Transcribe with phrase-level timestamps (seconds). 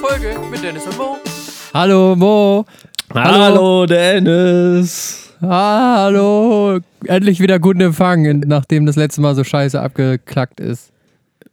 [0.00, 1.16] Folge mit Dennis und Mo.
[1.74, 2.64] Hallo Mo.
[3.14, 5.30] Hallo, Dennis.
[5.40, 6.78] Hallo.
[7.06, 10.90] Endlich wieder guten Empfang, nachdem das letzte Mal so scheiße abgeklackt ist.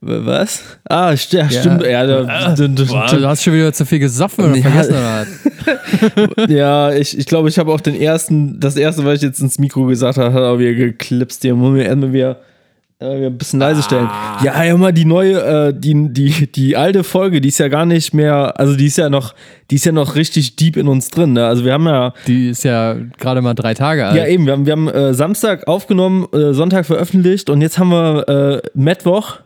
[0.01, 0.61] Was?
[0.87, 1.83] Ah, st ja, stimmt.
[1.85, 4.61] Ja, da, d- d- Du hast schon wieder zu viel gesoffen oder Ja.
[4.63, 5.25] vergessen oder
[6.35, 6.49] was?
[6.49, 9.57] ja ich, ich glaube, ich habe auch den ersten, das erste, was ich jetzt ins
[9.57, 11.41] Mikro gesagt habe, hat auch wieder geklipst.
[11.41, 12.37] Hier muss mir erstmal wieder,
[12.99, 14.09] ein bisschen leise stellen.
[14.43, 17.85] Ja, ja, mal die neue, äh, die, die, die alte Folge, die ist ja gar
[17.85, 19.35] nicht mehr, also die ist ja noch,
[19.69, 21.33] die ist ja noch richtig deep in uns drin.
[21.33, 21.45] Ne?
[21.45, 24.15] Also wir haben ja, Die ist ja gerade mal drei Tage alt.
[24.15, 27.89] ja eben, wir haben, wir haben äh, Samstag aufgenommen, äh, Sonntag veröffentlicht und jetzt haben
[27.89, 29.39] wir äh, Mittwoch.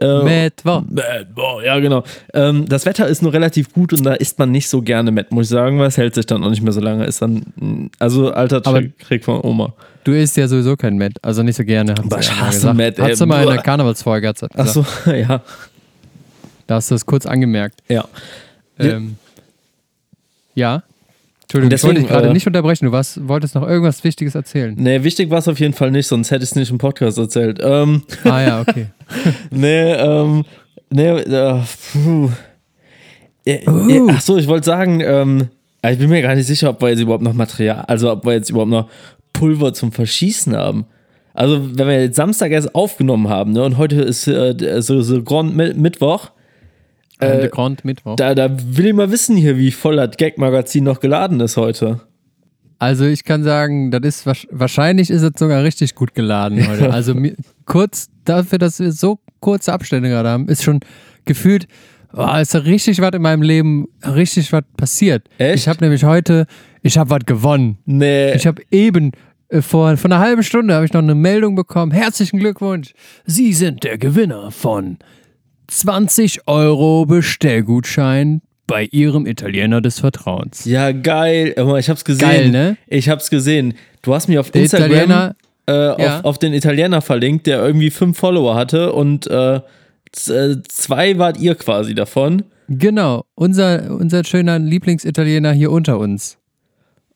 [0.00, 0.82] Äh, Mittwoch.
[0.88, 2.02] Met, boah, ja, genau.
[2.34, 5.32] Ähm, das Wetter ist nur relativ gut und da isst man nicht so gerne Met,
[5.32, 7.04] muss ich sagen, weil es hält sich dann auch nicht mehr so lange.
[7.04, 9.74] Ist dann, mh, also alter Aber- Trick, Trick von Oma.
[10.06, 11.96] Du isst ja sowieso kein Met, also nicht so gerne.
[11.96, 12.72] Sie ich hasse.
[12.72, 13.10] Met, ey.
[13.10, 13.58] Hast du mal in der.
[13.58, 14.72] Karnevalsfolge Ach gesagt.
[14.72, 15.42] so, ja.
[16.68, 17.80] Da hast du es kurz angemerkt.
[17.88, 18.04] Ja.
[18.78, 19.16] Ähm,
[20.54, 20.84] ja.
[21.42, 22.84] Entschuldigung, Deswegen, ich wollte dich gerade äh, nicht unterbrechen.
[22.84, 24.76] Du warst, wolltest noch irgendwas Wichtiges erzählen.
[24.78, 27.18] Nee, wichtig war es auf jeden Fall nicht, sonst hätte ich es nicht im Podcast
[27.18, 27.58] erzählt.
[27.60, 28.86] Ähm, Ah ja, okay.
[29.50, 30.44] nee, ähm,
[30.88, 31.60] nee, äh,
[31.92, 32.30] puh.
[33.44, 33.90] Äh, Uh.
[33.90, 35.48] äh, Ach so, ich wollte sagen, ähm,
[35.82, 38.34] ich bin mir gar nicht sicher, ob wir jetzt überhaupt noch Material, also ob wir
[38.34, 38.88] jetzt überhaupt noch
[39.38, 40.86] Pulver zum Verschießen haben.
[41.34, 45.22] Also, wenn wir jetzt Samstag erst aufgenommen haben, ne, und heute ist äh, so, so
[45.22, 46.30] Grand Mi- Mittwoch,
[47.18, 48.16] Äh, Grand Mittwoch.
[48.16, 52.00] da, da will ich mal wissen hier, wie voll das Gag-Magazin noch geladen ist heute.
[52.78, 56.92] Also ich kann sagen, das ist wahrsch- wahrscheinlich ist es sogar richtig gut geladen heute.
[56.92, 57.14] Also
[57.64, 60.80] kurz dafür, dass wir so kurze Abstände gerade haben, ist schon
[61.24, 61.68] gefühlt,
[62.12, 65.26] oh, ist da richtig was in meinem Leben, richtig was passiert.
[65.38, 65.54] Echt?
[65.56, 66.46] Ich habe nämlich heute,
[66.82, 67.78] ich habe was gewonnen.
[67.86, 69.12] Nee, Ich habe eben
[69.60, 71.92] vor, vor einer halben Stunde habe ich noch eine Meldung bekommen.
[71.92, 72.92] Herzlichen Glückwunsch.
[73.24, 74.98] Sie sind der Gewinner von
[75.68, 80.64] 20 Euro Bestellgutschein bei Ihrem Italiener des Vertrauens.
[80.64, 81.54] ja, geil.
[81.78, 82.28] Ich hab's gesehen.
[82.28, 82.76] Geil, ne?
[82.88, 83.74] Ich hab's gesehen.
[84.02, 85.34] Du hast mir auf Der Instagram
[85.66, 86.20] äh, auf, Ja.
[86.22, 91.54] auf den Italiener verlinkt, der irgendwie fünf Follower hatte und äh, äh, zwei wart ihr
[91.54, 92.42] quasi davon.
[92.68, 96.36] Genau, unser, unser schöner Lieblingsitaliener hier unter uns.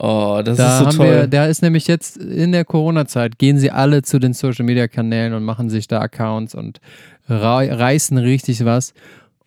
[0.02, 1.06] Oh, das Da ist so haben toll.
[1.10, 4.88] wir, der ist nämlich jetzt in der Corona-Zeit, gehen sie alle zu den Social Media
[4.88, 6.80] Kanälen und machen sich da Accounts und
[7.28, 8.94] rei- reißen richtig was.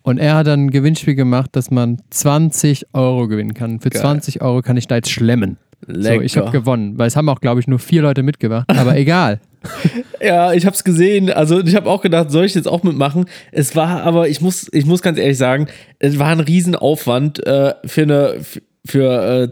[0.02, 3.80] Und er hat dann ein Gewinnspiel gemacht, dass man 20 Euro gewinnen kann.
[3.80, 4.02] Für Geil.
[4.02, 5.56] 20 Euro kann ich da jetzt schlemmen.
[5.86, 6.16] Lecker.
[6.16, 8.68] So, ich habe gewonnen, weil es haben auch, glaube ich, nur vier Leute mitgemacht.
[8.70, 9.40] Aber egal.
[10.20, 11.30] Ja, ich hab's gesehen.
[11.30, 13.24] Also ich habe auch gedacht, soll ich jetzt auch mitmachen?
[13.50, 15.66] Es war aber, ich muss, ich muss ganz ehrlich sagen,
[15.98, 18.36] es war ein Riesenaufwand äh, für eine,
[18.86, 19.48] für, äh,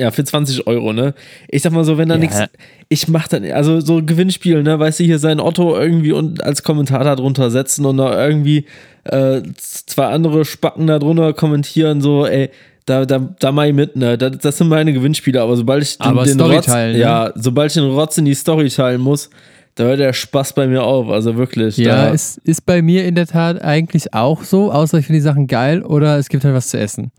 [0.00, 1.14] ja, für 20 Euro, ne?
[1.48, 2.20] Ich sag mal so, wenn da Ja.
[2.20, 2.40] nichts,
[2.88, 4.78] ich mach dann, also so Gewinnspiel, ne?
[4.78, 8.66] Weißt du, hier sein Otto irgendwie und als Kommentator drunter setzen und da irgendwie
[9.04, 12.50] äh, zwei andere Spacken da drunter kommentieren, so, ey,
[12.86, 14.16] da, da, da mach ich mit, ne?
[14.16, 16.98] Das, das sind meine Gewinnspiele, aber sobald ich den, Aber den Rotz, teilen, ne?
[17.00, 19.30] ja, sobald ich den Rotz in die Story teilen muss,
[19.74, 21.76] da hört der Spaß bei mir auf, also wirklich.
[21.76, 25.24] Ja, es ist bei mir in der Tat eigentlich auch so, außer ich finde die
[25.24, 27.10] Sachen geil oder es gibt halt was zu essen.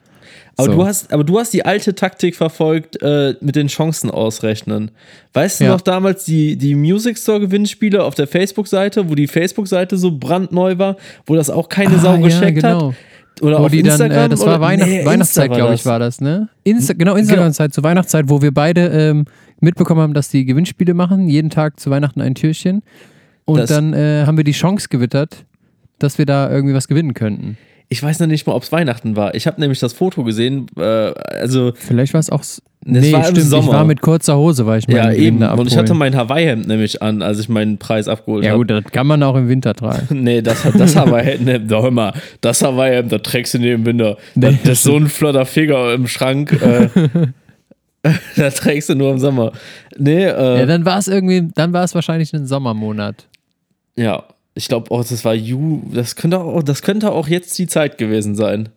[0.60, 0.80] Aber, so.
[0.80, 4.92] du hast, aber du hast die alte Taktik verfolgt äh, mit den Chancen ausrechnen.
[5.34, 5.72] Weißt du Ja.
[5.72, 10.78] noch damals die, die Music Store Gewinnspiele auf der Facebook-Seite, wo die Facebook-Seite so brandneu
[10.78, 12.90] war, wo das auch keine Sau Ah, ja, gescheckt genau.
[12.90, 12.96] hat?
[13.42, 14.26] Oder Wo auf die dann, Instagram?
[14.26, 14.60] äh, das war?
[14.60, 16.50] Weihnacht, Nee, Weihnachtszeit, glaube ich, war das, ne?
[16.66, 19.26] Insta genau, Instagram-Zeit zur Weihnachtszeit, wo wir beide ähm,
[19.62, 22.82] mitbekommen haben, dass die Gewinnspiele machen, jeden Tag zu Weihnachten ein Türchen.
[23.46, 25.46] Und Das- dann äh, haben wir die Chance gewittert,
[26.00, 27.58] dass wir da irgendwie was gewinnen könnten.
[27.92, 29.34] Ich weiß noch nicht mal, ob es Weihnachten war.
[29.34, 32.44] Ich habe nämlich das Foto gesehen, äh, also Vielleicht war es auch.
[32.86, 33.64] Nee, war im stimmt, Sommer.
[33.66, 35.40] ich war mit kurzer Hose, weil ich meinen ja eben.
[35.42, 35.98] da Und ich hatte abholen.
[36.00, 38.60] mein Hawaii-Hemd nämlich an, als ich meinen Preis abgeholt Ja habe.
[38.60, 40.08] gut, das kann man auch im Winter tragen.
[40.24, 44.18] Nee, das, das Hawaii-Hemd, doch hör mal, das Hawaii-Hemd, das trägst du nicht im Winter.
[44.36, 46.54] Das, das ist so ein flotter Finger im Schrank.
[46.62, 46.90] Äh,
[48.38, 49.52] das trägst du nur im Sommer.
[49.98, 53.26] Nee, äh, Ja, dann war es irgendwie, dann war es wahrscheinlich ein Sommermonat.
[53.98, 54.24] ja,
[54.60, 57.98] ich glaube auch, das war Ju, das könnte auch, das könnte auch jetzt die Zeit
[57.98, 58.70] gewesen sein.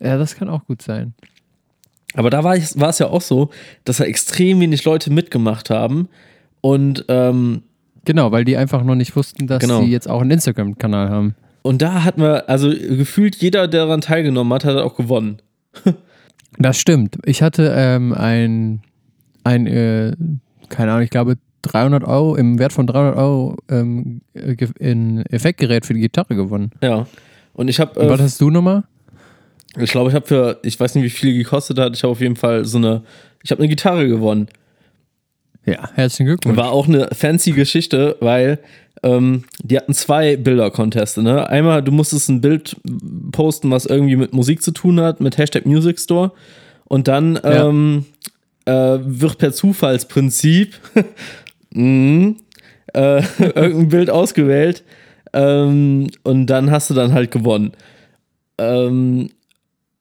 [0.00, 1.12] Ja, das kann auch gut sein.
[2.14, 3.50] Aber da war es war es ja auch so,
[3.84, 6.08] dass da extrem wenig Leute mitgemacht haben
[6.62, 7.62] und ähm,
[8.04, 9.82] Genau, weil die einfach noch nicht wussten, dass Genau.
[9.82, 11.34] sie jetzt auch einen Instagram-Kanal haben.
[11.62, 15.42] und da hatten wir, also gefühlt jeder, der daran teilgenommen hat, hat auch gewonnen.
[16.58, 17.18] Das stimmt.
[17.26, 18.80] Ich hatte ähm, ein,
[19.44, 20.16] ein äh,
[20.70, 25.24] keine Ahnung, ich glaube 300 Euro, im Wert von 300 Euro ähm, äh, ge- in
[25.26, 26.70] Effektgerät für die Gitarre gewonnen.
[26.82, 27.06] Ja.
[27.54, 28.84] Und ich habe Und was äh, hast du nochmal?
[29.76, 32.20] Ich glaube, ich habe für, ich weiß nicht, wie viel gekostet hat, ich habe auf
[32.20, 33.02] jeden Fall so eine,
[33.42, 34.48] ich habe eine Gitarre gewonnen.
[35.66, 36.56] Ja, herzlichen Glückwunsch.
[36.56, 38.58] War auch eine fancy Geschichte, weil
[39.02, 41.22] ähm, die hatten zwei Bilder-Conteste.
[41.22, 41.48] Ne?
[41.48, 42.76] Einmal, du musstest ein Bild
[43.32, 46.32] posten, was irgendwie mit Musik zu tun hat, mit Hashtag Music Store.
[46.84, 47.68] Und dann Ja.
[47.68, 48.06] ähm,
[48.64, 50.74] äh, wird per Zufallsprinzip
[51.72, 52.36] mhm,
[52.94, 54.82] äh, irgendein Bild ausgewählt.
[55.32, 57.72] Ähm, und dann hast du dann halt gewonnen.
[58.58, 59.28] Ähm,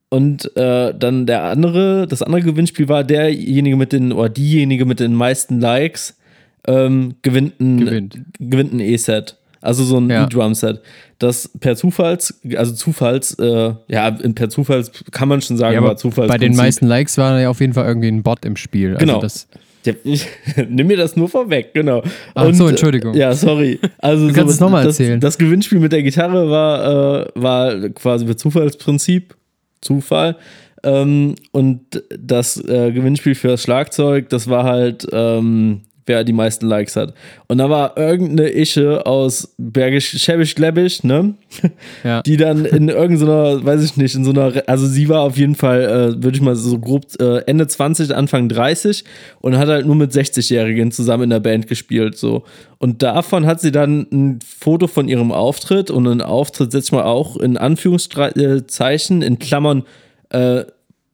[0.09, 4.99] und äh, dann der andere, das andere Gewinnspiel war derjenige mit den, oder diejenige mit
[5.01, 6.17] den meisten Likes
[6.65, 8.17] ähm, gewinnt ein Gewinnt.
[8.39, 9.37] gewinnt ein E-Set.
[9.59, 10.23] Also so ein Ja.
[10.25, 10.81] E-Drum-Set.
[11.19, 15.97] Das per Zufalls, also Zufalls, äh, ja, per Zufalls kann man schon sagen, Ja, aber
[15.97, 16.29] Zufalls.
[16.29, 18.93] bei den meisten Likes war ja auf jeden Fall irgendwie ein Bot im Spiel.
[18.95, 19.19] Also Genau.
[19.19, 19.66] das, Ja, ich,
[20.69, 22.03] nimm mir das nur vorweg, genau.
[22.35, 23.13] Ach so, Entschuldigung.
[23.13, 23.79] äh, Ja, sorry.
[23.99, 25.19] Also Du kannst es noch mal das, erzählen.
[25.19, 29.35] Das Gewinnspiel mit der Gitarre war, äh, war quasi per Zufallsprinzip,
[29.81, 30.35] Zufall.
[30.83, 36.65] Ähm, und das äh, Gewinnspiel für das Schlagzeug, das war halt, ähm, wer die meisten
[36.65, 37.13] Likes hat.
[37.47, 41.35] Und da war irgendeine Ische aus Bergisch, Schäbisch, Gläbisch, ne?
[42.03, 42.21] ja.
[42.21, 45.55] die dann in irgendeiner, weiß ich nicht, in so einer, also sie war auf jeden
[45.55, 49.03] Fall, äh, würde ich mal so grob äh, Ende 20, Anfang 30
[49.41, 52.43] und hat halt nur mit 60-Jährigen zusammen in der Band gespielt, so.
[52.79, 56.91] Und davon hat sie dann ein Foto von ihrem Auftritt und einen Auftritt setze ich
[56.91, 59.83] mal auch in Anführungszeichen, in Klammern,
[60.29, 60.65] äh,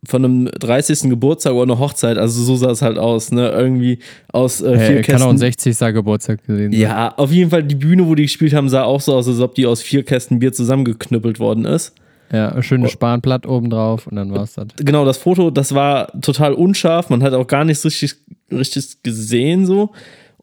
[0.06, 1.10] von einem 30.
[1.10, 4.00] Geburtstag oder einer Hochzeit, also so sah es halt aus, ne, irgendwie
[4.32, 5.30] aus äh, vier Äh, kann auch Kästen.
[5.30, 5.78] ein 60.
[5.94, 6.82] Geburtstag gesehen sein.
[6.82, 9.40] Ja, auf jeden Fall, die Bühne, wo die gespielt haben, sah auch so aus, als
[9.40, 11.94] ob die aus vier Kästen Bier zusammengeknüppelt worden ist.
[12.32, 12.62] Ja, ein Oh.
[12.64, 14.68] schönes Spanblatt oben drauf und dann war's das.
[14.78, 18.16] Genau, das Foto, das war total unscharf, man hat auch gar nichts richtig,
[18.52, 19.92] richtig gesehen so.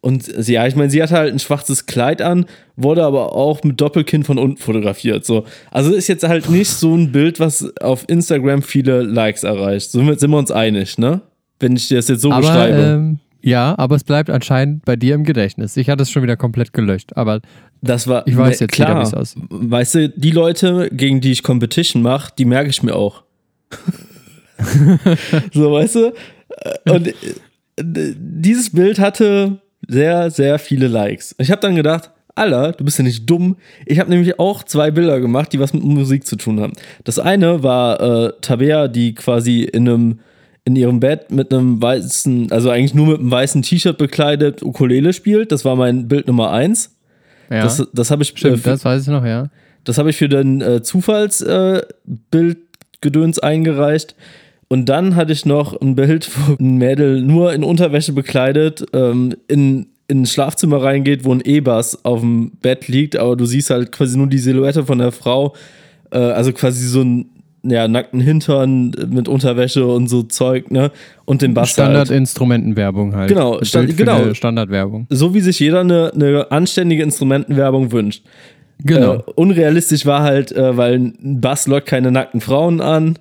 [0.02, 3.62] Und sie- ja, ich meine, sie hatte halt ein schwarzes Kleid an, wurde aber auch
[3.64, 5.26] mit Doppelkinn von unten fotografiert.
[5.26, 5.44] So.
[5.70, 9.90] Also ist jetzt halt nicht so ein Bild, was auf Instagram viele Likes erreicht.
[9.90, 11.20] Somit sind wir uns einig, ne?
[11.58, 12.78] Wenn ich dir das jetzt so Aber, beschreibe.
[12.82, 15.76] ähm, ja, aber es bleibt anscheinend bei dir im Gedächtnis.
[15.76, 17.40] Ich hatte es schon wieder komplett gelöscht, aber
[17.82, 19.00] Das war Ich weiß ne, jetzt klar.
[19.02, 19.42] wie's aussieht.
[19.50, 23.22] Weißt du, die Leute, gegen die ich Competition mache, die merke ich mir auch.
[25.52, 26.12] so, weißt du?
[26.90, 27.12] Und äh,
[27.76, 31.34] dieses Bild hatte sehr, sehr viele Likes.
[31.38, 33.56] Ich habe dann gedacht, Alter, du bist ja nicht dumm.
[33.86, 36.72] Ich habe nämlich auch zwei Bilder gemacht, die was mit Musik zu tun haben.
[37.04, 40.20] Das eine war äh, Tabea, die quasi in einem
[40.64, 45.14] in ihrem Bett mit einem weißen, also eigentlich nur mit einem weißen T-Shirt bekleidet Ukulele
[45.14, 45.52] spielt.
[45.52, 46.98] Das war mein Bild Nummer eins.
[47.50, 47.62] ja.
[47.62, 49.46] Das, das habe ich, äh, stimmt, für, das weiß ich noch, ja.
[49.84, 54.16] das habe ich für den äh, Zufallsbildgedöns äh, eingereicht.
[54.72, 59.34] Und dann hatte ich noch ein Bild, wo ein Mädel nur in Unterwäsche bekleidet ähm,
[59.48, 63.70] in, in ein Schlafzimmer reingeht, wo ein E-Bass auf dem Bett liegt, aber du siehst
[63.70, 65.54] halt quasi nur die Silhouette von der Frau.
[66.12, 67.26] Äh, also quasi so ein
[67.64, 70.92] ja, nackten Hintern mit Unterwäsche und so Zeug, ne?
[71.24, 71.88] Und den Bass halt.
[71.88, 73.28] Standardinstrumentenwerbung halt.
[73.28, 74.32] Genau, Stand- genau.
[74.34, 75.06] Standardwerbung.
[75.10, 78.24] So wie sich jeder eine, eine anständige Instrumentenwerbung wünscht.
[78.82, 83.18] Genau, Äh, unrealistisch war halt, äh, weil ein Bass lockt keine nackten Frauen an,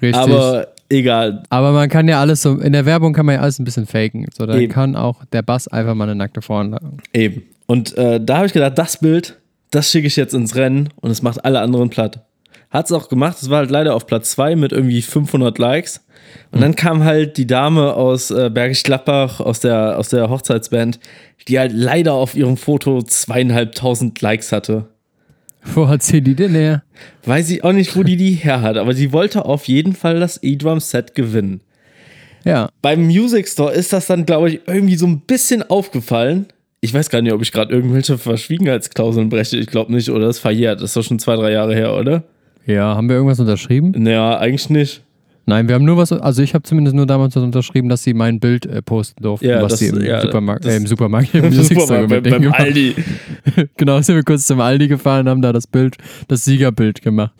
[0.00, 0.16] richtig.
[0.16, 1.42] aber egal.
[1.50, 3.86] Aber man kann ja alles so, in der Werbung kann man ja alles ein bisschen
[3.86, 4.26] faken.
[4.36, 4.72] So, da Eben.
[4.72, 6.98] kann auch der Bass einfach mal eine nackte Frau anlagen.
[7.12, 7.42] Eben.
[7.66, 9.38] Und äh, da habe ich gedacht, das Bild,
[9.70, 12.24] das schicke ich jetzt ins Rennen und es macht alle anderen platt.
[12.70, 16.04] Hat es auch gemacht, es war halt leider auf Platz 2 mit irgendwie 500 Likes.
[16.50, 20.98] Und dann kam halt die Dame aus äh, Bergisch Gladbach, aus der, aus der Hochzeitsband,
[21.46, 24.86] die halt leider auf ihrem Foto zweieinhalbtausend Likes hatte.
[25.74, 26.82] Wo hat sie die denn her?
[27.24, 30.18] Weiß ich auch nicht, wo die die her hat, aber sie wollte auf jeden Fall
[30.20, 31.60] das E-Drum-Set gewinnen.
[32.44, 36.46] Ja, Beim Music Store ist das dann, glaube ich, irgendwie so ein bisschen aufgefallen.
[36.80, 39.56] Ich weiß gar nicht, ob ich gerade irgendwelche Verschwiegenheitsklauseln breche.
[39.56, 40.26] Ich glaube nicht, oder?
[40.26, 40.80] Das ist verjährt.
[40.80, 42.22] Das ist doch schon zwei, drei Jahre her, oder?
[42.66, 43.92] ja, haben wir irgendwas unterschrieben?
[43.96, 45.02] Naja, eigentlich nicht.
[45.48, 48.12] Nein, wir haben nur was, also ich habe zumindest nur damals was unterschrieben, dass sie
[48.12, 51.34] mein Bild äh, posten durften, Ja, was das- sie im, ja, Supermarkt, äh, im Supermarkt,
[51.34, 52.52] im Supermarkt, beim, beim.
[52.52, 52.94] Aldi.
[53.78, 55.96] Genau, sind wir kurz zum Aldi gefahren und haben da das Bild,
[56.28, 57.32] das Siegerbild gemacht.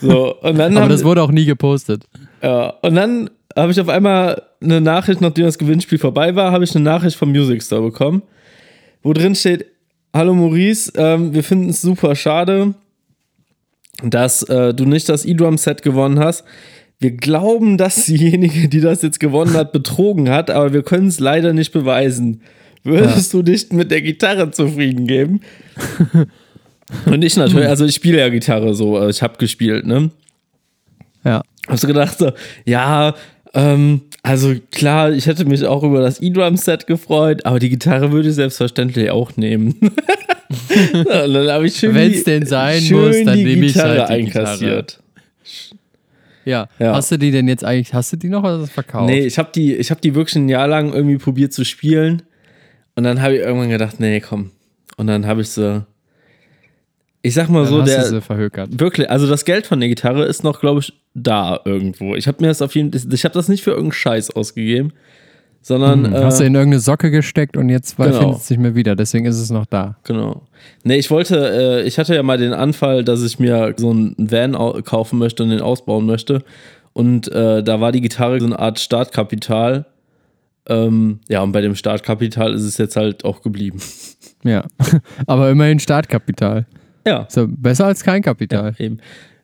[0.00, 2.02] So, und dann, Aber haben, das wurde auch nie gepostet.
[2.42, 6.64] ja, und dann habe ich auf einmal eine Nachricht, nachdem das Gewinnspiel vorbei war, habe
[6.64, 8.22] ich eine Nachricht vom Music Store bekommen,
[9.04, 9.66] wo drin steht:
[10.12, 12.74] Hallo Maurice, ähm, wir finden es super schade,
[14.02, 16.44] dass äh, du nicht das E-Drum-Set gewonnen hast.
[17.00, 21.18] Wir glauben, dass diejenige, die das jetzt gewonnen hat, betrogen hat, aber wir können es
[21.18, 22.42] leider nicht beweisen.
[22.84, 25.40] Würdest du dich mit der Gitarre zufrieden geben?
[27.06, 30.10] Und ich natürlich, also ich spiele ja Gitarre so, äh, ich habe gespielt, ne?
[31.24, 31.42] Ja.
[31.68, 32.32] Hast du gedacht so,
[32.64, 33.14] ja,
[33.54, 38.28] ähm, also klar, ich hätte mich auch über das E-Drum-Set gefreut, aber die Gitarre würde
[38.28, 39.76] ich selbstverständlich auch nehmen.
[40.94, 43.74] und dann habe ich schön Wenn's die, denn sein schön muss, dann die nehme ich
[43.74, 45.00] Gitarre halt die einkassiert.
[46.44, 46.68] Ja.
[46.78, 46.94] Ja.
[46.94, 49.06] Hast du die denn jetzt eigentlich, hast du die noch oder verkauft?
[49.10, 52.22] Nee, ich habe die, ich hab die wirklich ein Jahr lang irgendwie probiert zu spielen
[52.94, 54.50] und dann habe ich irgendwann gedacht, nee, komm.
[54.96, 55.82] Und dann habe ich so,
[57.22, 58.80] ich sag mal Dann so, hast du der, sie verhökert.
[58.80, 62.14] wirklich, also das Geld von der Gitarre ist noch, glaube ich, da irgendwo.
[62.14, 64.92] Ich habe mir das auf jeden ich habe das nicht für irgendeinen Scheiß ausgegeben,
[65.62, 68.18] sondern Hm, äh, hast du in irgendeine Socke gesteckt und jetzt Genau.
[68.18, 68.96] findet es nicht mehr wieder.
[68.96, 69.96] Deswegen ist es noch da.
[70.04, 70.42] Genau.
[70.84, 71.36] Nee, ich wollte,
[71.82, 75.18] äh, ich hatte ja mal den Anfall, dass ich mir so einen Van au- kaufen
[75.18, 76.42] möchte und den ausbauen möchte.
[76.92, 79.86] Und äh, da war die Gitarre so eine Art Startkapital.
[80.68, 83.80] Ähm, ja, und bei dem Startkapital ist es jetzt halt auch geblieben.
[84.42, 84.64] Ja.
[85.26, 86.64] Aber immerhin Startkapital.
[87.06, 87.26] Ja.
[87.28, 88.74] So besser als kein Kapital.
[88.78, 88.96] Eben.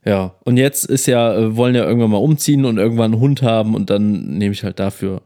[0.07, 3.43] Ja, und jetzt ist ja, äh, wollen ja irgendwann mal umziehen und irgendwann einen Hund
[3.43, 5.21] haben und dann nehme ich halt dafür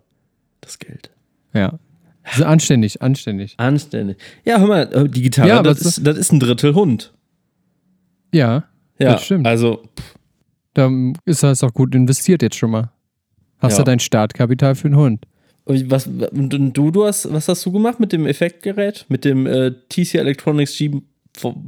[0.61, 1.11] das Geld.
[1.52, 1.79] Ja.
[2.23, 3.55] Also anständig, anständig.
[3.57, 4.19] Anständig.
[4.45, 7.12] Ja, hör mal, äh, die Gitarre, Ja, das, ist, das ist ein Drittel Hund.
[8.33, 8.64] Ja,
[8.99, 9.47] Ja, Das stimmt.
[9.47, 9.83] Also,
[10.75, 10.90] da
[11.25, 12.93] ist das auch gut investiert jetzt schon mal.
[13.59, 13.79] Hast Ja.
[13.79, 15.26] du dein Startkapital für einen Hund?
[15.64, 19.07] Und Was, und du, du hast, was hast du gemacht mit dem Effektgerät?
[19.09, 21.00] Mit dem äh, TC Electronics G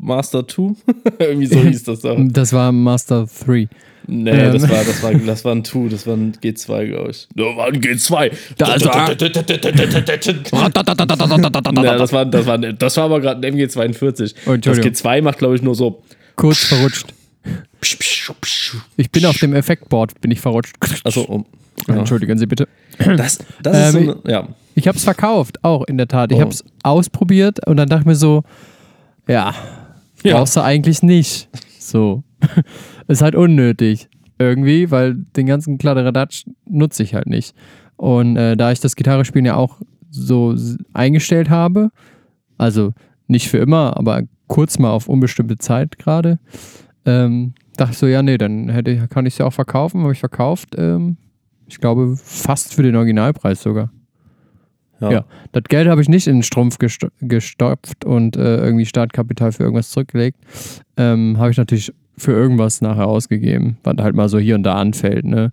[0.00, 0.74] Master 2?
[1.18, 2.14] Irgendwie so hieß das da.
[2.18, 3.68] Das war Master 3.
[4.08, 4.52] Nee, Ähm.
[4.52, 7.28] das, war, das, war, das war ein 2, das war ein G2, glaube ich.
[7.36, 8.32] Das war ein G2.
[8.58, 9.08] Das war-
[11.84, 14.34] Ja, das war, das war, das war aber gerade ein MG42.
[14.46, 14.90] Oh, das Entschuldigung.
[14.92, 16.02] G2 macht, glaube ich, nur so.
[16.34, 17.14] Kurz verrutscht.
[18.96, 20.74] Ich bin auf dem Effektboard, bin ich verrutscht.
[21.04, 21.46] Also, um,
[21.88, 21.96] ja.
[21.96, 22.68] Entschuldigen Sie bitte.
[22.98, 24.48] Das, das ist Ähm, so eine, ja.
[24.74, 26.32] Ich habe es verkauft, auch in der Tat.
[26.32, 26.42] Ich Oh.
[26.42, 28.42] habe es ausprobiert und dann dachte ich mir so,
[29.28, 29.54] ja,
[30.22, 30.36] Ja.
[30.36, 31.48] brauchst du eigentlich nicht.
[31.78, 32.22] So.
[33.08, 34.08] ist halt unnötig.
[34.38, 37.54] Irgendwie, weil den ganzen Kladderadatsch nutze ich halt nicht.
[37.96, 40.54] Und äh, da ich das Gitarrespielen ja auch so
[40.92, 41.90] eingestellt habe,
[42.58, 42.92] also
[43.28, 46.38] nicht für immer, aber kurz mal auf unbestimmte Zeit gerade,
[47.04, 50.02] ähm, dachte ich so, ja, nee, dann hätte, kann ich es ja auch verkaufen.
[50.02, 51.16] Habe ich verkauft, ähm,
[51.66, 53.90] ich glaube, fast für den Originalpreis sogar.
[55.10, 59.52] Ja, das Geld habe ich nicht in den Strumpf gesto gestopft und äh, irgendwie Startkapital
[59.52, 60.38] für irgendwas zurückgelegt.
[60.96, 64.74] Ähm, habe ich natürlich für irgendwas nachher ausgegeben, was halt mal so hier und da
[64.74, 65.50] anfällt, ne?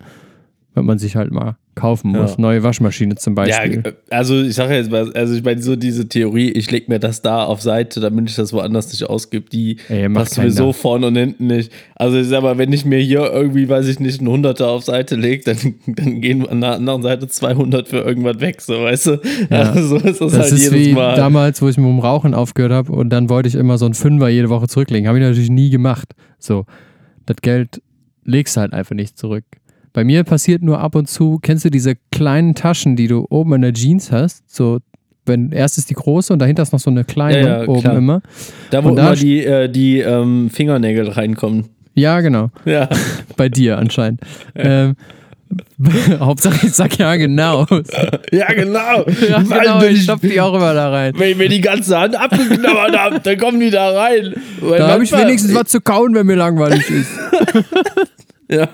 [0.75, 2.31] Wenn man sich halt mal kaufen muss.
[2.31, 2.35] Ja.
[2.41, 3.83] Neue Waschmaschine zum Ja, Beispiel.
[3.85, 6.99] äh, also ich sage jetzt mal, also ich meine, so diese Theorie, ich lege mir
[6.99, 10.63] das da auf Seite, damit ich das woanders nicht ausgebe, die Ey, macht passt sowieso
[10.63, 10.73] keiner.
[10.73, 11.71] vorne und hinten nicht.
[11.95, 14.83] Also ich sag mal, wenn ich mir hier irgendwie, weiß ich nicht, einen Hunderter auf
[14.83, 19.05] Seite lege, dann, dann gehen an der anderen Seite 200 für irgendwas weg, so weißt
[19.07, 19.21] du?
[19.49, 19.71] Ja.
[19.71, 21.15] Also so ist das, Das halt ist jedes wie Mal.
[21.15, 23.93] damals, wo ich mit dem Rauchen aufgehört habe und dann wollte ich immer so einen
[23.93, 25.07] Fünfer jede Woche zurücklegen.
[25.07, 26.13] Habe ich natürlich nie gemacht.
[26.37, 26.65] So,
[27.25, 27.81] das Geld
[28.25, 29.43] legst du halt einfach nicht zurück.
[29.93, 33.53] Bei mir passiert nur ab und zu, kennst du diese kleinen Taschen, die du oben
[33.53, 34.43] in der Jeans hast?
[34.47, 34.79] So,
[35.25, 37.81] wenn erst ist die große und dahinter ist noch so eine kleine Ja, ja, oben
[37.81, 37.97] klar.
[37.97, 38.21] immer.
[38.71, 41.65] da, wo und da immer die, äh, die ähm, Fingernägel reinkommen.
[41.93, 42.49] Ja, genau.
[42.65, 42.89] Ja.
[43.37, 44.21] Bei dir anscheinend.
[44.55, 44.95] Ähm,
[46.19, 47.65] Hauptsache ich sag ja genau.
[48.31, 49.05] ja, genau.
[49.27, 51.13] ja, Weil genau, ich stopf die auch immer da rein.
[51.17, 54.35] wenn ich mir die ganze Hand abgeknabbert habe, dann kommen die da rein.
[54.61, 57.09] Weil Da habe ich wenigstens was zu kauen, wenn mir langweilig ist.
[58.49, 58.67] Ja.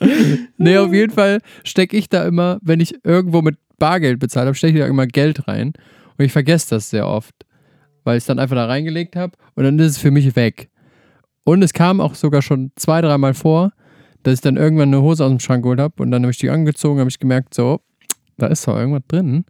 [0.58, 4.54] Nee, auf jeden Fall stecke ich da immer, wenn ich irgendwo mit Bargeld bezahlt habe,
[4.54, 5.72] stecke ich da immer Geld rein.
[6.18, 7.34] Und ich vergesse das sehr oft,
[8.04, 10.70] weil ich es dann einfach da reingelegt habe und dann ist es für mich weg.
[11.44, 13.72] Und es kam auch sogar schon zwei, dreimal vor,
[14.22, 16.38] dass ich dann irgendwann eine Hose aus dem Schrank geholt habe und dann habe ich
[16.38, 17.80] die angezogen, habe ich gemerkt, so,
[18.38, 19.44] da ist doch irgendwas drin.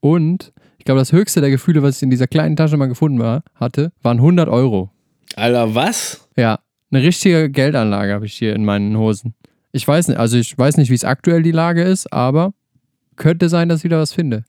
[0.00, 3.18] Und ich glaube, das höchste der Gefühle, was ich in dieser kleinen Tasche mal gefunden
[3.18, 4.90] war, hatte, waren 100 Euro.
[5.36, 6.28] Alter, was?
[6.36, 9.34] Ja, eine richtige Geldanlage habe ich hier in meinen Hosen.
[9.78, 12.52] Ich weiß nicht, also ich weiß nicht, wie es aktuell die Lage ist, aber
[13.14, 14.42] könnte sein, dass ich wieder was finde.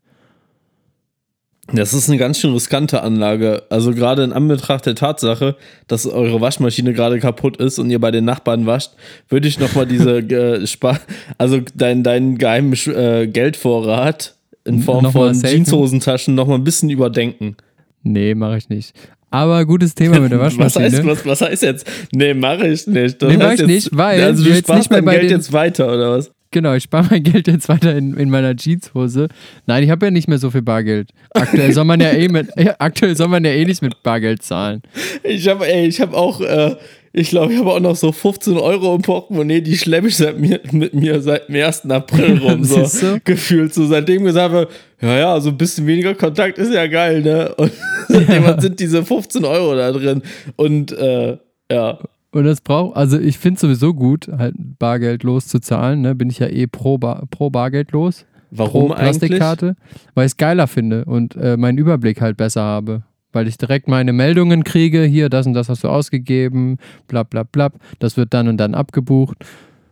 [1.72, 3.62] Das ist eine ganz schön riskante Anlage.
[3.70, 5.56] Also gerade in Anbetracht der Tatsache,
[5.86, 8.94] dass eure Waschmaschine gerade kaputt ist und ihr bei den Nachbarn wascht,
[9.28, 11.00] würde ich nochmal diese äh, Spar
[11.38, 15.58] also deinen dein geheimen äh, Geldvorrat in Form Noch mal von safen?
[15.58, 17.56] Jeanshosentaschen nochmal ein bisschen überdenken.
[18.02, 18.96] Nee, mache ich nicht.
[19.32, 20.86] Aber gutes Thema mit der Was Waschmaschine.
[20.98, 21.88] heißt, was, was heißt jetzt?
[22.12, 23.22] Nee, mache ich nicht.
[23.22, 25.38] Das Nee, mach ich nicht, weil also du jetzt sparst nicht mehr bei Geld den-
[25.38, 26.32] jetzt weiter, oder was?
[26.52, 29.28] Genau, ich spare mein Geld jetzt weiter in, in meiner Jeanshose.
[29.68, 31.12] Nein, ich habe ja nicht mehr so viel Bargeld.
[31.36, 34.82] Aktuell soll man ja eh mit, aktuell soll man ja eh nicht mit Bargeld zahlen.
[35.24, 36.76] Ich habe, ey, ich habe auch, äh,
[37.12, 40.40] ich glaube, ich habe auch noch so 15 Euro im Portemonnaie, die schleppe ich seit
[40.40, 41.90] mir, mit mir seit dem 1.
[41.90, 43.74] April rum, so gefühlt.
[43.74, 44.68] So seitdem gesagt habe,
[45.02, 47.54] ja, ja, so ein bisschen weniger Kontakt ist ja geil, ne?
[47.56, 47.72] Und
[48.08, 50.22] seitdem sind diese 15 Euro da drin.
[50.56, 51.38] Und äh,
[51.72, 52.00] ja,
[52.32, 56.16] Und das braucht, also ich finde sowieso gut, halt Bargeld loszuzahlen, ne?
[56.16, 58.26] Bin ich ja eh pro, Bar, pro Bargeld los.
[58.52, 59.20] warum pro eigentlich?
[59.20, 59.76] Plastikkarte,
[60.14, 63.04] weil ich es geiler finde und äh, meinen Überblick halt besser habe.
[63.32, 67.44] Weil ich direkt meine Meldungen kriege, hier, das und das hast du ausgegeben, bla bla
[67.44, 67.70] bla,
[68.00, 69.46] das wird dann und dann abgebucht.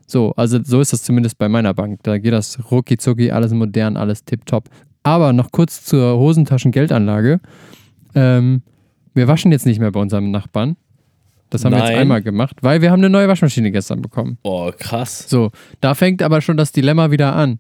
[0.08, 2.00] So, also so ist das zumindest bei meiner Bank.
[2.04, 4.70] Da geht das rucki zucki, alles modern, alles tipptopp.
[5.04, 7.40] Aber noch kurz zur Hosentaschen-Geldanlage.
[8.16, 8.62] Ähm,
[9.14, 10.78] wir waschen jetzt nicht mehr bei unserem Nachbarn.
[11.50, 11.92] Das haben wir Nein.
[11.92, 14.38] jetzt einmal gemacht, weil wir haben eine neue Waschmaschine gestern bekommen.
[14.44, 15.30] Boah, krass.
[15.30, 17.60] So, da fängt aber schon das Dilemma wieder an.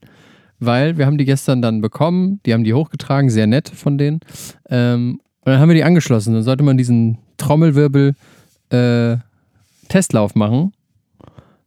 [0.59, 4.19] Weil wir haben die gestern dann bekommen, die haben die hochgetragen, sehr nett von denen.
[4.69, 6.33] Ähm, und dann haben wir die angeschlossen.
[6.33, 8.15] Dann sollte man diesen Trommelwirbel
[8.69, 9.15] äh,
[9.87, 10.73] Testlauf machen.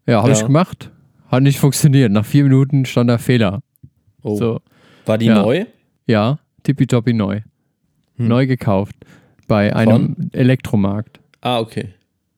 [0.07, 0.37] Ja, habe Ja.
[0.37, 0.91] ich gemacht.
[1.29, 2.13] Hat nicht funktioniert.
[2.13, 3.63] Nach vier Minuten stand da Fehler.
[4.23, 4.37] Oh.
[4.37, 4.61] So,
[5.07, 5.41] War die Ja.
[5.43, 5.65] neu?
[6.07, 7.41] ja, tippitoppi neu.
[8.19, 8.95] Neu gekauft.
[9.49, 11.21] Bei einem Elektromarkt.
[11.41, 11.89] Ah, okay.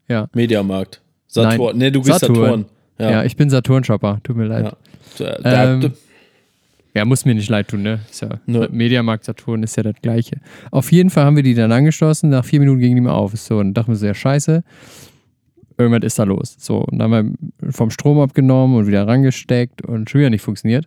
[0.09, 0.29] Ja.
[0.33, 1.01] Mediamarkt.
[1.27, 1.59] Saturn.
[1.59, 1.77] Nein.
[1.79, 2.37] Nee, du bist Saturn.
[2.37, 2.65] Saturn.
[3.01, 3.11] Ja.
[3.11, 4.21] Ja, ich bin Saturn-Shopper.
[4.23, 4.77] Tut mir leid.
[5.19, 5.39] Ja.
[5.43, 5.93] Da- Ähm,
[6.95, 8.01] Ja, muss mir nicht leid tun, ne?
[8.11, 8.69] Ist ja, Nö.
[8.71, 10.37] Mediamarkt Saturn ist ja das Gleiche.
[10.71, 12.29] Auf jeden Fall haben wir die dann angeschlossen.
[12.29, 13.35] Nach vier Minuten ging die mal auf.
[13.37, 14.63] So, und dachten wir so, ja, scheiße.
[15.79, 16.57] Irgendwas ist da los.
[16.59, 20.43] So, und dann haben wir vom Strom abgenommen und wieder rangesteckt und schon wieder nicht
[20.43, 20.87] funktioniert.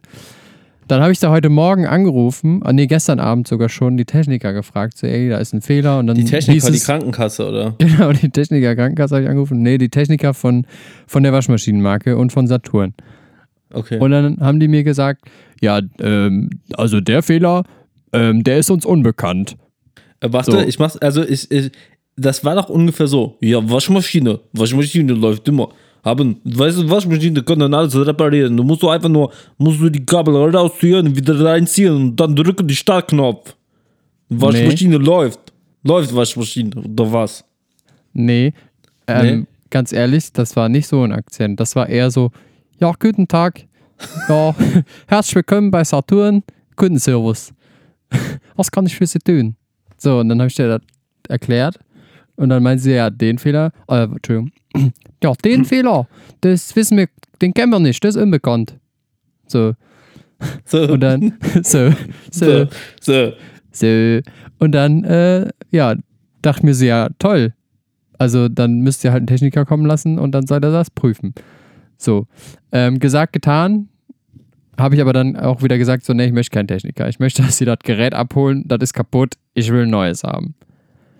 [0.87, 4.53] Dann habe ich da heute Morgen angerufen, ah, nee, gestern Abend sogar schon, die Techniker
[4.53, 5.97] gefragt, so, ey, da ist ein Fehler.
[5.97, 7.75] Und dann die Techniker, die Krankenkasse, oder?
[7.79, 9.63] Genau, die Techniker Krankenkasse habe ich angerufen.
[9.63, 10.67] Nee, die Techniker von,
[11.07, 12.93] von der Waschmaschinenmarke und von Saturn.
[13.75, 13.99] Okay.
[13.99, 15.25] Und dann haben die mir gesagt,
[15.61, 17.63] ja, ähm, also der Fehler,
[18.13, 19.57] ähm, der ist uns unbekannt.
[20.21, 20.59] Äh, warte, So.
[20.59, 21.71] ich mach's, also ich, ich,
[22.15, 23.37] das war doch ungefähr so.
[23.41, 25.69] Ja, Waschmaschine, Waschmaschine läuft immer.
[26.03, 28.55] Haben, weißt du, Waschmaschine kann dann alles reparieren.
[28.55, 32.67] Du musst du einfach nur, musst du die Kabel rausziehen wieder reinziehen und dann drücken
[32.67, 33.55] die Startknopf.
[34.29, 35.39] Waschmaschine läuft.
[35.83, 37.43] Läuft Waschmaschine, oder was?
[38.13, 38.53] Nee,
[39.07, 39.45] ähm, Nee?
[39.69, 41.59] ganz ehrlich, das war nicht so ein Akzent.
[41.59, 42.31] Das war eher so,
[42.79, 43.65] ja, guten Tag.
[44.27, 44.53] Ja,
[45.07, 46.43] herzlich willkommen bei Saturn,
[46.75, 47.53] Kundenservice.
[48.55, 49.55] Was kann ich für Sie tun?
[49.97, 50.81] So, und dann habe ich dir das
[51.29, 51.79] erklärt.
[52.35, 54.51] Und dann meinte sie, ja, den Fehler, äh, Entschuldigung,
[55.23, 56.07] ja, den Fehler,
[56.41, 57.07] das wissen wir,
[57.41, 58.77] den kennen wir nicht, das ist unbekannt.
[59.47, 59.73] So,
[60.65, 61.91] So, und dann, so,
[62.31, 62.67] so, so,
[62.99, 63.33] so.
[63.71, 64.19] so.
[64.59, 65.95] Und dann, äh, ja,
[66.41, 67.53] dachte mir so, ja, toll.
[68.17, 71.33] Also dann müsst ihr halt einen Techniker kommen lassen und dann soll er das prüfen.
[71.97, 72.27] So.
[72.71, 73.89] Ähm, gesagt, getan.
[74.77, 77.07] Habe ich aber dann auch wieder gesagt, so, nee, ich möchte keinen Techniker.
[77.07, 80.55] Ich möchte, dass sie das Gerät abholen, das ist kaputt, ich will ein neues haben.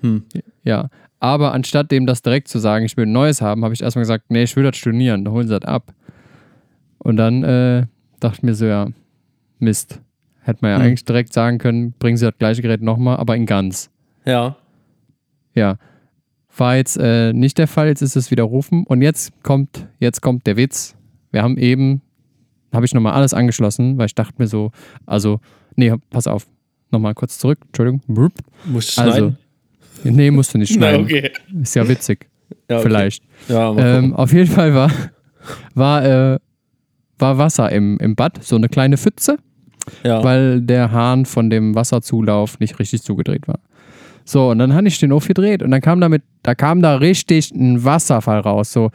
[0.01, 0.23] Hm.
[0.63, 0.89] Ja.
[1.19, 4.03] Aber anstatt dem das direkt zu sagen, ich will ein neues haben, habe ich erstmal
[4.03, 5.93] gesagt, nee, ich will das stornieren, dann holen sie das ab.
[6.99, 7.85] Und dann äh,
[8.19, 8.87] dachte ich mir so, ja,
[9.59, 10.01] Mist.
[10.41, 10.83] Hätte man ja Hm.
[10.83, 13.89] eigentlich direkt sagen können, bringen sie das gleiche Gerät nochmal, aber in ganz.
[14.25, 14.57] Ja.
[15.55, 15.77] Ja.
[16.57, 18.85] War jetzt äh, nicht der Fall, jetzt ist es widerrufen.
[18.85, 20.95] Und jetzt kommt, jetzt kommt der Witz.
[21.31, 22.01] Wir haben eben,
[22.73, 24.71] habe ich nochmal alles angeschlossen, weil ich dachte mir so,
[25.05, 25.39] also,
[25.75, 26.47] nee, pass auf.
[26.91, 28.01] Nochmal kurz zurück, Entschuldigung.
[28.65, 29.37] Musst du Also, schneiden?
[30.15, 31.03] nee, musst du nicht Na, schneiden.
[31.05, 31.31] okay.
[31.61, 32.27] Ist ja witzig,
[32.69, 32.83] Ja, okay.
[32.87, 33.23] vielleicht.
[33.49, 34.91] Ja, Ähm, auf jeden Fall war,
[35.73, 36.39] war, äh,
[37.19, 39.37] war Wasser im, im Bad, so eine kleine Pfütze,
[40.03, 40.23] ja.
[40.23, 43.59] weil der Hahn von dem Wasserzulauf nicht richtig zugedreht war.
[44.27, 47.51] So, und dann habe ich den aufgedreht und dann kam damit, da kam da richtig
[47.51, 48.89] ein Wasserfall raus, so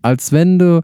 [0.00, 0.80] als wenn du,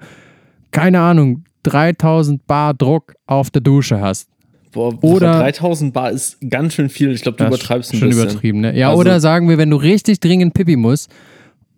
[0.72, 4.28] keine Ahnung, 3000 Bar Druck auf der Dusche hast.
[4.72, 7.12] Boah, oder- 3000 Bar ist ganz schön viel.
[7.12, 8.30] Ich glaube, du übertreibst ein schon bisschen.
[8.30, 8.76] übertrieben, ne?
[8.76, 11.08] Ja, Also- oder sagen wir, wenn du richtig dringend Pipi musst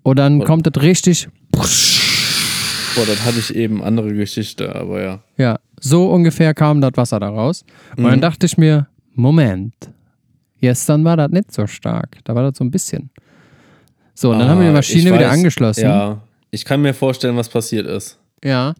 [0.02, 5.20] und dann kommt das richtig, Boah, das hatte ich eben andere Geschichte, aber ja.
[5.37, 7.64] ja, so ungefähr kam das Wasser da raus.
[7.96, 8.08] Und Mhm.
[8.10, 9.74] dann dachte ich mir, Moment,
[10.64, 13.11] gestern war das nicht so stark, da war das so ein bisschen.
[14.14, 15.83] So, und dann haben wir die Ah, Maschine wieder angeschlossen.
[15.85, 18.18] Ja, ich kann mir vorstellen, was passiert ist.
[18.42, 18.74] Ja.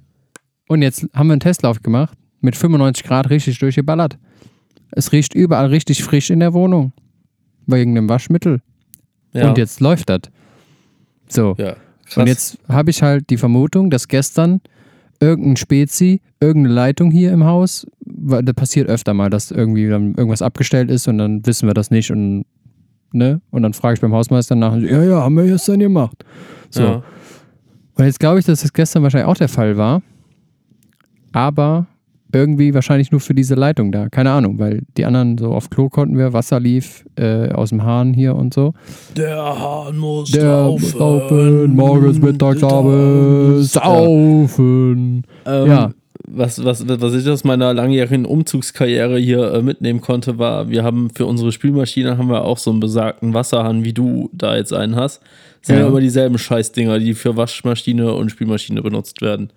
[0.67, 4.17] Und jetzt haben wir einen Testlauf gemacht, mit 95 Grad richtig durchgeballert.
[4.93, 6.93] Es riecht überall richtig frisch in der Wohnung.
[7.67, 8.63] Wegen dem Waschmittel.
[9.35, 10.21] Ja, Und jetzt läuft das.
[11.29, 11.55] So.
[11.59, 11.77] ja.
[12.17, 14.61] Und jetzt habe ich halt die Vermutung, dass gestern
[15.21, 17.87] irgendein Spezi, irgendeine Leitung hier im Haus,
[18.25, 21.91] das passiert öfter mal, dass irgendwie dann irgendwas abgestellt ist und dann wissen wir das
[21.91, 22.45] nicht und
[23.13, 23.41] ne?
[23.51, 26.25] Und dann frage ich beim Hausmeister nach, ja, ja, haben wir gestern gemacht.
[26.71, 26.83] So.
[26.83, 27.03] Ja.
[27.97, 30.03] Und jetzt glaube ich, dass das gestern wahrscheinlich auch der Fall war.
[31.33, 31.87] Aber
[32.33, 34.09] irgendwie wahrscheinlich nur für diese Leitung da.
[34.09, 37.85] Keine Ahnung, weil die anderen so auf Klo konnten wir, Wasser lief äh, aus dem
[37.85, 38.75] Hahn hier und so.
[39.17, 45.23] Der Hahn muss Der muss laufen, morgens, mittags, abends, saufen.
[45.47, 45.91] Ähm, Ja.
[46.27, 51.11] Was, was, was ich aus meiner langjährigen Umzugskarriere hier äh, mitnehmen konnte, war, wir haben
[51.11, 54.97] für unsere Spülmaschine haben wir auch so einen besagten Wasserhahn, wie du da jetzt einen
[54.97, 55.21] hast.
[55.61, 55.87] Das sind Ja.
[55.87, 59.51] immer dieselben Scheißdinger, die für Waschmaschine und Spülmaschine benutzt werden.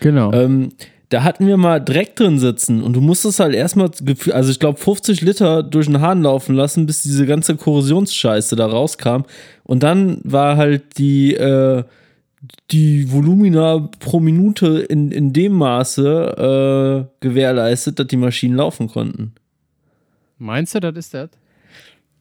[0.00, 0.32] Genau.
[0.32, 0.70] Ähm,
[1.10, 3.90] da hatten wir mal Dreck drin sitzen und du musstest halt erstmal,
[4.32, 8.66] also ich glaube 50 Liter durch den Hahn laufen lassen, bis diese ganze Korrosionsscheiße da
[8.66, 9.22] rauskam.
[9.62, 11.84] Und dann war halt die, äh,
[12.70, 19.34] die Volumina pro Minute in, in dem Maße äh, gewährleistet, dass die Maschinen laufen konnten.
[20.38, 21.30] Meinst du, das ist das?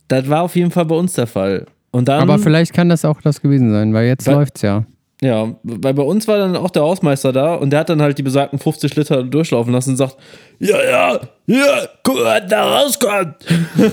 [0.08, 1.66] Das war auf jeden Fall bei uns der Fall.
[1.92, 4.86] Und dann, Aber vielleicht kann das auch das gewesen sein, weil jetzt Weil- läuft's ja.
[5.22, 8.18] ja, weil bei uns war dann auch der Hausmeister da und der hat dann halt
[8.18, 10.18] die besagten 50 Liter durchlaufen lassen und sagt,
[10.60, 13.36] ja, ja, ja, guck mal, was da rauskommt.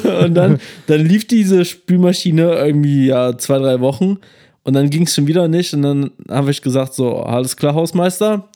[0.25, 4.19] und dann, dann lief diese Spülmaschine irgendwie ja zwei, drei Wochen
[4.65, 7.75] und dann ging es schon wieder nicht und dann habe ich gesagt, so, alles klar,
[7.75, 8.49] Hausmeister,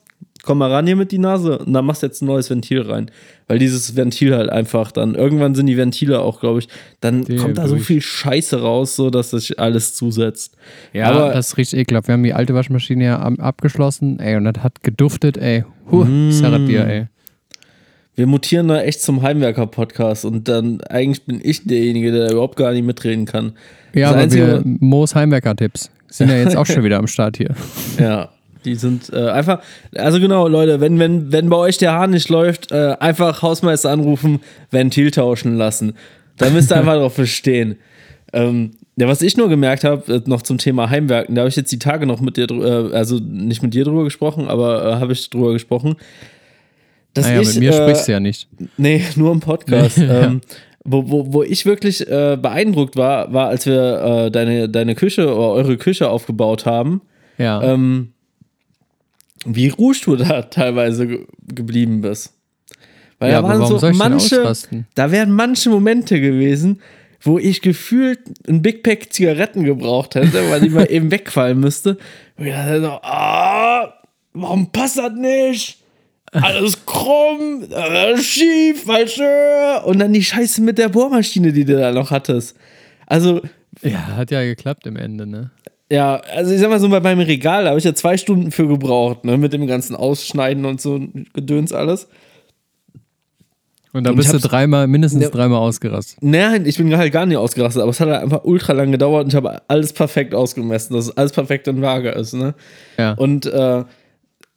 [0.43, 2.83] komm mal ran hier mit die Nase und dann machst du jetzt ein neues Ventil
[2.83, 3.11] rein.
[3.49, 6.69] Weil dieses Ventil halt einfach dann, irgendwann sind die Ventile auch, glaube ich,
[7.01, 10.57] dann Die kommt da so viel Scheiße raus, so dass sich alles zusetzt.
[10.93, 12.09] Ja, Aber- das ist richtig ekelhaft.
[12.09, 15.65] Wir haben die alte Waschmaschine ja abgeschlossen, ey, und das hat geduftet, ey.
[15.91, 16.67] Huh, Mm.
[16.67, 17.07] dir, ey.
[18.17, 22.73] Wir mutieren da echt zum Heimwerker-Podcast und dann eigentlich bin ich derjenige, der überhaupt gar
[22.73, 23.55] nicht mitreden kann.
[23.93, 27.37] Ja, Das aber Einzige- wir, Moos Heimwerker-Tipps sind ja jetzt auch schon wieder am Start
[27.37, 27.51] hier.
[27.99, 28.31] Ja,
[28.65, 29.61] die sind äh, einfach,
[29.95, 33.91] also genau, Leute, wenn, wenn, wenn bei euch der Hahn nicht läuft, äh, einfach Hausmeister
[33.91, 35.95] anrufen, Ventil tauschen lassen.
[36.37, 37.77] Da müsst ihr einfach drauf bestehen.
[38.33, 41.57] Ähm, ja, was ich nur gemerkt habe, äh, noch zum Thema Heimwerken, da habe ich
[41.57, 44.95] jetzt die Tage noch mit dir, äh, also nicht mit dir drüber gesprochen, aber äh,
[45.01, 45.97] habe ich drüber gesprochen.
[47.13, 48.49] Dass Naja, ich, mit mir sprichst du ja nicht.
[48.77, 49.99] Nee, nur im Podcast.
[49.99, 50.41] Ähm,
[50.85, 55.27] wo, wo, wo ich wirklich äh, beeindruckt war, war, als wir äh, deine, deine Küche
[55.35, 57.01] oder eure Küche aufgebaut haben,
[57.39, 57.63] Ja.
[57.63, 58.13] ähm,
[59.47, 62.33] wie ruhig du da teilweise ge geblieben bist.
[63.19, 64.53] Weil ja, da waren warum so manche,
[64.95, 66.81] da wären manche Momente gewesen,
[67.21, 71.97] wo ich gefühlt ein Big Pack Zigaretten gebraucht hätte, weil die mal eben wegfallen müsste.
[72.37, 73.95] Und ich dachte so, ah,
[74.33, 75.79] warum passt das nicht?
[76.35, 77.65] Alles krumm,
[78.21, 79.21] schief, falsch.
[79.85, 82.57] Und dann die Scheiße mit der Bohrmaschine, die du da noch hattest.
[83.07, 83.41] Also,
[83.83, 85.51] Ja, hat ja geklappt im Ende, ne?
[85.91, 88.67] ja, also ich sag mal so, bei meinem Regal habe ich ja zwei Stunden für
[88.67, 91.01] gebraucht, ne, mit dem ganzen Ausschneiden und so
[91.35, 92.09] Gedöns alles.
[93.93, 95.31] Und da bist du dreimal, mindestens Ja.
[95.31, 96.19] dreimal ausgerastet.
[96.21, 99.25] Nein, ich bin halt gar nicht ausgerastet, aber es hat halt einfach ultra lang gedauert
[99.25, 102.55] und ich habe alles perfekt ausgemessen, dass es alles perfekt in Waage ist, ne?
[102.99, 103.13] Ja.
[103.13, 103.85] Und äh,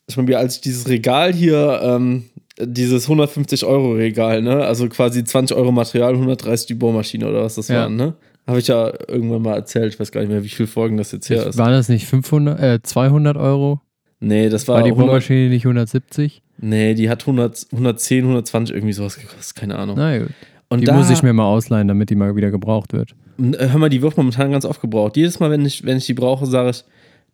[0.07, 2.23] ich meine, als ich dieses Regal hier, ähm,
[2.59, 4.63] dieses 150-Euro-Regal, ne?
[4.65, 7.81] Also quasi 20 Euro Material, 130 die Bohrmaschine oder was das Ja.
[7.81, 8.13] waren, ne?
[8.47, 11.11] Habe ich ja irgendwann mal erzählt, ich weiß gar nicht mehr, wie viele Folgen das
[11.11, 11.57] jetzt her ist.
[11.57, 13.81] Waren das nicht 500, äh, 200 Euro?
[14.21, 16.41] Nee, das war, War die 100, Bohrmaschine nicht 170?
[16.59, 19.97] Nee, die hat 100, 110, 120 irgendwie sowas gekostet, keine Ahnung.
[19.97, 20.29] Na gut.
[20.69, 23.11] Und Die da, muss ich mir mal ausleihen, damit die mal wieder gebraucht wird.
[23.39, 25.15] äh, hör mal, die wird momentan ganz oft gebraucht.
[25.17, 26.83] Jedes Mal, wenn ich, wenn ich die brauche, sage ich,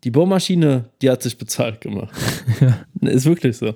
[0.03, 2.13] die Bohrmaschine, die hat sich bezahlt gemacht.
[2.99, 3.73] Ne, Ist wirklich so.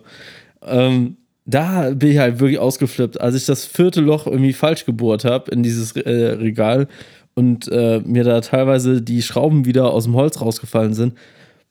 [0.62, 5.24] Ähm, da bin ich halt wirklich ausgeflippt, als ich das vierte Loch irgendwie falsch gebohrt
[5.24, 6.88] habe in dieses äh, Regal
[7.36, 11.14] und äh, mir da teilweise die Schrauben wieder aus dem Holz rausgefallen sind.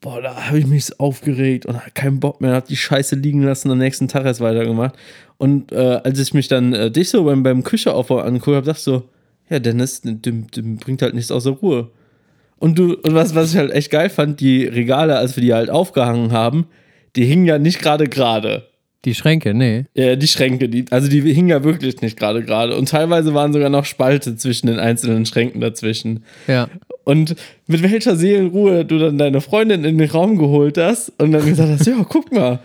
[0.01, 3.42] Boah, da habe ich mich aufgeregt und hatte keinen Bock mehr, hab die Scheiße liegen
[3.42, 4.95] lassen, am nächsten Tag erst weitergemacht.
[5.38, 8.79] Und äh, als ich mich dann äh, dich so beim, beim Kücheaufbau angeguckt habe, dachte
[8.79, 9.03] ich so,
[9.51, 11.90] ja, Dennis, dem, dem bringt halt nichts außer Ruhe.
[12.59, 15.53] Und du, und was, was ich halt echt geil fand, die Regale, als wir die
[15.53, 16.66] halt aufgehangen haben,
[17.14, 18.69] die hingen ja nicht gerade gerade.
[19.05, 19.85] Die Schränke, nee.
[19.95, 22.77] Ja, die Schränke, die, also die hingen ja wirklich nicht gerade gerade.
[22.77, 26.25] Und teilweise waren sogar noch Spalte zwischen den einzelnen Schränken dazwischen.
[26.49, 26.69] Ja.
[27.05, 27.37] Und
[27.69, 31.71] mit welcher Seelenruhe du dann deine Freundin in den Raum geholt hast und dann gesagt
[31.71, 32.59] hast, ja, guck mal.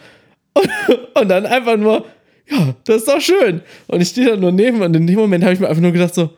[0.54, 0.70] Und,
[1.22, 2.06] und dann einfach nur,
[2.50, 3.62] ja, das ist doch schön.
[3.88, 5.92] Und ich stehe da nur neben und in dem Moment habe ich mir einfach nur
[5.92, 6.32] gedacht so,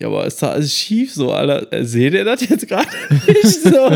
[0.00, 1.72] ja, aber ist da alles schief so, Alter.
[1.72, 2.88] Äh, Seht ihr das jetzt gerade
[3.28, 3.90] nicht so?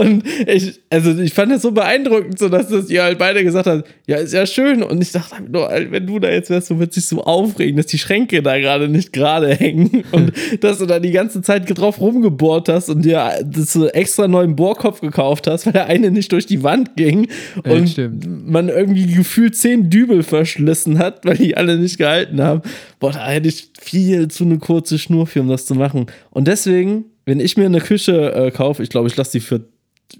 [0.00, 3.66] Und ich, also ich fand das so beeindruckend, so dass das ihr halt beide gesagt
[3.66, 4.82] habt, ja, ist ja schön.
[4.82, 7.76] Und ich dachte halt nur, wenn du da jetzt wärst, du würdest dich so aufregen,
[7.76, 11.64] dass die Schränke da gerade nicht gerade hängen und dass du da die ganze Zeit
[11.78, 16.10] drauf rumgebohrt hast und dir das so extra neuen Bohrkopf gekauft hast, weil der eine
[16.10, 17.28] nicht durch die Wand ging
[17.66, 18.48] Ja, und stimmt.
[18.50, 22.62] man irgendwie gefühlt zehn Dübel verschlissen hat, weil die alle nicht gehalten haben.
[23.02, 26.06] Boah, da hätte ich viel zu eine kurze Schnur für, um das zu machen.
[26.30, 29.64] Und deswegen, wenn ich mir eine Küche äh, kaufe, ich glaube, ich lasse die für,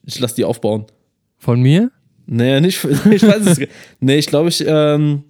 [0.04, 0.86] ich lasse die aufbauen.
[1.38, 1.92] Von mir?
[2.26, 3.60] Naja, nicht für, ich weiß es.
[4.00, 5.22] nee, ich glaube, ich, ähm,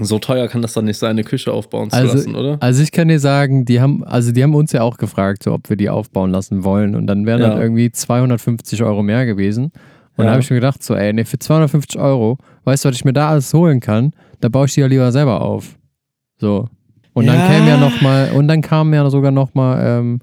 [0.00, 2.56] so teuer kann das doch nicht sein, eine Küche aufbauen zu Also, lassen, oder?
[2.60, 5.52] also ich kann dir sagen, die haben, also die haben uns ja auch gefragt, so,
[5.52, 6.94] ob wir die aufbauen lassen wollen.
[6.94, 7.48] Und dann wären Ja.
[7.50, 9.72] dann irgendwie 250 Euro mehr gewesen.
[10.16, 10.24] Und Ja.
[10.26, 13.04] da habe ich mir gedacht, so, ey, nee, für 250 Euro, weißt du, was ich
[13.04, 14.12] mir da alles holen kann?
[14.40, 15.76] Da baue ich die ja lieber selber auf.
[16.38, 16.68] So.
[17.12, 17.46] Und dann Ja.
[17.48, 20.18] käme ja nochmal, und dann kam ja sogar nochmal, ähm,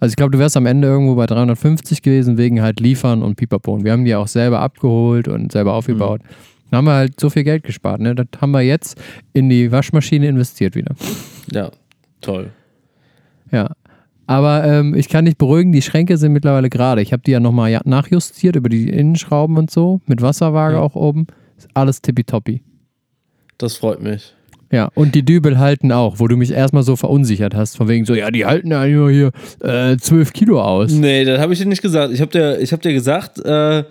[0.00, 3.36] also ich glaube, du wärst am Ende irgendwo bei 350 gewesen, wegen halt Liefern und
[3.36, 3.72] Pipapo.
[3.72, 6.20] Und wir haben die auch selber abgeholt und selber aufgebaut.
[6.70, 8.14] Dann haben wir halt so viel Geld gespart, ne?
[8.14, 9.00] Das haben wir jetzt
[9.32, 10.94] in die Waschmaschine investiert wieder.
[11.50, 11.70] Ja,
[12.20, 12.50] toll.
[13.50, 13.70] Ja.
[14.26, 17.00] Aber ähm, ich kann dich beruhigen, die Schränke sind mittlerweile gerade.
[17.02, 20.80] Ich habe die ja nochmal ja- nachjustiert über die Innenschrauben und so, mit Wasserwaage Ja.
[20.80, 21.26] auch oben.
[21.56, 22.62] Ist alles tippitoppi.
[23.58, 24.34] Das freut mich.
[24.74, 28.04] Ja, und die Dübel halten auch, wo du mich erstmal so verunsichert hast, von wegen
[28.06, 29.30] so, ja, die halten ja nur hier
[29.62, 30.90] äh, 12 Kilo aus.
[30.90, 32.12] Nee, das habe ich dir nicht gesagt.
[32.12, 33.84] Ich habe dir, hab dir gesagt, äh,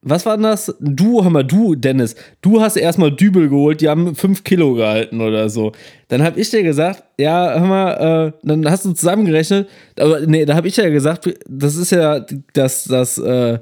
[0.00, 0.74] was war denn das?
[0.80, 5.20] Du, hör mal, du, Dennis, du hast erstmal Dübel geholt, die haben 5 Kilo gehalten
[5.20, 5.72] oder so.
[6.08, 10.46] Dann habe ich dir gesagt, ja, hör mal, äh, dann hast du zusammengerechnet, aber nee,
[10.46, 13.58] da habe ich ja gesagt, das ist ja das, das, äh,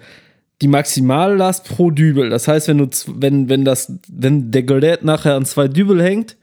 [0.62, 2.31] die Maximallast pro Dübel.
[2.31, 6.37] Das heißt, wenn du, wenn, wenn das, wenn der Gerät nachher an zwei Dübel hängt,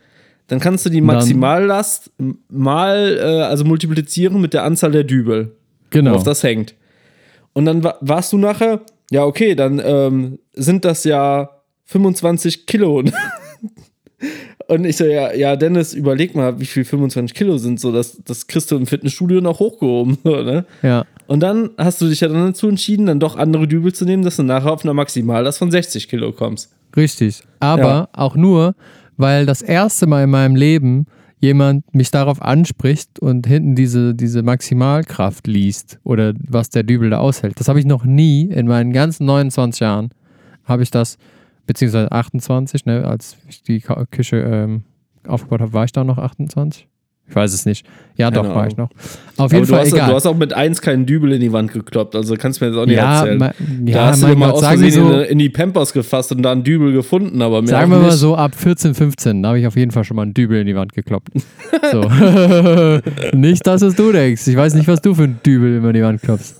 [0.47, 2.12] dann kannst du die Maximallast
[2.49, 5.56] mal, äh, also multiplizieren mit der Anzahl der Dübel.
[5.89, 6.12] Genau.
[6.12, 6.75] Worauf das hängt.
[7.54, 11.49] Und dann wa- warst du nachher, ja, okay, dann ähm, sind das ja
[11.86, 13.04] 25 Kilo.
[14.67, 17.80] Und ich so, ja, ja, Dennis, überleg mal, wie viel 25 Kilo sind.
[17.80, 20.17] So, das, das kriegst du im Fitnessstudio noch hochgehoben.
[20.23, 20.65] So, ne?
[20.82, 21.06] Ja.
[21.28, 24.23] Und dann hast du dich ja dann dazu entschieden, dann doch andere Dübel zu nehmen,
[24.23, 26.71] dass du nachher auf einer Maximallast von 60 Kilo kommst.
[26.95, 27.41] Richtig.
[27.60, 28.10] Aber Ja.
[28.13, 28.75] auch nur,
[29.17, 31.06] weil das erste Mal in meinem Leben
[31.39, 37.17] jemand mich darauf anspricht und hinten diese, diese Maximalkraft liest oder was der Dübel da
[37.19, 37.60] aushält.
[37.60, 40.10] Das habe ich noch nie in meinen ganzen 29 Jahren,
[40.63, 41.17] habe ich das,
[41.65, 44.84] beziehungsweise 28, ne, als ich die Küche ähm,
[45.28, 46.88] aufgebaut habe, war ich da noch 28?
[47.28, 47.86] Ich weiß es nicht.
[48.17, 48.67] Ja, Keine doch, war Ahnung.
[48.67, 48.89] ich noch.
[49.38, 50.10] Auf jeden Fall hast, egal.
[50.10, 52.71] du hast auch mit 1 keinen Dübel in die Wand gekloppt, also kannst du mir
[52.71, 53.38] jetzt auch nicht ja, erzählen.
[53.39, 55.91] ma, da ja, hast du dir mal Gott, aus Versehen so, in, in die Pampers
[55.91, 59.41] gefasst und da einen Dübel gefunden, aber mehr Sagen wir mal so, ab 14, 15,
[59.41, 61.30] da habe ich auf jeden Fall schon mal einen Dübel in die Wand gekloppt.
[61.91, 62.01] So.
[63.34, 64.47] nicht das, was du denkst.
[64.47, 66.56] Ich weiß nicht, was du für einen Dübel immer in die Wand klopfst.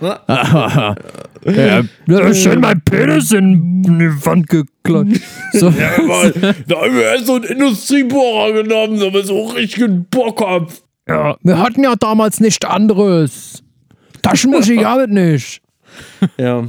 [1.46, 5.20] ja, da ist schön mein Penis in die Wand gekloppt.
[5.52, 5.68] So.
[5.68, 6.32] Ja, mal,
[6.66, 10.82] da haben wir erst so einen Industriebohrer genommen, aber so richtigen Bohrkopf.
[11.08, 13.62] Ja, wir hatten ja damals nichts anderes.
[14.22, 15.62] Taschenmusik habe ich nicht.
[16.38, 16.64] Ja.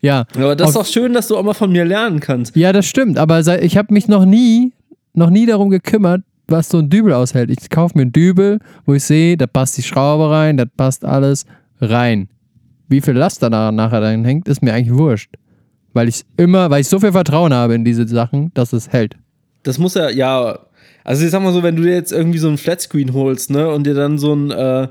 [0.00, 2.54] Ja, Aber das ist doch schön, dass du auch mal von mir lernen kannst.
[2.56, 3.18] ja, das stimmt.
[3.18, 4.72] Aber ich habe mich noch nie,
[5.14, 7.50] noch nie darum gekümmert, was so ein Dübel aushält.
[7.50, 11.04] Ich kaufe mir einen Dübel, wo ich sehe, da passt die Schraube rein, da passt
[11.04, 11.46] alles
[11.80, 12.28] rein.
[12.88, 15.34] Wie viel Last da nachher dann hängt, ist mir eigentlich wurscht.
[15.92, 19.16] Weil ich immer, weil ich so viel Vertrauen habe in diese Sachen, dass es hält.
[19.62, 20.58] Das muss ja, ja.
[21.04, 23.68] Also ich sag mal so, wenn du dir jetzt irgendwie so einen Flatscreen holst, ne,
[23.68, 24.88] und dir dann so einen, äh,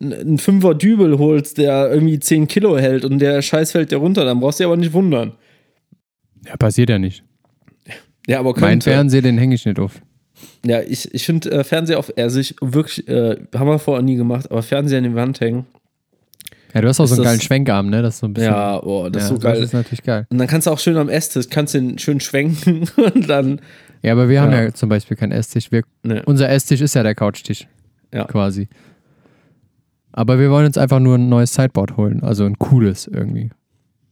[0.00, 4.24] einen Fünfer Dübel holst, der irgendwie 10 Kilo hält und der Scheiß fällt dir runter,
[4.24, 5.32] dann brauchst du dich aber nicht wundern.
[6.46, 7.22] Ja, passiert ja nicht.
[8.26, 8.90] Ja, aber Mein könnte.
[8.90, 10.00] Fernseher, den hänge ich nicht auf.
[10.64, 14.16] Ja, ich, ich finde äh, Fernseher auf, also ich wirklich, äh, haben wir vorher nie
[14.16, 15.66] gemacht, aber Fernseher an die Wand hängen.
[16.74, 18.02] Ja, du hast auch so einen das- geilen Schwenkarm, ne?
[18.02, 18.52] Das ist so ein bisschen.
[18.52, 19.54] Ja, boah, das ja, ist so geil.
[19.56, 20.26] Das ist natürlich geil.
[20.30, 23.60] und dann kannst du auch schön am Esstisch, kannst den schön schwenken und dann.
[24.02, 24.62] Ja, aber wir haben Ja.
[24.64, 25.72] ja, zum Beispiel keinen Esstisch.
[25.72, 26.22] Wir, Ne.
[26.26, 27.66] Unser Esstisch ist ja der Couchtisch.
[28.14, 28.24] Ja.
[28.24, 28.68] Quasi.
[30.12, 32.22] Aber wir wollen uns einfach nur ein neues Sideboard holen.
[32.22, 33.50] Also ein cooles irgendwie.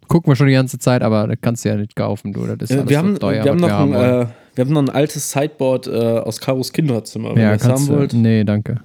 [0.09, 2.47] Gucken wir schon die ganze Zeit, aber das kannst du ja nicht kaufen, du.
[2.57, 4.23] Das ist alles wir, haben, teuer, wir, haben noch ein, wollen.
[4.23, 7.69] äh, wir haben noch ein altes Sideboard äh, aus Karos Kinderzimmer, wenn ja, ihr das
[7.69, 8.13] haben wollt.
[8.13, 8.81] Nee, danke.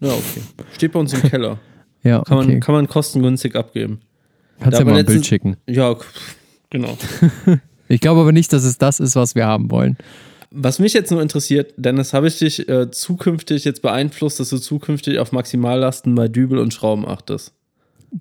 [0.00, 0.42] Ja, okay.
[0.74, 1.58] Steht bei uns im Keller.
[2.04, 2.46] Ja, Kann, okay.
[2.52, 4.00] man, kann man kostengünstig abgeben.
[4.60, 5.56] kannst da ja mal ein Bild schicken.
[5.66, 5.96] Ja,
[6.70, 6.96] genau.
[7.86, 9.98] Ich glaube aber nicht, dass es das ist, was wir haben wollen.
[10.50, 14.56] Was mich jetzt nur interessiert, Dennis, habe ich dich äh, zukünftig jetzt beeinflusst, dass du
[14.56, 17.52] zukünftig auf Maximallasten bei Dübel und Schrauben achtest?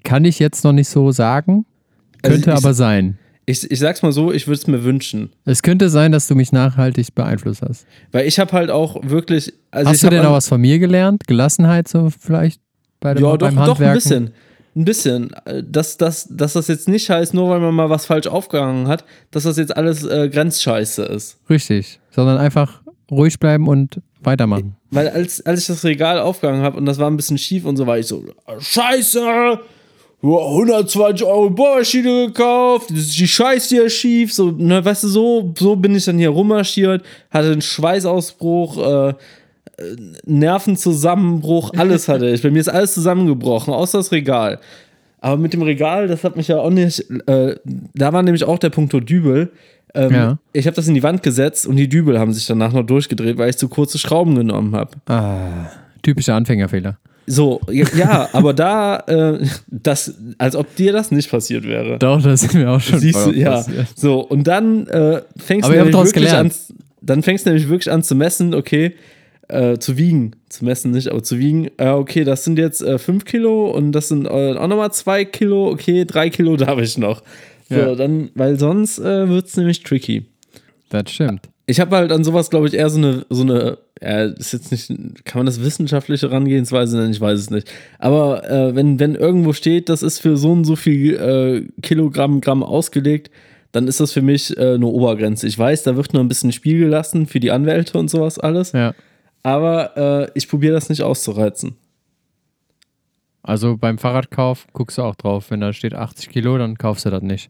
[0.03, 1.65] Kann ich jetzt noch nicht so sagen.
[2.23, 3.17] Also Könnte ich- aber sein.
[3.45, 5.29] Ich, ich sag's mal so, ich würde es mir wünschen.
[5.45, 7.85] Es könnte sein, dass du mich nachhaltig beeinflusst hast.
[8.11, 9.53] Weil ich habe halt auch wirklich.
[9.69, 11.27] Also hast du denn auch was von mir gelernt?
[11.27, 12.61] Gelassenheit so vielleicht
[13.03, 14.33] bei dem, Ja, doch, doch, ein bisschen.
[14.75, 15.31] Ein bisschen.
[15.45, 18.87] Äh, Dass, dass, dass das jetzt nicht heißt, nur weil man mal was falsch aufgehangen
[18.87, 21.37] hat, dass das jetzt alles äh, Grenzscheiße ist.
[21.49, 21.99] Richtig.
[22.09, 24.75] Sondern einfach ruhig bleiben und weitermachen.
[24.89, 27.77] Weil als, als ich das Regal aufgehangen habe und das war ein bisschen schief und
[27.77, 28.23] so, war ich so,
[28.57, 29.59] Scheiße!
[30.21, 34.33] Du hast 120 Euro Bohrmaschine gekauft, die Scheiße hier schief.
[34.33, 38.77] So, ne, weißt du, so, so bin ich dann hier rummarschiert, hatte einen Schweißausbruch,
[39.09, 39.13] äh,
[40.25, 42.41] Nervenzusammenbruch, alles hatte ich.
[42.41, 44.59] Bei mir ist alles zusammengebrochen, außer das Regal.
[45.19, 47.05] Aber mit dem Regal, das hat mich ja auch nicht.
[47.27, 47.55] Äh,
[47.93, 49.51] da war nämlich auch der Punkt Dübel.
[49.93, 50.37] Ähm, Ja.
[50.51, 53.37] Ich habe das in die Wand gesetzt und die Dübel haben sich danach noch durchgedreht,
[53.37, 54.91] weil ich zu kurze Schrauben genommen habe.
[55.07, 56.97] Ah, typischer Anfängerfähler.
[57.25, 61.97] So, ja, aber da, äh, das, als ob dir das nicht passiert wäre.
[61.99, 63.51] Doch, das ist mir auch schon Siehst du, ja.
[63.51, 63.87] passiert.
[63.95, 66.55] So, und dann äh, fängst Aber du nämlich wirklich an, gelernt.
[67.01, 68.95] dann fängst du nämlich wirklich an zu messen, okay,
[69.49, 73.25] äh, zu wiegen, zu messen nicht, aber zu wiegen, äh, okay, das sind jetzt 5
[73.25, 77.21] Kilo und das sind äh, auch nochmal 2 Kilo, okay, 3 Kilo darf ich noch.
[77.69, 77.95] So, Ja.
[77.95, 80.25] dann, weil sonst äh, wird es nämlich tricky.
[80.89, 81.49] Das stimmt.
[81.65, 84.69] Ich habe halt an sowas, glaube ich, eher so eine, so eine, ja, ist jetzt
[84.71, 84.89] nicht,
[85.23, 87.11] kann man das wissenschaftliche Herangehensweise nennen?
[87.13, 87.71] Ich weiß es nicht.
[87.99, 92.41] Aber äh, wenn, wenn irgendwo steht, das ist für so und so viel äh, Kilogramm,
[92.41, 93.31] Gramm ausgelegt,
[93.71, 95.47] dann ist das für mich äh, eine Obergrenze.
[95.47, 98.73] Ich weiß, da wird nur ein bisschen Spiel gelassen für die Anwälte und sowas alles.
[98.73, 98.93] Ja.
[99.43, 101.75] Aber äh, ich probiere das nicht auszureizen.
[103.41, 105.51] Also beim Fahrradkauf guckst du auch drauf.
[105.51, 107.49] Wenn da steht 80 Kilo, dann kaufst du das nicht.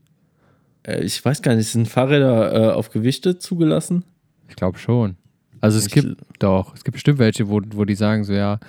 [0.84, 4.04] Äh, ich weiß gar nicht, sind Fahrräder äh, auf Gewichte zugelassen?
[4.50, 5.18] Ich glaube schon.
[5.62, 8.60] Also es Ich- gibt doch, es gibt bestimmt welche, wo, wo die sagen so, ja,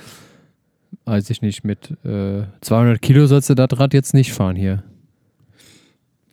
[1.07, 4.85] weiß ich nicht, mit äh, 200 Kilo sollst du das Rad jetzt nicht fahren hier.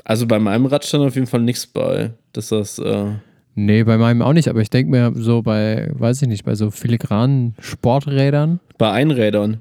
[0.04, 2.80] Also bei meinem Rad stand auf jeden Fall nichts bei, dass das.
[2.80, 3.14] Äh,
[3.54, 6.56] Nee, bei meinem auch nicht, aber ich denke mir so bei, weiß ich nicht, bei
[6.56, 9.60] so filigranen Sporträdern bei Einrädern,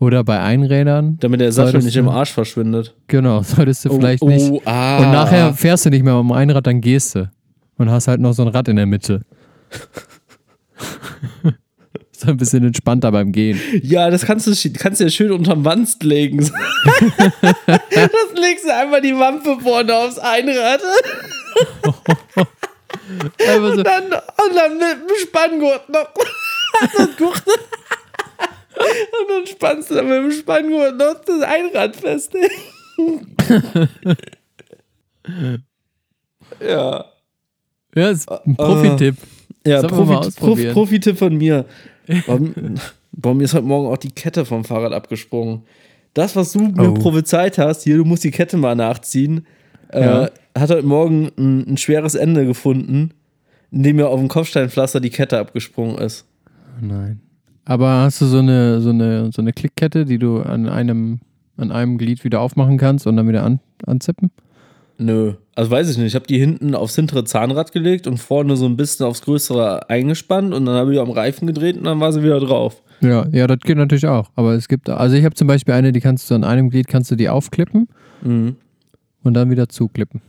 [0.00, 2.94] oder bei Einrädern, damit der Sattel nicht du- im Arsch verschwindet.
[3.06, 4.50] genau, solltest du vielleicht oh, nicht.
[4.50, 4.98] Oh, ah.
[4.98, 7.30] Und nachher fährst du nicht mehr um ein Rad, dann gehst du.
[7.76, 9.22] Und hast halt noch so ein Rad in der Mitte.
[12.12, 13.60] so ein bisschen entspannter beim Gehen.
[13.82, 16.38] Ja, das kannst du, kannst du ja schön unterm Wanst legen.
[16.40, 16.50] das
[18.34, 20.80] legst du einfach die Wampe vorne aufs Einrad.
[23.18, 26.08] So, Dann, und dann mit dem Spanngurt noch.
[28.76, 32.32] und dann spannst du dann mit dem Spanngurt noch das Einrad fest.
[36.60, 37.04] ja.
[37.94, 39.16] ja, ist ein Profitipp.
[39.66, 40.72] Ja, Sollen wir mal Profi, Prof, ausprobieren?
[40.74, 41.66] Profi-Tipp von mir.
[43.12, 45.62] Warum mir ist heute Morgen auch die Kette vom Fahrrad abgesprungen.
[46.14, 46.94] Das, was du mir Oh.
[46.94, 49.46] prophezeit hast, hier, du musst die Kette mal nachziehen,
[49.92, 50.24] Ja.
[50.24, 53.10] äh, hat heute Morgen ein, ein schweres Ende gefunden,
[53.70, 56.26] indem mir auf dem Kopfsteinpflaster die Kette abgesprungen ist.
[56.80, 57.20] Nein.
[57.64, 61.20] Aber hast du so eine, so eine, so eine Klickkette, die du an einem,
[61.56, 64.30] an einem Glied wieder aufmachen kannst und dann wieder an, anzippen?
[64.98, 65.34] Nö.
[65.54, 66.08] Also weiß ich nicht.
[66.08, 69.88] Ich habe die hinten aufs hintere Zahnrad gelegt und vorne so ein bisschen aufs größere
[69.88, 72.82] eingespannt und dann habe ich am Reifen gedreht und dann war sie wieder drauf.
[73.00, 74.30] Ja, ja, das geht natürlich auch.
[74.36, 76.86] Aber es gibt, also ich habe zum Beispiel eine, die kannst du an einem Glied
[76.88, 77.88] kannst du die aufklippen
[78.22, 78.56] Mhm.
[79.22, 80.20] und dann wieder zuklippen.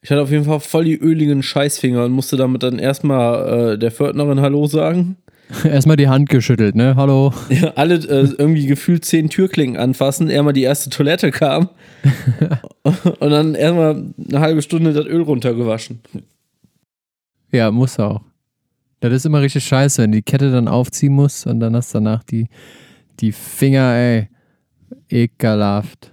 [0.00, 3.78] Ich hatte auf jeden Fall voll die öligen Scheißfinger und musste damit dann erstmal äh,
[3.78, 5.16] der Pförtnerin Hallo sagen.
[5.64, 6.94] Erstmal die Hand geschüttelt, ne?
[6.94, 7.32] Hallo.
[7.48, 11.70] Ja, alle äh, irgendwie gefühlt zehn Türklingen anfassen, eher mal die erste Toilette kam
[12.82, 16.00] und dann erstmal eine halbe Stunde das Öl runtergewaschen.
[17.50, 18.20] Ja, muss auch.
[19.00, 21.98] Das ist immer richtig scheiße, wenn die Kette dann aufziehen musst und dann hast du
[21.98, 22.48] danach die,
[23.20, 24.28] die Finger, ey.
[25.08, 26.12] Ekelhaft.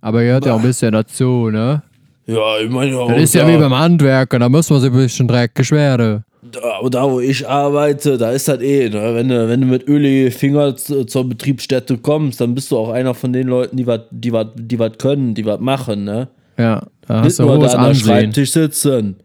[0.00, 1.82] Aber gehört ja auch ein bisschen dazu, ne?
[2.26, 5.28] Ja, ich meine, Das ist ja wie beim Handwerker, da muss man sich ein bisschen
[5.28, 6.24] dreckig werden.
[6.50, 8.88] da, da, wo ich arbeite, da ist das eh.
[8.88, 9.14] Ne?
[9.14, 12.90] Wenn, du, wenn du mit öligen Finger zu, zur Betriebsstätte kommst, dann bist du auch
[12.90, 16.04] einer von den Leuten, die was die wat, die wat können, die was machen.
[16.04, 16.28] Ne?
[16.56, 18.04] Ja, da hast Nicht du nur da Ansehen.
[18.06, 19.16] Schreibtisch sitzen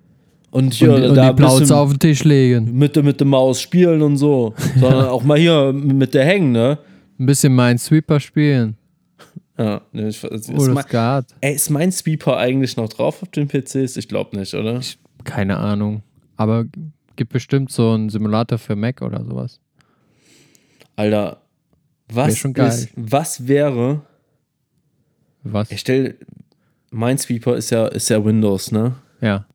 [0.51, 2.71] und hier Und, und da die Plauze auf den Tisch legen.
[2.77, 6.51] mit, der- mit der Maus spielen und so, sondern auch mal hier mit der hängen.
[6.51, 6.77] Ne?
[7.19, 8.75] Ein bisschen Minesweeper spielen.
[9.59, 11.35] Ja, ne, ich, ist, Oh, mein, geht.
[11.41, 13.97] ey, ist mein Sweeper eigentlich noch drauf auf den PCs?
[13.97, 14.79] Ich glaube nicht, oder?
[15.25, 16.01] Keine Ahnung.
[16.37, 16.65] Aber
[17.17, 19.59] gibt bestimmt so einen Simulator für Mac oder sowas.
[20.95, 21.41] Alter,
[22.07, 22.67] was, geil.
[22.69, 24.01] ist, was wäre,
[25.43, 25.69] Was?
[25.71, 26.17] ich stell,
[26.91, 28.95] Minesweeper ist ja, ist ja Windows, ne?
[29.21, 29.45] Ja.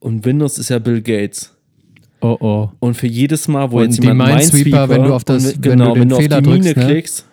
[0.00, 1.54] Und Windows ist ja Bill Gates.
[2.22, 2.70] Oh oh.
[2.80, 5.62] Und für jedes Mal, wo Und jetzt die jemand Minesweeper, wenn du auf das- wenn
[5.62, 6.84] du genau, den wenn du auf Fehler die Mine drückst, ne?
[6.86, 7.26] klickst,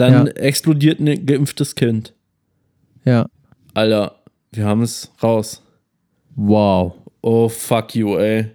[0.00, 0.32] dann Ja.
[0.32, 2.14] explodiert ein geimpftes Kind.
[3.04, 3.26] Ja.
[3.74, 4.16] Alter,
[4.52, 5.62] wir haben es raus.
[6.36, 6.94] Wow.
[7.22, 8.46] Oh, fuck you, ey.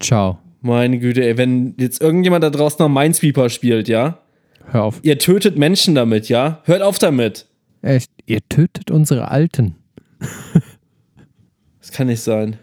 [0.00, 0.38] Ciao.
[0.60, 4.18] Meine Güte, ey, wenn jetzt irgendjemand da draußen noch Minesweeper spielt, ja?
[4.66, 5.00] Hör auf.
[5.02, 6.60] Ihr tötet Menschen damit, ja?
[6.64, 7.46] Hört auf damit.
[7.82, 8.10] Echt.
[8.26, 9.76] Ihr tötet unsere Alten.
[11.80, 12.56] Das kann nicht sein.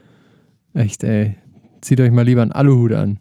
[0.73, 1.35] Echt, ey.
[1.81, 3.19] Zieht euch mal lieber einen Aluhut an.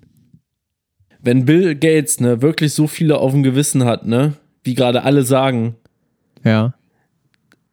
[1.23, 5.23] Wenn Bill Gates, ne, wirklich so viele auf dem Gewissen hat, ne, wie gerade alle
[5.23, 5.77] sagen,
[6.43, 6.75] Ja.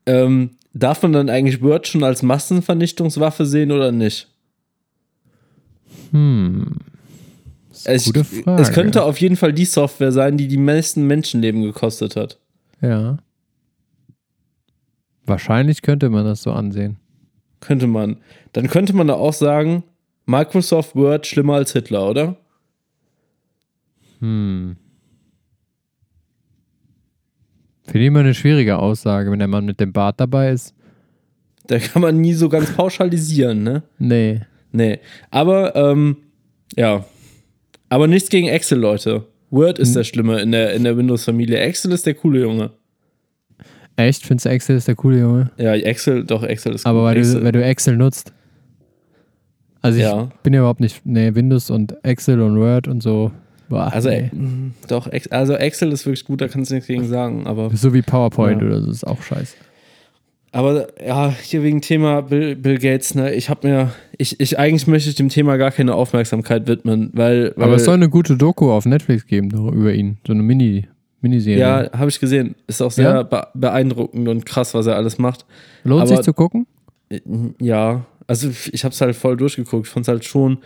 [0.06, 4.28] ähm, darf man dann eigentlich Word schon als Massenvernichtungswaffe sehen oder nicht?
[6.12, 6.76] Hm.
[7.84, 8.62] Es, gute Frage.
[8.62, 12.38] es könnte auf jeden Fall die Software sein, die die meisten Menschenleben gekostet hat.
[12.82, 13.18] Ja.
[15.26, 16.98] Wahrscheinlich könnte man das so ansehen.
[17.60, 18.18] Könnte man.
[18.54, 19.84] Dann könnte man da auch sagen,
[20.26, 22.38] Microsoft Word schlimmer als Hitler, oder?
[24.20, 24.76] Hm.
[27.86, 30.74] Finde ich immer eine schwierige Aussage, wenn der Mann mit dem Bart dabei ist.
[31.68, 33.84] Da kann man nie so ganz pauschalisieren, ne?
[34.00, 34.42] Nee.
[34.72, 35.00] Nee.
[35.30, 36.18] Aber, ähm,
[36.76, 37.06] ja.
[37.90, 39.26] Aber nichts gegen Excel, Leute.
[39.50, 41.60] Word ist der Schlimme in der, in der Windows-Familie.
[41.60, 42.72] Excel ist der coole Junge.
[43.98, 44.26] Echt?
[44.26, 45.52] Findest du Excel ist der coole Junge?
[45.58, 47.06] Ja, Excel, doch, Excel ist Aber cool.
[47.06, 48.32] weil Excel, du, weil du Excel nutzt.
[49.82, 50.30] Also ich Ja.
[50.44, 53.32] bin ja überhaupt nicht, nee, Windows und Excel und Word und so.
[53.72, 54.30] Boah, also, nee.
[54.32, 57.48] äh, mh, doch, also Excel ist wirklich gut, da kannst du nichts gegen sagen.
[57.48, 58.68] Aber, so wie PowerPoint Ja.
[58.68, 59.56] oder so, ist auch scheiße.
[60.52, 64.86] Aber ja, hier wegen Thema Bill, Bill Gates, ne, ich habe mir, ich, ich eigentlich
[64.86, 67.54] möchte ich dem Thema gar keine Aufmerksamkeit widmen, weil.
[67.56, 70.18] weil Aber es soll eine gute Doku auf Netflix geben über ihn.
[70.28, 70.88] So eine Mini,
[71.22, 71.60] Miniserie.
[71.60, 72.56] ja, habe ich gesehen.
[72.68, 73.24] Ist auch sehr Ja?
[73.24, 75.46] be beeindruckend und krass, was er alles macht.
[75.86, 76.68] Lohnt aber- sich zu gucken?
[77.60, 79.88] Ja, also ich habe es halt voll durchgeguckt.
[79.88, 80.58] Ich fand es halt schon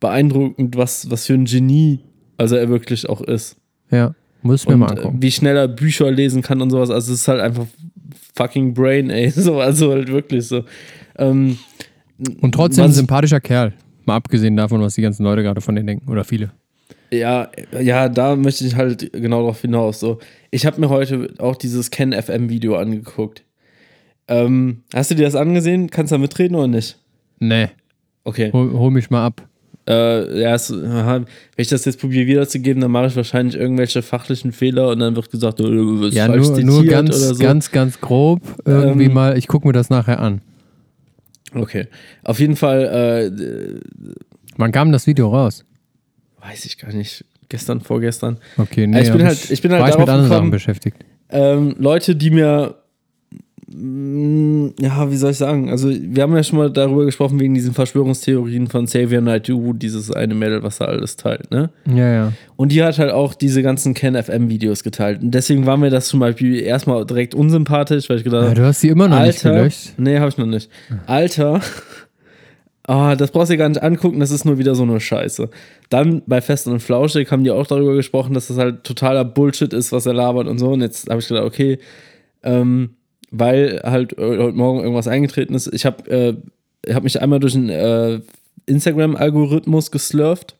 [0.00, 2.00] beeindruckend, was, was für ein Genie,
[2.38, 3.56] also er wirklich auch ist.
[3.90, 5.22] Ja, muss mir mal äh, angucken.
[5.22, 6.90] wie schnell er Bücher lesen kann und sowas.
[6.90, 7.66] Also es ist halt einfach
[8.34, 9.30] fucking Brain, ey.
[9.34, 10.64] So, also halt wirklich so.
[11.16, 11.58] Ähm,
[12.40, 13.72] Und trotzdem ein sympathischer Kerl.
[14.04, 16.10] Mal abgesehen davon, was die ganzen Leute gerade von denen denken.
[16.10, 16.50] Oder viele.
[17.10, 17.48] ja,
[17.80, 20.00] ja, da möchte ich halt genau darauf hinaus.
[20.00, 20.18] So,
[20.50, 23.44] ich habe mir heute auch dieses Ken FM Video angeguckt.
[24.28, 25.90] Ähm, hast du dir das angesehen?
[25.90, 26.98] Kannst du da mitreden oder nicht?
[27.38, 27.68] Nee,
[28.24, 28.50] Okay.
[28.52, 29.46] hol, hol mich mal ab.
[29.86, 31.26] Äh, ja, es, aha, wenn
[31.56, 35.30] ich das jetzt probiere wiederzugeben, dann mache ich wahrscheinlich irgendwelche fachlichen Fehler und dann wird
[35.30, 37.42] gesagt, äh, du bist Ja, falsch nur, nur ganz, oder so.
[37.42, 38.40] ganz, ganz grob.
[38.64, 40.40] Irgendwie Ähm, mal, ich gucke mir das nachher an.
[41.54, 41.86] okay.
[42.22, 43.80] Auf jeden Fall, äh,
[44.56, 45.64] Wann kam das Video raus?
[46.40, 48.36] weiß ich gar nicht, gestern, vorgestern.
[48.58, 50.96] Okay, nee, ich bin halt- ich bin halt war ich mit anderen gekommen- Sachen beschäftigt.
[51.30, 52.74] Ähm, Leute, die mir,
[53.76, 57.74] ja, wie soll ich sagen, also wir haben ja schon mal darüber gesprochen, wegen diesen
[57.74, 61.70] Verschwörungstheorien von Xavier Naidoo, dieses eine Mädel, was da alles teilt, ne?
[61.86, 62.32] Ja, ja.
[62.54, 65.22] Und die hat halt auch diese ganzen Ken FM Videos geteilt.
[65.22, 68.60] Und deswegen war mir das zum Beispiel erstmal direkt unsympathisch, weil ich gedacht ja habe,
[68.60, 69.94] du hast sie immer noch nicht Alter, gelöscht.
[69.96, 70.70] nee, habe ich noch nicht.
[71.06, 71.60] Alter,
[72.84, 75.50] ah, das brauchst du dir gar nicht angucken, das ist nur wieder so eine Scheiße.
[75.90, 79.72] Dann bei Fest und Flauschig haben die auch darüber gesprochen, dass das halt totaler Bullshit
[79.72, 80.70] ist, was er labert und so.
[80.70, 81.78] Und jetzt habe ich gedacht, okay,
[82.44, 82.90] ähm,
[83.36, 85.72] weil halt äh, heute Morgen irgendwas eingetreten ist.
[85.72, 86.10] Ich habe
[86.86, 88.20] äh, hab mich einmal durch einen äh,
[88.66, 90.56] Instagram-Algorithmus geslurft.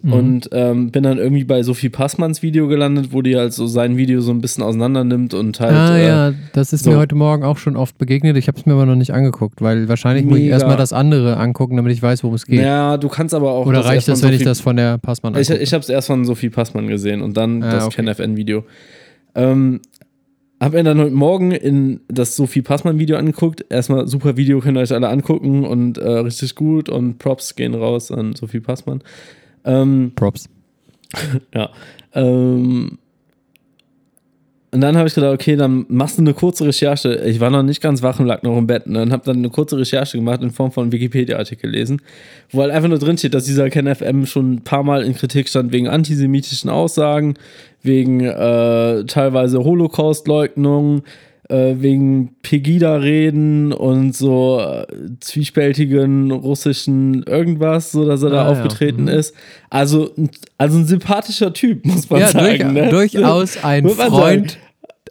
[0.00, 0.12] Mhm.
[0.12, 3.96] Und ähm, bin dann irgendwie bei Sophie Passmanns Video gelandet, wo die halt so sein
[3.96, 5.72] Video so ein bisschen auseinander nimmt und halt.
[5.74, 6.90] ah äh, ja, das ist so.
[6.92, 8.36] mir heute Morgen auch schon oft begegnet.
[8.36, 10.54] Ich habe es mir aber noch nicht angeguckt, weil wahrscheinlich muss ich Mega.
[10.54, 12.60] erstmal das andere angucken, damit ich weiß, worum es geht.
[12.60, 13.66] Ja, du kannst aber auch.
[13.66, 15.64] Oder das reicht das, wenn ich Sophie- das von der Passmann Ich, angucke?
[15.64, 17.96] ich habe es erst von Sophie Passmann gesehen und dann Ah, das okay.
[18.04, 18.62] KenFN-Video.
[19.34, 19.80] Ähm,
[20.60, 23.64] hab mir dann heute Morgen in das Sophie Passmann-Video angeguckt.
[23.70, 27.74] Erstmal super Video, könnt ihr euch alle angucken und äh, richtig gut und Props gehen
[27.74, 29.02] raus an Sophie Passmann.
[29.64, 30.48] Ähm, Props.
[31.54, 31.70] ja.
[32.12, 32.98] Ähm,
[34.70, 37.14] und dann habe ich gedacht, okay, dann machst du eine kurze Recherche.
[37.24, 38.86] Ich war noch nicht ganz wach und lag noch im Bett.
[38.86, 42.02] Und dann habe dann eine kurze Recherche gemacht in Form von Wikipedia-Artikel lesen,
[42.50, 45.14] wo halt einfach nur drin steht, dass dieser Ken FM schon ein paar Mal in
[45.14, 47.34] Kritik stand wegen antisemitischen Aussagen,
[47.82, 51.02] wegen äh, teilweise Holocaust-Leugnung,
[51.48, 54.86] äh, wegen Pegida-Reden und so äh,
[55.20, 58.50] zwiespältigen russischen irgendwas, so dass er da Ah, ja.
[58.52, 59.08] aufgetreten Mhm.
[59.08, 59.34] ist.
[59.70, 62.72] Also, ein- also ein sympathischer Typ, muss man Ja, durch, sagen.
[62.74, 62.88] ne?
[62.90, 64.58] durchaus ein Freund,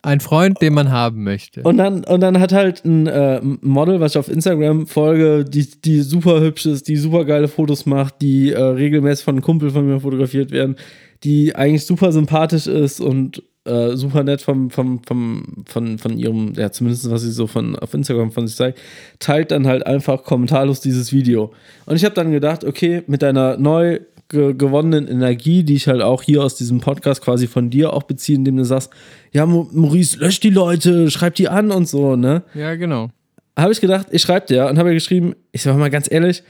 [0.04, 1.64] ein Freund, den man haben möchte.
[1.64, 5.68] Und dann, und dann hat halt ein äh, Model, was ich auf Instagram folge, die,
[5.84, 9.72] die super hübsch ist, die super geile Fotos macht, die äh, regelmäßig von einem Kumpel
[9.72, 10.76] von mir fotografiert werden,
[11.24, 16.54] die eigentlich super sympathisch ist und äh, super nett vom, vom, vom, von, von ihrem,
[16.56, 18.80] ja, zumindest was sie so von, auf Instagram von sich zeigt,
[19.20, 21.54] teilt dann halt einfach kommentarlos dieses Video.
[21.86, 24.00] Und ich habe dann gedacht, okay, mit deiner neu
[24.30, 28.04] ge gewonnenen Energie, die ich halt auch hier aus diesem Podcast quasi von dir auch
[28.04, 28.92] beziehe, indem du sagst,
[29.32, 32.44] ja, Maurice, lösch die Leute, schreib die an und so, ne?
[32.54, 33.10] ja, genau.
[33.58, 36.44] habe ich gedacht, ich schreibe dir und habe geschrieben, ich sag mal ganz ehrlich,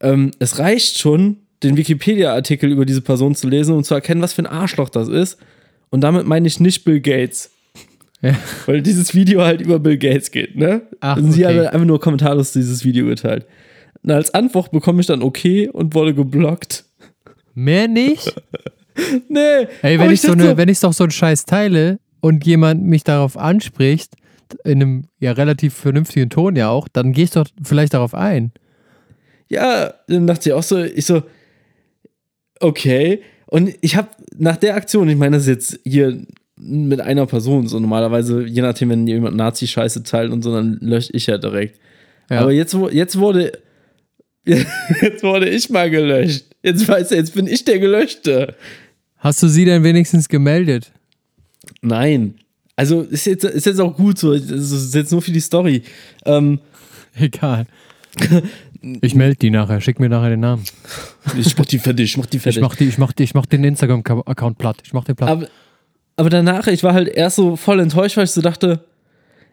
[0.00, 4.32] ähm, es reicht schon, den Wikipedia-Artikel über diese Person zu lesen und zu erkennen, was
[4.32, 5.38] für ein Arschloch das ist.
[5.90, 7.50] Und damit meine ich nicht Bill Gates.
[8.22, 8.36] Ja.
[8.66, 10.82] Weil dieses Video halt über Bill Gates geht, ne?
[11.00, 11.60] Ach, und sie okay.
[11.60, 13.46] hat einfach nur kommentarlos dieses Video geteilt.
[14.02, 16.84] Und als Antwort bekomme ich dann okay und wurde geblockt.
[17.54, 18.34] Mehr nicht?
[19.28, 19.66] Nee.
[19.82, 22.84] Aber wenn ich, so dachte eine, wenn ich doch so einen Scheiß teile und jemand
[22.84, 24.14] mich darauf anspricht,
[24.64, 28.52] in einem ja relativ vernünftigen Ton ja auch, dann gehst doch vielleicht darauf ein.
[29.48, 31.22] Ja, dann dachte ich auch so, ich so,
[32.58, 33.22] okay.
[33.50, 36.24] Und ich habe nach der Aktion, ich meine, das ist jetzt hier
[36.56, 41.12] mit einer Person, so normalerweise, je nachdem, wenn jemand Nazi-Scheiße teilt und so, dann lösche
[41.12, 41.78] ich ja direkt.
[42.30, 42.40] Ja.
[42.40, 43.52] Aber jetzt, jetzt wurde,
[44.44, 46.44] jetzt wurde ich mal gelöscht.
[46.62, 48.54] Jetzt weißt du, jetzt bin ich der Gelöschte.
[49.16, 50.92] Hast du sie denn wenigstens gemeldet?
[51.82, 52.34] Nein.
[52.76, 54.32] Also ist jetzt, ist jetzt auch gut so.
[54.32, 55.82] Das ist jetzt nur für die Story.
[56.24, 56.60] Ähm,
[57.18, 57.66] Egal.
[59.02, 60.64] Ich melde die nachher, schick mir nachher den Namen.
[61.36, 62.62] ich mach die fertig, ich mach die Ich fertig.
[62.62, 64.78] mach, die, ich, mach, die, ich mach den Instagram-Account platt.
[64.84, 65.28] Ich mach den platt.
[65.28, 65.46] Aber,
[66.16, 68.84] aber danach, ich war halt erst so voll enttäuscht, weil ich so dachte,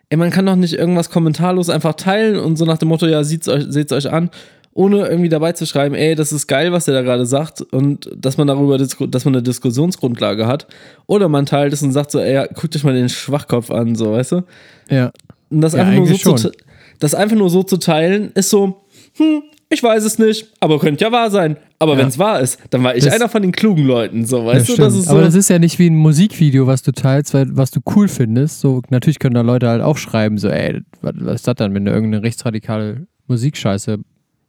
[0.09, 3.23] ey, man kann doch nicht irgendwas kommentarlos einfach teilen und so nach dem Motto, ja,
[3.23, 4.30] seht's euch, seht's euch an,
[4.73, 8.09] ohne irgendwie dabei zu schreiben, ey, das ist geil, was der da gerade sagt und
[8.15, 10.67] dass man darüber, dass man eine Diskussionsgrundlage hat.
[11.07, 13.95] Oder man teilt es und sagt so, ey, ja, guckt euch mal den Schwachkopf an,
[13.95, 14.43] so, weißt du?
[14.89, 15.11] ja.
[15.49, 16.51] Und das, Ja, einfach nur so eigentlich zu, schon.
[16.99, 18.84] das einfach nur so zu teilen, ist so,
[19.18, 21.57] hm, ich weiß es nicht, aber könnte ja wahr sein.
[21.80, 21.99] Aber Ja.
[21.99, 24.70] wenn es wahr ist, dann war ich Das- einer von den klugen Leuten, so, weißt
[24.70, 24.82] Ja, du?
[24.82, 27.47] Das ist so, Aber das ist ja nicht wie ein Musikvideo, was du teilst, weil,
[27.55, 28.61] was du cool findest.
[28.61, 31.86] So, natürlich können da Leute halt auch schreiben, so, ey, was, ist das dann, wenn
[31.86, 33.97] du irgendeine rechtsradikale Musikscheiße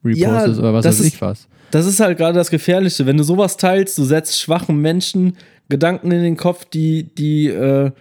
[0.05, 1.47] repostest oder was weiß ist- ich was.
[1.71, 3.05] Das ist halt gerade das Gefährliche.
[3.05, 5.35] Wenn du sowas teilst, du setzt schwachen Menschen
[5.67, 7.91] Gedanken in den Kopf, die, die, äh,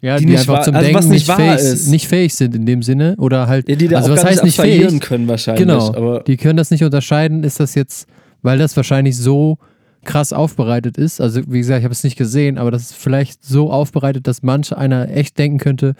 [0.00, 1.88] Ja, die die, einfach wahr- zum also Denken nicht nicht, fähig, ist.
[1.88, 3.14] nicht fähig sind in dem Sinne.
[3.18, 5.00] Oder halt, ja, die da also was heißt nicht fähig?
[5.00, 5.66] können wahrscheinlich.
[5.66, 8.06] Genau, die können das nicht unterscheiden, ist das jetzt,
[8.42, 9.58] weil das wahrscheinlich so
[10.04, 11.20] krass aufbereitet ist.
[11.20, 14.42] Also wie gesagt, ich habe es nicht gesehen, aber das ist vielleicht so aufbereitet, dass
[14.42, 15.94] manch einer echt denken könnte,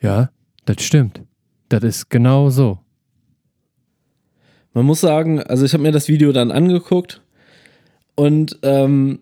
[0.00, 0.30] ja,
[0.64, 1.22] das stimmt.
[1.68, 2.78] Das ist genau so.
[4.72, 7.22] man muss sagen, also ich habe mir das Video dann angeguckt
[8.14, 9.20] und ähm,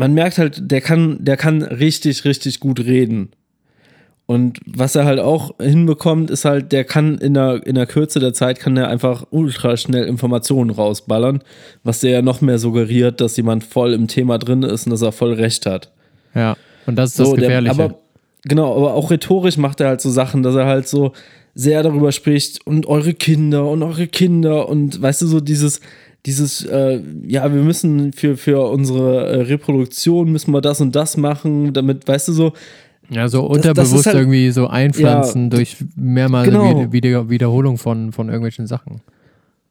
[0.00, 3.32] man merkt halt, der kann, der kann richtig, richtig gut reden.
[4.24, 8.18] Und was er halt auch hinbekommt, ist halt, der kann in der, in der Kürze
[8.18, 11.42] der Zeit kann er einfach ultra schnell Informationen rausballern,
[11.84, 15.02] was der ja noch mehr suggeriert, dass jemand voll im Thema drin ist und dass
[15.02, 15.90] er voll recht hat.
[16.34, 17.74] Ja, und das ist das So, der, Gefährliche.
[17.74, 17.98] aber
[18.44, 21.12] genau, aber auch rhetorisch macht er halt so Sachen, dass er halt so
[21.54, 25.80] sehr darüber spricht und eure Kinder und eure Kinder und weißt du so dieses
[26.26, 31.16] dieses äh, ja wir müssen für für unsere äh, Reproduktion müssen wir das und das
[31.16, 32.52] machen, damit weißt du so
[33.08, 36.68] ja, so das ist unterbewusst halt- irgendwie so einpflanzen Ja, durch mehrmals genau.
[36.78, 39.00] Wieder, Wieder, Wiederholung von, von irgendwelchen Sachen.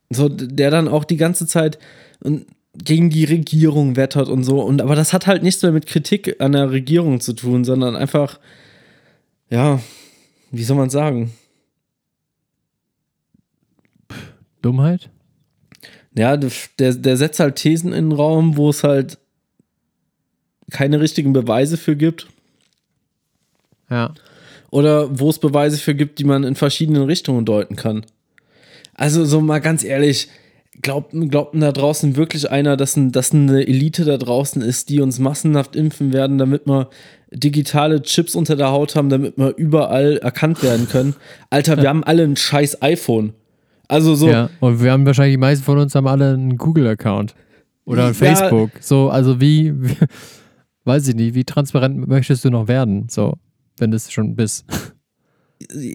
[0.09, 1.79] so der dann auch die ganze Zeit
[2.83, 6.35] gegen die Regierung wettert und so und aber das hat halt nichts mehr mit Kritik
[6.41, 8.39] an der Regierung zu tun, sondern einfach
[9.49, 9.79] ja,
[10.51, 11.31] wie soll man sagen?
[14.61, 15.09] Dummheit?
[16.15, 19.17] Ja, der, der setzt halt Thesen in den Raum, wo es halt
[20.71, 22.27] keine richtigen Beweise für gibt.
[23.89, 24.13] Ja.
[24.71, 28.05] Oder wo es Beweise für gibt, die man in verschiedenen Richtungen deuten kann.
[28.93, 30.29] Also, so mal ganz ehrlich,
[30.81, 34.89] glaubt, glaubt denn da draußen wirklich einer, dass, ein, dass eine Elite da draußen ist,
[34.89, 36.89] die uns massenhaft impfen werden, damit wir
[37.31, 41.15] digitale Chips unter der Haut haben, damit wir überall erkannt werden können?
[41.49, 43.33] Alter, wir haben alle ein scheiß iPhone.
[43.89, 47.35] Also so, Ja, und wir haben wahrscheinlich, die meisten von uns haben alle einen Google-Account.
[47.85, 48.07] Oder Ja.
[48.09, 48.69] ein Facebook.
[48.79, 49.95] So, also wie, wie,
[50.85, 53.07] weiß ich nicht, wie transparent möchtest du noch werden?
[53.09, 53.33] So,
[53.77, 54.65] wenn du es schon bist.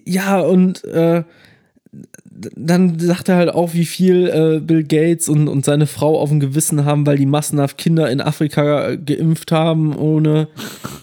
[0.05, 1.23] Ja, und äh,
[2.55, 6.29] dann sagt er halt auch, wie viel äh, Bill Gates und, und seine Frau auf
[6.29, 10.49] dem Gewissen haben, weil die massenhaft Kinder in Afrika geimpft haben, ohne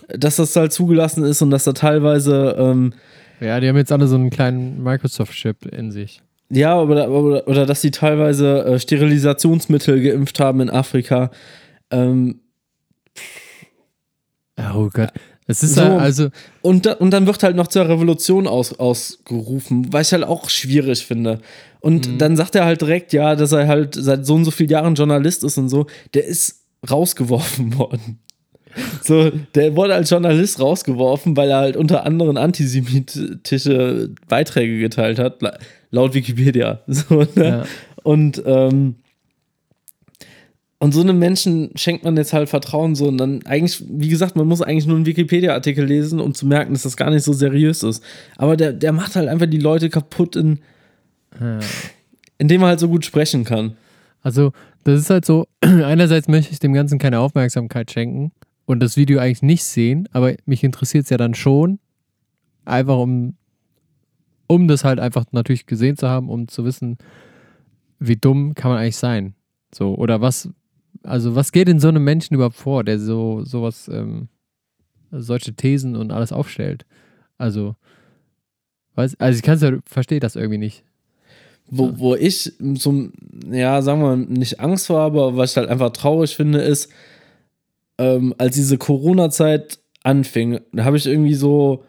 [0.09, 2.93] dass das halt zugelassen ist und dass da teilweise, ähm,
[3.40, 6.20] Ja, die haben jetzt alle so einen kleinen Microsoft-Chip in sich.
[6.53, 11.30] Ja, oder, oder, oder dass sie teilweise äh, Sterilisationsmittel geimpft haben in Afrika.
[11.90, 12.40] Ähm,
[14.74, 15.11] Oh Gott.
[15.46, 15.82] Es ist So.
[15.82, 16.28] halt, also,
[16.61, 20.48] Und, da, und dann wird halt noch zur Revolution aus, ausgerufen, was ich halt auch
[20.48, 21.40] schwierig finde.
[21.80, 24.70] Und dann sagt er halt direkt, ja, dass er halt seit so und so vielen
[24.70, 25.86] Jahren Journalist ist und so.
[26.14, 28.20] Der ist rausgeworfen worden.
[29.03, 35.42] So, der wurde als Journalist rausgeworfen, weil er halt unter anderem antisemitische Beiträge geteilt hat,
[35.93, 36.80] laut Wikipedia.
[36.88, 37.47] So, ne?
[37.47, 37.64] Ja.
[38.03, 38.97] Und, ähm,
[40.80, 44.34] und so einem Menschen schenkt man jetzt halt Vertrauen so und dann eigentlich, wie gesagt,
[44.34, 47.32] man muss eigentlich nur einen Wikipedia-Artikel lesen, um zu merken, dass das gar nicht so
[47.32, 48.03] seriös ist.
[48.36, 50.59] Aber der, der macht halt einfach die Leute kaputt, in,
[52.38, 53.76] indem er halt so gut sprechen kann.
[54.22, 58.32] also, das ist halt so, einerseits möchte ich dem Ganzen keine Aufmerksamkeit schenken
[58.66, 61.78] und das Video eigentlich nicht sehen, aber mich interessiert es ja dann schon,
[62.64, 63.36] einfach um,
[64.53, 66.98] um das halt einfach natürlich gesehen zu haben, um zu wissen,
[67.98, 69.34] wie dumm kann man eigentlich sein.
[69.74, 70.50] So, oder was,
[71.03, 74.28] also was geht in so einem Menschen überhaupt vor, der so sowas, ähm,
[75.11, 76.84] solche Thesen und alles aufstellt?
[77.38, 77.76] Also,
[78.94, 80.84] weiß, also ich kann es ja, verstehe das irgendwie nicht.
[81.70, 83.09] Wo, wo ich so,
[83.50, 86.90] ja, sagen wir, nicht Angst vor habe, aber was ich halt einfach traurig finde, ist,
[87.96, 91.84] ähm, als diese Corona-Zeit anfing, da habe ich irgendwie so,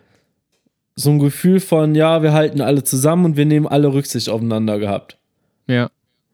[0.95, 4.79] so ein Gefühl von, ja, wir halten alle zusammen und wir nehmen alle Rücksicht aufeinander
[4.79, 5.17] gehabt.
[5.67, 5.89] Ja.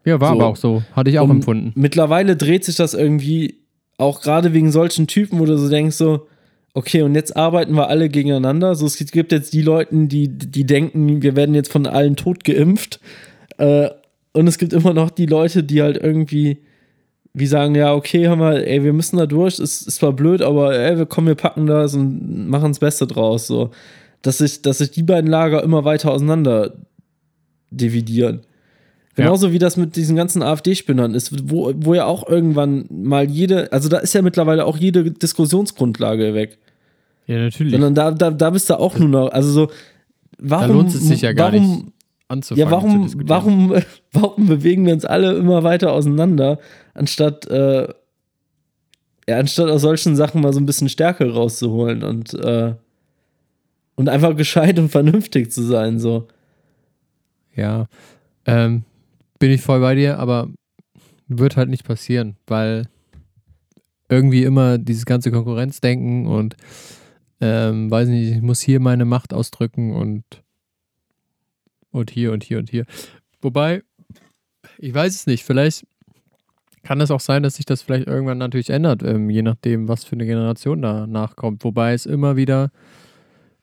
[0.06, 0.36] Ja, war So.
[0.36, 0.84] aber auch so.
[0.94, 1.72] Hatte ich auch Und empfunden.
[1.76, 3.60] Mittlerweile dreht sich das irgendwie
[3.98, 6.28] auch gerade wegen solchen Typen, wo du so denkst, so,
[6.74, 8.76] okay, und jetzt arbeiten wir alle gegeneinander.
[8.76, 12.44] So, es gibt jetzt die Leute, die, die denken, wir werden jetzt von allen tot
[12.44, 13.00] geimpft.
[13.58, 13.90] Äh,
[14.32, 16.60] und es gibt immer noch die Leute, die halt irgendwie,
[17.34, 20.42] wie sagen, ja, okay, haben wir, ey, wir müssen da durch, ist, ist zwar blöd,
[20.42, 23.48] aber ey, wir kommen, wir packen das und machen das Beste draus.
[23.48, 23.72] So.
[24.22, 26.74] Dass sich, dass sich die beiden Lager immer weiter auseinander
[27.72, 28.42] dividieren.
[29.16, 33.72] Genauso wie das mit diesen ganzen AfD-Spinnern ist, wo, wo ja auch irgendwann mal jede,
[33.72, 36.58] also da ist ja mittlerweile auch jede Diskussionsgrundlage weg.
[37.28, 37.74] Ja, natürlich.
[37.74, 39.72] Sondern da, da, da bist du auch nur noch, also so,
[40.38, 40.68] warum.
[40.68, 41.86] da lohnt es sich ja gar warum, nicht
[42.28, 42.66] anzufangen.
[42.66, 43.74] Ja, warum, warum,
[44.14, 46.60] warum bewegen wir uns alle immer weiter auseinander,
[46.94, 47.88] anstatt, äh,
[49.28, 52.74] ja, anstatt aus solchen Sachen mal so ein bisschen Stärke rauszuholen und, äh,
[54.00, 56.30] und einfach gescheit und vernünftig zu sein, so.
[57.54, 57.88] Ja,
[58.46, 58.86] ähm,
[59.40, 60.48] bin ich voll bei dir, aber
[61.28, 62.88] wird halt nicht passieren, weil
[64.08, 66.56] irgendwie immer dieses ganze Konkurrenzdenken und
[67.42, 70.24] ähm, weiß nicht, ich muss hier meine Macht ausdrücken und
[71.92, 72.86] und hier und hier und hier.
[73.42, 73.84] Wobei,
[74.78, 75.86] ich weiß es nicht, vielleicht
[76.84, 80.06] kann es auch sein, dass sich das vielleicht irgendwann natürlich ändert, ähm, je nachdem, was
[80.06, 81.66] für eine Generation da nachkommt.
[81.66, 82.72] Wobei es immer wieder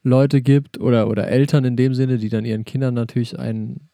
[0.06, 3.88] Leute gibt oder, oder Eltern in dem Sinne, die dann ihren Kindern natürlich ein,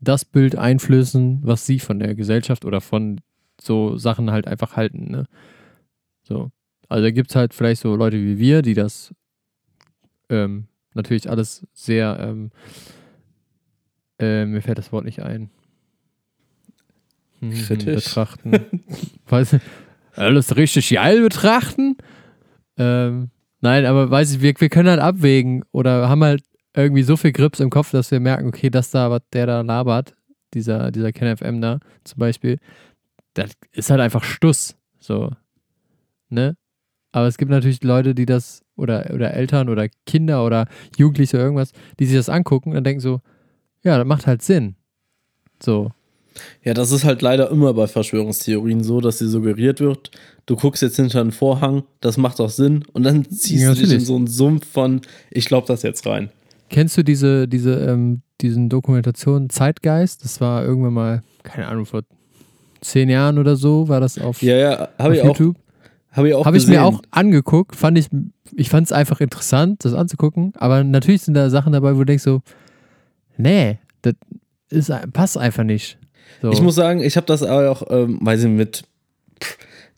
[0.00, 3.20] das Bild einflößen, was sie von der Gesellschaft oder von
[3.60, 5.10] so Sachen halt einfach halten.
[5.10, 5.26] Ne?
[6.22, 6.50] So.
[6.88, 9.14] Also da gibt es halt vielleicht so Leute wie wir, die das
[10.30, 12.50] ähm, natürlich alles sehr, ähm,
[14.18, 15.50] äh, mir fällt das Wort nicht ein.
[17.40, 18.06] Hm, Kritisch.
[18.06, 18.52] Betrachten.
[19.28, 19.56] Weiß
[20.14, 21.98] alles richtig geil betrachten.
[22.78, 26.42] Ähm, nein, aber weiß ich, wir, wir können halt abwägen oder haben halt
[26.74, 29.60] irgendwie so viel Grips im Kopf, dass wir merken, okay, das da, was der da
[29.62, 30.14] labert,
[30.54, 32.58] dieser, dieser KenFM da zum Beispiel,
[33.34, 34.76] das ist halt einfach Stuss.
[34.98, 35.30] So.
[36.28, 36.56] Ne?
[37.12, 41.44] Aber es gibt natürlich Leute, die das, oder, oder Eltern oder Kinder oder Jugendliche oder
[41.44, 43.20] irgendwas, die sich das angucken und denken so,
[43.82, 44.76] ja, das macht halt Sinn.
[45.62, 45.92] So.
[46.64, 50.10] Ja, das ist halt leider immer bei Verschwörungstheorien so, dass sie suggeriert wird,
[50.46, 53.80] du guckst jetzt hinter einen Vorhang, das macht doch Sinn und dann ziehst Ja, du
[53.80, 56.30] dich in so einen Sumpf von, ich glaube das jetzt rein.
[56.70, 60.22] Kennst du diese, diese, ähm, diesen Dokumentation Zeitgeist?
[60.24, 62.02] Das war irgendwann mal, keine Ahnung, vor
[62.80, 65.56] zehn Jahren oder so, war das auf, Ja, ja, auf habe ich, YouTube.
[66.12, 68.08] hab ich auch Habe ich mir auch angeguckt, fand ich,
[68.54, 72.04] ich fand es einfach interessant, das anzugucken, aber natürlich sind da Sachen dabei, wo du
[72.06, 72.40] denkst so,
[73.36, 74.14] nee, das
[74.70, 75.98] ist, passt einfach nicht.
[76.42, 76.50] So.
[76.50, 78.84] Ich muss sagen, ich habe das auch, ähm, weiß ich, mit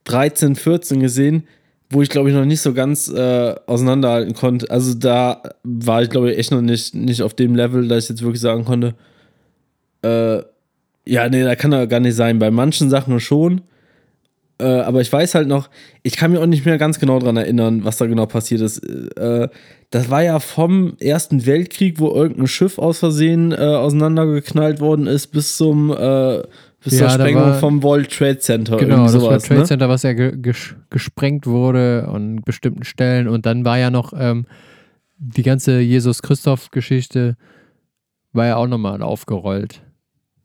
[0.04, 1.46] 13, 14 gesehen,
[1.90, 4.70] wo ich glaube ich noch nicht so ganz äh, auseinanderhalten konnte.
[4.70, 8.10] Also da war ich glaube ich echt noch nicht, nicht auf dem Level, dass ich
[8.10, 8.94] jetzt wirklich sagen konnte,
[10.02, 10.42] äh,
[11.04, 12.38] ja, nee, da kann er gar nicht sein.
[12.38, 13.62] Bei manchen Sachen schon.
[14.58, 15.70] Äh, aber ich weiß halt noch,
[16.02, 18.78] ich kann mir auch nicht mehr ganz genau dran erinnern, was da genau passiert ist.
[18.78, 19.48] Äh,
[19.90, 25.28] das war ja vom Ersten Weltkrieg, wo irgendein Schiff aus Versehen äh, auseinandergeknallt worden ist,
[25.28, 26.42] bis zum äh,
[26.82, 28.76] bis Ja, zur Sprengung war- vom World Trade Center.
[28.76, 29.66] Genau, irgendwie das sowas, Trade ne?
[29.66, 33.28] Center, was ja ge ges gesprengt wurde an bestimmten Stellen.
[33.28, 34.46] Und dann war ja noch ähm,
[35.18, 37.36] die ganze Jesus-Christoph-Geschichte
[38.32, 39.82] war ja auch nochmal aufgerollt.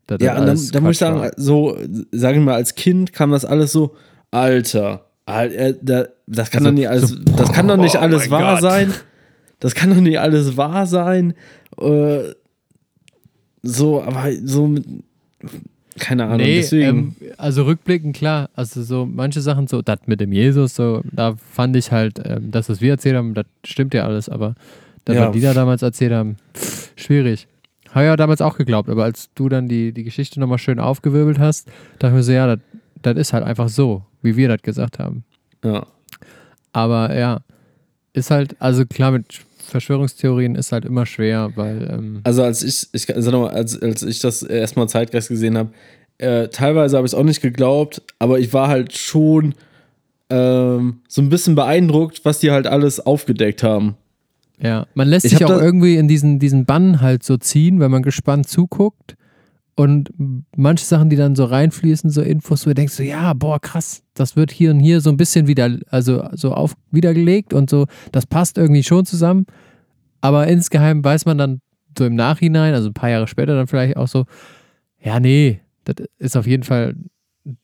[0.06, 1.30] Da Ja, und dann, dann muss ich sagen, war.
[1.36, 1.76] so,
[2.12, 3.94] sage ich mal, als Kind kam das alles so,
[4.30, 7.94] Alter, Al- äh, da- das kann Also, doch nicht alles, so, das kann doch nicht
[7.96, 8.62] oh alles wahr Gott.
[8.62, 8.92] sein.
[9.60, 11.34] Das kann doch nicht alles wahr sein.
[11.78, 12.32] Äh,
[13.62, 14.84] so, aber so mit,
[15.98, 16.86] keine Ahnung, Nee, deswegen.
[16.88, 21.34] ähm, also rückblickend klar, also so manche Sachen, so das mit dem Jesus, so, da
[21.36, 24.54] fand ich halt, ähm, das, was wir erzählt haben, das stimmt ja alles, aber
[25.04, 25.26] das, Ja.
[25.26, 27.48] was die da damals erzählt haben, pff, schwierig.
[27.90, 31.38] Habe ja damals auch geglaubt, aber als du dann die, die Geschichte nochmal schön aufgewirbelt
[31.38, 32.60] hast, dachte ich mir so, ja, das-
[33.02, 35.24] das ist halt einfach so, wie wir das gesagt haben.
[35.64, 35.86] ja.
[36.72, 37.40] Aber ja,
[38.16, 39.26] ist halt, also klar, mit
[39.58, 44.02] Verschwörungstheorien ist halt immer schwer, weil, ähm, Also als ich, ich sag mal, als, als
[44.02, 45.70] ich das erstmal Zeitgeist gesehen habe,
[46.18, 49.54] äh, teilweise habe ich es auch nicht geglaubt, aber ich war halt schon
[50.30, 53.96] ähm, so ein bisschen beeindruckt, was die halt alles aufgedeckt haben.
[54.58, 57.90] Ja, man lässt Ich sich auch irgendwie in diesen, diesen Bann halt so ziehen, wenn
[57.90, 59.16] man gespannt zuguckt.
[59.78, 60.08] Und
[60.56, 64.02] manche Sachen, die dann so reinfließen, so Infos, wo du denkst so, ja, boah, krass,
[64.14, 67.86] das wird hier und hier so ein bisschen wieder, also so auf wiedergelegt und so,
[68.10, 69.44] das passt irgendwie schon zusammen.
[70.22, 71.60] Aber insgeheim weiß man dann
[71.96, 74.24] so im Nachhinein, also ein paar Jahre später dann vielleicht auch so,
[74.98, 76.94] ja, nee, das ist auf jeden Fall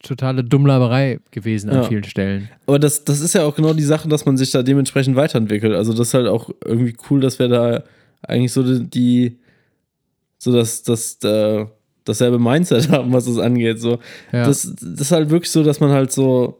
[0.03, 1.83] totale Dummlaberei gewesen an Ja.
[1.85, 2.51] vielen Stellen.
[2.67, 5.75] Aber das, das ist ja auch genau die Sache, dass man sich da dementsprechend weiterentwickelt.
[5.75, 7.83] Also das ist halt auch irgendwie cool, dass wir da
[8.21, 9.39] eigentlich so die,
[10.37, 11.65] so das, das, äh,
[12.05, 13.81] dasselbe Mindset haben, was das angeht.
[13.81, 13.99] So.
[14.33, 14.47] Ja.
[14.47, 16.59] Das, das ist halt wirklich so, dass man halt so,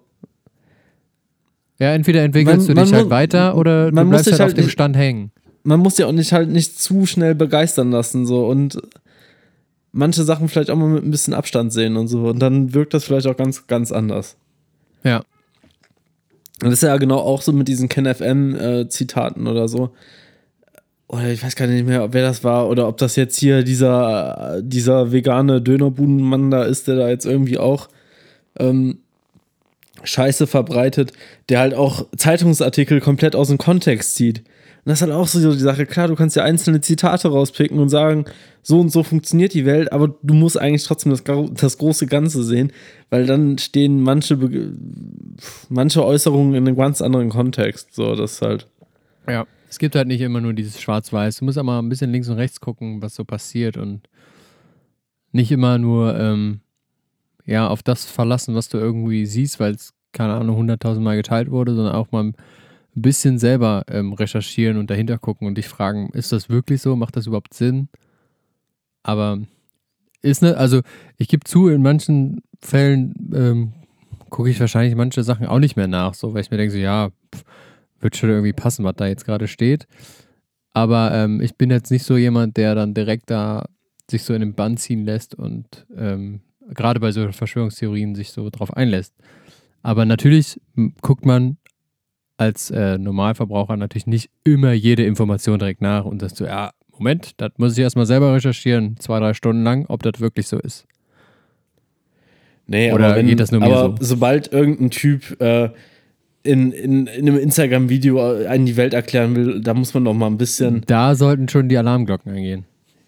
[1.79, 4.33] Ja, entweder entwickelst Man- du dich man halt weiter oder du man muss bleibst sich
[4.35, 5.33] halt auf halt dem Stand hängen.
[5.65, 8.27] man muss ja auch nicht halt nicht zu schnell begeistern lassen.
[8.27, 8.81] So und
[9.93, 12.25] manche Sachen vielleicht auch mal mit ein bisschen Abstand sehen und so.
[12.29, 14.37] Und dann wirkt das vielleicht auch ganz, ganz anders.
[15.05, 15.19] Ja.
[16.63, 19.91] Und das ist ja genau auch so mit diesen KenFM-Zitaten oder so.
[21.13, 24.61] Oder ich weiß gar nicht mehr, wer das war oder ob das jetzt hier dieser,
[24.63, 27.89] dieser vegane Dönerbudenmann da ist, der da jetzt irgendwie auch
[28.59, 28.99] ähm,
[30.03, 31.13] Scheiße verbreitet,
[31.51, 34.39] der halt auch Zeitungsartikel komplett aus dem Kontext zieht.
[34.39, 35.85] Und das ist halt auch so die Sache.
[35.85, 38.25] Klar, du kannst ja einzelne Zitate rauspicken und sagen,
[38.63, 42.43] so und so funktioniert die Welt, aber du musst eigentlich trotzdem das, das große Ganze
[42.43, 42.73] sehen,
[43.11, 44.39] weil dann stehen manche,
[45.69, 47.95] manche Äußerungen in einem ganz anderen Kontext.
[47.95, 48.67] So, das halt.
[49.29, 51.39] Ja, es gibt halt nicht immer nur dieses Schwarz-Weiß.
[51.39, 54.03] Du musst auch mal ein bisschen links und rechts gucken, was so passiert und
[55.33, 56.61] nicht immer nur ähm,
[57.47, 61.51] ja, auf das verlassen, was du irgendwie siehst, weil es, keine Ahnung, hunderttausend Mal geteilt
[61.51, 62.35] wurde, sondern auch mal ein
[62.95, 66.95] bisschen selber ähm, recherchieren und dahinter gucken und dich fragen, ist das wirklich so?
[66.95, 67.89] Macht das überhaupt Sinn?
[69.03, 69.41] Aber
[70.21, 70.83] ist ne, also
[71.17, 73.73] ich gebe zu, in manchen Fällen ähm,
[74.29, 76.79] gucke ich wahrscheinlich manche Sachen auch nicht mehr nach, so, weil ich mir denke, so,
[76.79, 77.43] ja, pff,
[78.03, 79.87] wird schon irgendwie passen, was da jetzt gerade steht.
[80.73, 83.67] Aber ähm, ich bin jetzt nicht so jemand, der dann direkt da
[84.11, 88.49] sich so in den Bann ziehen lässt und ähm, gerade bei so Verschwörungstheorien sich so
[88.51, 89.15] drauf einlässt.
[89.83, 90.61] Aber natürlich
[91.01, 91.57] guckt man
[92.37, 97.41] als äh, Normalverbraucher natürlich nicht immer jede Information direkt nach und sagt so, ja, Moment,
[97.41, 100.87] das muss ich erstmal selber recherchieren, zwei, drei Stunden lang, ob das wirklich so ist.
[102.67, 104.05] Nee, Oder aber wenn, geht das nur mir aber so?
[104.05, 105.71] sobald irgendein Typ äh,
[106.43, 110.27] in, in, in einem Instagram-Video einen die Welt erklären will, da muss man doch mal
[110.27, 110.83] ein bisschen.
[110.87, 112.65] Da sollten schon die Alarmglocken eingehen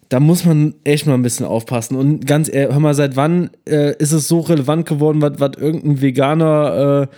[0.09, 1.95] da muss man echt mal ein bisschen aufpassen.
[1.95, 6.01] Und ganz ehrlich, hör mal, seit wann äh, ist es so relevant geworden, was irgendein
[6.01, 7.15] veganer äh,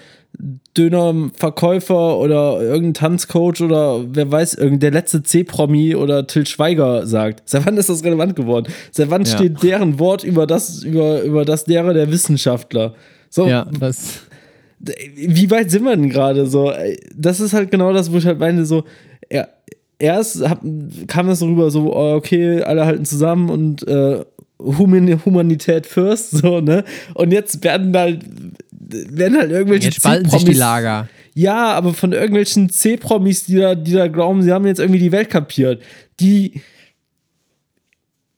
[0.77, 7.49] Dönerverkäufer oder irgendein Tanzcoach oder wer weiß, der letzte C-Promi oder Till Schweiger sagt.
[7.49, 8.71] Seit wann ist das relevant geworden?
[8.91, 9.35] Seit wann ja.
[9.35, 12.93] steht deren Wort über das, über, über das derer der Wissenschaftler?
[13.29, 14.21] So, ja, das.
[14.79, 16.71] Wie weit sind wir denn gerade so?
[17.15, 18.83] Das ist halt genau das, wo ich halt meine, so,
[19.31, 19.47] ja,
[19.99, 20.61] erst hab,
[21.07, 24.23] kam das so rüber, so, oh, okay, alle halten zusammen und äh,
[24.59, 26.83] Humanität first, so, ne?
[27.13, 28.23] Und jetzt werden halt,
[28.71, 31.07] werden halt irgendwelche Jetzt spalten sich die Lager.
[31.33, 35.11] Ja, aber von irgendwelchen C-Promis, die da, die da glauben, sie haben jetzt irgendwie die
[35.11, 35.81] Welt kapiert.
[36.19, 36.61] Die,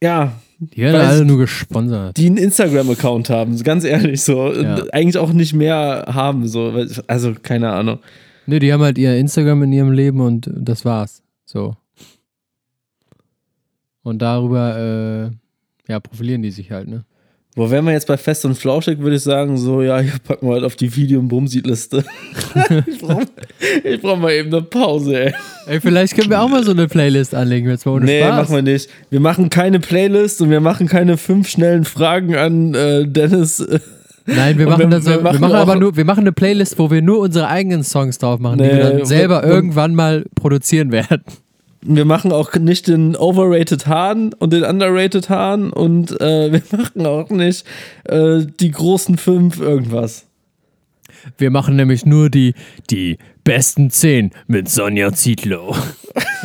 [0.03, 0.33] ja.
[0.59, 2.17] Die werden alle nur gesponsert.
[2.17, 4.53] Die einen Instagram-Account haben, ganz ehrlich, so.
[4.53, 4.83] Ja.
[4.91, 6.85] Eigentlich auch nicht mehr haben, so.
[7.07, 7.99] Also, keine Ahnung.
[8.45, 11.23] Ne, die haben halt ihr Instagram in ihrem Leben und das war's.
[11.45, 11.77] So.
[14.03, 17.05] Und darüber, äh, ja, profilieren die sich halt, ne?
[17.55, 20.47] Wo wären wir jetzt bei Fest und Flauschig, würde ich sagen, so, ja, hier packen
[20.47, 22.05] wir halt auf die Video- und Bumsietliste.
[22.85, 23.25] ich brauche
[24.01, 25.33] brauch mal eben eine Pause, ey.
[25.65, 28.35] Ey, vielleicht können wir auch mal so eine Playlist anlegen, jetzt mal ohne nee, Spaß.
[28.35, 28.89] machen wir nicht.
[29.09, 33.65] Wir machen keine Playlist und wir machen keine fünf schnellen Fragen an äh, Dennis.
[34.25, 36.77] Nein, wir machen, wir, so, wir machen, wir machen aber nur, wir machen eine Playlist,
[36.77, 39.95] wo wir nur unsere eigenen Songs drauf machen, nee, die wir dann selber und, irgendwann
[39.95, 41.23] mal produzieren werden.
[41.81, 47.05] Wir machen auch nicht den Overrated Hahn und den Underrated Hahn und äh, wir machen
[47.05, 47.65] auch nicht
[48.05, 50.28] äh, die großen fünf irgendwas.
[51.37, 52.53] Wir machen nämlich nur die,
[52.89, 55.75] die besten zehn mit Sonja Zietlow.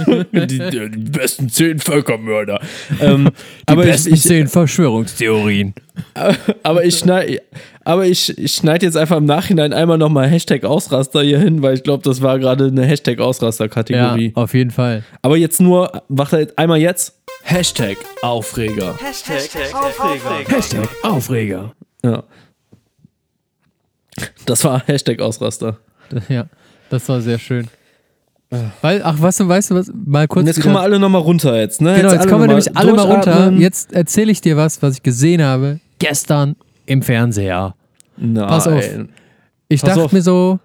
[0.33, 2.61] die, die, besten zehn Völkermörder.
[3.01, 3.31] Ähm,
[3.69, 5.75] die aber besten ich, ich, zehn Verschwörungstheorien.
[6.65, 7.41] Aber ich schneide
[7.85, 11.75] aber ich, ich schneide jetzt einfach im Nachhinein einmal nochmal Hashtag Ausraster hier hin, weil
[11.75, 14.33] ich glaube, das war gerade eine Hashtag Ausraster-Kategorie.
[14.35, 15.05] Ja, auf jeden Fall.
[15.21, 17.21] Aber jetzt nur, warte halt einmal jetzt.
[17.43, 18.97] Hashtag Aufreger.
[18.99, 20.57] Hashtag, Hashtag Aufreger.
[20.57, 21.75] Hashtag Aufreger.
[22.03, 22.25] Ja.
[24.47, 25.79] Das war Hashtag Ausraster.
[26.29, 26.47] Ja,
[26.91, 27.69] das war sehr schön.
[28.83, 29.91] Weil, ach, weißt du, weißt du was?
[29.93, 30.43] Mal kurz.
[30.43, 31.97] Und jetzt kommen wir alle nochmal runter jetzt, ne?
[31.97, 33.51] Genau, jetzt, jetzt kommen wir nämlich alle mal runter.
[33.53, 36.57] Jetzt erzähle ich dir was, was ich gesehen habe gestern
[36.87, 37.75] im Fernseher.
[38.17, 38.47] Nein.
[38.47, 38.85] Pass auf.
[39.69, 40.13] Ich Pass dachte auf.
[40.13, 40.61] mir so,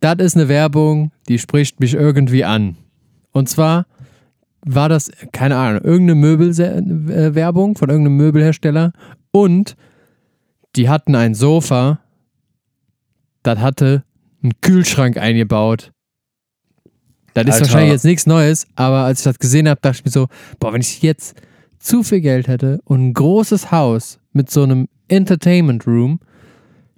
[0.00, 2.76] das ist eine Werbung, die spricht mich irgendwie an.
[3.32, 3.86] Und zwar
[4.64, 8.92] war das, keine Ahnung, irgendeine Möbelwerbung von irgendeinem Möbelhersteller
[9.32, 9.76] und
[10.76, 12.00] die hatten ein Sofa,
[13.42, 14.04] das hatte
[14.42, 15.92] einen Kühlschrank eingebaut.
[17.34, 17.64] Das ist Alter.
[17.66, 20.28] wahrscheinlich jetzt nichts Neues, aber als ich das gesehen habe, dachte ich mir so,
[20.58, 21.40] boah, wenn ich jetzt
[21.78, 26.20] zu viel Geld hätte und ein großes Haus mit so einem Entertainment Room,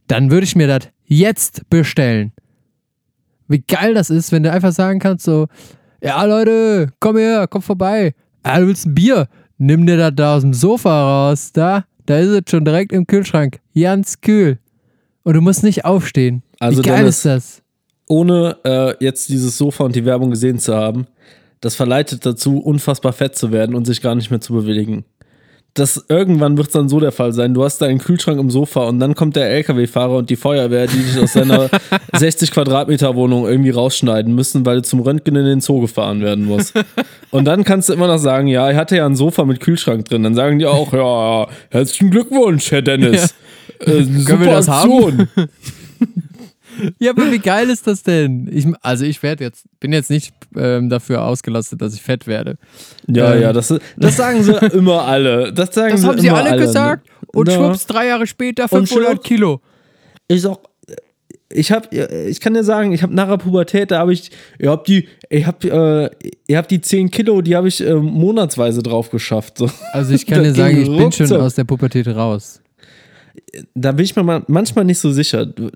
[0.06, 2.32] dann würde ich mir das jetzt bestellen.
[3.48, 5.46] Wie geil das ist, wenn du einfach sagen kannst, so,
[6.02, 8.14] ja Leute, komm her, komm vorbei.
[8.42, 9.28] Ah, du willst ein Bier?
[9.58, 13.06] Nimm dir das da aus dem Sofa raus, da, da ist es schon direkt im
[13.06, 13.60] Kühlschrank.
[13.74, 14.58] Ganz kühl.
[15.22, 16.42] Und du musst nicht aufstehen.
[16.58, 17.62] Also Wie geil ist das?
[18.08, 21.06] Ohne äh, jetzt dieses Sofa und die Werbung gesehen zu haben,
[21.60, 25.04] das verleitet dazu, unfassbar fett zu werden und sich gar nicht mehr zu bewegen
[25.74, 27.54] das irgendwann wird es dann so der Fall sein.
[27.54, 30.96] Du hast deinen Kühlschrank im Sofa und dann kommt der LKW-Fahrer und die Feuerwehr, die
[30.96, 31.70] dich aus seiner
[32.12, 36.44] 60 Quadratmeter Wohnung irgendwie rausschneiden müssen, weil du zum Röntgen in den Zoo gefahren werden
[36.44, 36.74] musst.
[37.30, 40.06] Und dann kannst du immer noch sagen, ja, er hatte ja ein Sofa mit Kühlschrank
[40.06, 40.24] drin.
[40.24, 43.22] Dann sagen die auch, ja, herzlichen Glückwunsch, Herr Dennis.
[43.22, 43.28] Ja.
[43.80, 45.28] Äh, Können wir das Aktion.
[45.36, 45.48] haben?
[46.98, 48.48] Ja, aber wie geil ist das denn?
[48.50, 52.56] Ich, also ich werde jetzt, bin jetzt nicht ähm, dafür ausgelastet, dass ich fett werde.
[53.06, 53.42] Ja, Ähm.
[53.42, 55.52] ja, das, das sagen sie immer alle.
[55.52, 57.06] Das sagen Das sie haben sie immer alle gesagt.
[57.34, 57.54] Und Ja.
[57.56, 59.26] schwupps, drei Jahre später Und 500 schwupps.
[59.28, 59.60] Kilo.
[60.28, 60.58] Ich sag,
[61.52, 64.70] ich hab, ich kann dir sagen, ich habe nach der Pubertät, da habe ich, ihr
[64.70, 66.08] habt die, ich hab, äh,
[66.46, 69.58] ihr habt die 10 Kilo, die habe ich äh, monatsweise drauf geschafft.
[69.58, 69.68] So.
[69.92, 72.59] Also ich kann dir sagen, ich bin schon aus der Pubertät raus.
[73.74, 75.46] Da bin ich mir mal- manchmal nicht so sicher.
[75.46, 75.70] Du-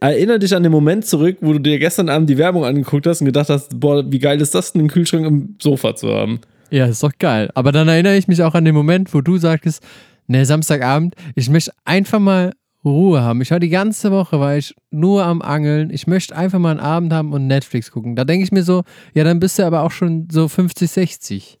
[0.00, 3.20] Erinner dich an den Moment zurück, wo du dir gestern Abend die Werbung angeguckt hast
[3.20, 6.40] und gedacht hast, boah, wie geil ist das denn, einen Kühlschrank im Sofa zu haben.
[6.70, 7.50] Ja, ist doch geil.
[7.54, 9.82] Aber dann erinnere ich mich auch an den Moment, wo du sagtest,
[10.28, 12.52] ne, Samstagabend, ich möchte einfach mal
[12.84, 13.40] Ruhe haben.
[13.42, 15.90] Ich war die ganze Woche, war ich nur am Angeln.
[15.90, 18.14] Ich möchte einfach mal einen Abend haben und Netflix gucken.
[18.14, 18.84] Da denke ich mir so,
[19.14, 21.58] ja, dann bist du aber auch schon so 50, 60.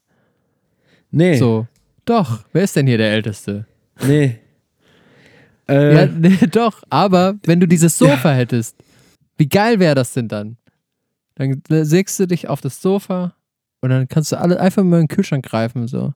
[1.10, 1.66] Nee, So.
[2.04, 3.66] Doch, wer ist denn hier der Älteste?
[4.06, 4.36] nee.
[5.68, 8.76] Äh, Ja, nee, doch, aber wenn du dieses Sofa hättest,
[9.36, 10.56] wie geil wäre das denn dann?
[11.36, 13.34] Dann sägst du dich auf das Sofa
[13.80, 16.12] und dann kannst du alle einfach mal in den Kühlschrank greifen, so.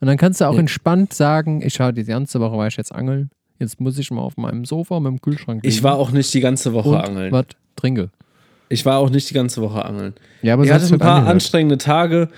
[0.00, 0.60] Und dann kannst du auch Ja.
[0.60, 3.30] entspannt sagen, ich schaue die ganze Woche war ich jetzt angeln.
[3.58, 6.32] Jetzt muss ich mal auf meinem Sofa mit dem Kühlschrank ich liegen war auch nicht
[6.32, 7.32] die ganze Woche und angeln.
[7.32, 7.44] was
[7.76, 8.10] trinke.
[8.70, 10.14] Ich war auch nicht die ganze Woche angeln.
[10.42, 11.34] Ja, aber ich hatte ein paar angehört.
[11.34, 12.28] anstrengende Tage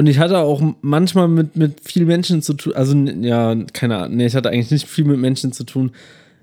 [0.00, 2.72] und ich hatte auch manchmal mit, mit vielen Menschen zu tun.
[2.74, 4.16] Also, ja, keine Ahnung.
[4.16, 5.90] Nee, ich hatte eigentlich nicht viel mit Menschen zu tun.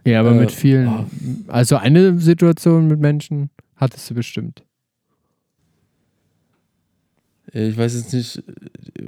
[0.06, 0.88] Ja, aber äh, mit vielen.
[0.88, 1.06] oh.
[1.48, 4.64] Also eine Situation mit Menschen hattest du bestimmt.
[7.52, 8.44] Ich weiß jetzt nicht.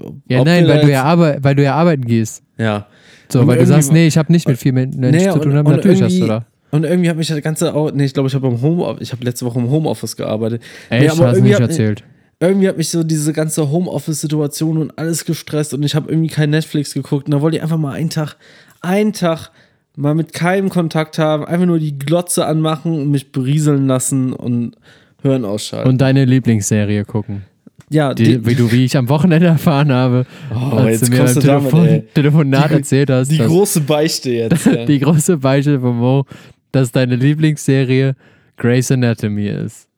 [0.02, 2.42] ob- Ja, nein, weil du ja, arbe weil du ja arbeiten gehst.
[2.58, 2.88] Ja.
[3.32, 5.40] So, Und weil du sagst, nee, ich habe nicht mit vielen Men- Menschen Nee, zu
[5.40, 6.46] tun und- und Natürlich hast du da.
[6.72, 7.92] Und irgendwie hat mich das ganze auch.
[7.92, 10.62] Nee, ich glaube, ich habe im Home, ich habe letzte Woche im Homeoffice gearbeitet.
[10.90, 12.04] Echt, nee, aber hast du nicht erzählt.
[12.42, 16.50] Irgendwie hat mich so diese ganze Homeoffice-Situation und alles gestresst und ich habe irgendwie kein
[16.52, 17.26] Netflix geguckt.
[17.26, 18.38] Und da wollte ich einfach mal einen Tag,
[18.82, 19.52] einen Tag
[19.98, 24.76] mal mit keinem Kontakt haben, einfach nur die Glotze anmachen und mich berieseln lassen und
[25.22, 25.90] hören ausschalten.
[25.90, 27.42] Und deine Lieblingsserie gucken.
[27.90, 30.26] ja, Die, die, wie du, wie ich am Wochenende erfahren habe,
[30.56, 32.04] Oh, als jetzt du mir ein damit, Telefon.
[32.14, 34.66] Telefonat Die- erzählt hast, die dass, große Beichte jetzt.
[34.66, 34.86] ja.
[34.86, 36.26] die große Beichte von Mo,
[36.72, 38.16] dass deine Lieblingsserie
[38.56, 39.90] Grey's Anatomy ist.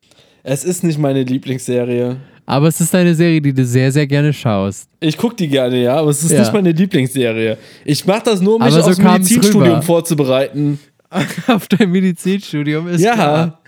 [0.42, 2.16] es ist nicht meine Lieblingsserie.
[2.46, 4.90] Aber es ist eine Serie, die du sehr, sehr gerne schaust.
[5.00, 6.40] Ich gucke die gerne, ja, aber es ist Ja.
[6.40, 7.58] nicht meine Lieblingsserie.
[7.86, 9.82] Ich mache das nur, um mich so aufs Medizinstudium rüber.
[9.82, 10.80] vorzubereiten.
[11.48, 13.14] Auf dein Medizinstudium ist Ja.
[13.14, 13.62] klar.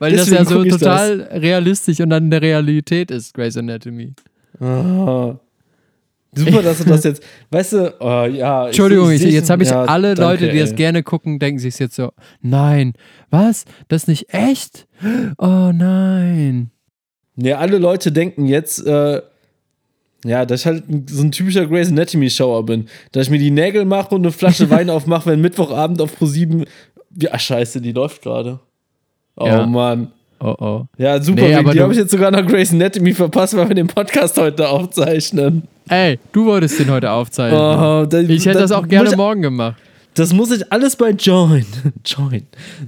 [0.00, 3.56] Weil das Deswegen ja so ich total realistisch und dann in der Realität ist, Grey's
[3.56, 4.14] Anatomy.
[4.60, 5.36] Ah.
[6.34, 8.66] Super, dass du das jetzt, weißt du, oh, ja.
[8.66, 10.76] Entschuldigung, ich, seh- jetzt habe ich ja, alle danke, Leute, die das ey.
[10.76, 12.10] gerne gucken, denken sich jetzt so,
[12.40, 12.94] nein,
[13.30, 13.64] was?
[13.88, 14.86] Das ist nicht echt?
[15.38, 16.70] Oh nein.
[17.36, 19.22] Ja, alle Leute denken jetzt, äh,
[20.24, 22.86] ja, dass ich halt so ein typischer Grey's Anatomy-Schauer bin.
[23.12, 26.66] Dass ich mir die Nägel mache und eine Flasche Wein aufmache, wenn Mittwochabend auf Pro7.
[27.10, 28.60] Wie, ach, scheiße, die läuft gerade.
[29.36, 29.66] Oh Ja.
[29.66, 30.12] Mann.
[30.40, 30.84] Oh oh.
[30.98, 31.42] Ja, super.
[31.42, 34.68] Nee, die habe ich jetzt sogar noch Grey's Anatomy verpasst, weil wir den Podcast heute
[34.68, 35.62] aufzeichnen.
[35.88, 37.60] Ey, du wolltest den heute aufzeichnen.
[37.60, 39.76] Oh, da- ich hätte da das auch gerne ich- morgen gemacht.
[40.14, 41.64] Das muss ich alles bei Join.
[42.04, 42.42] Join.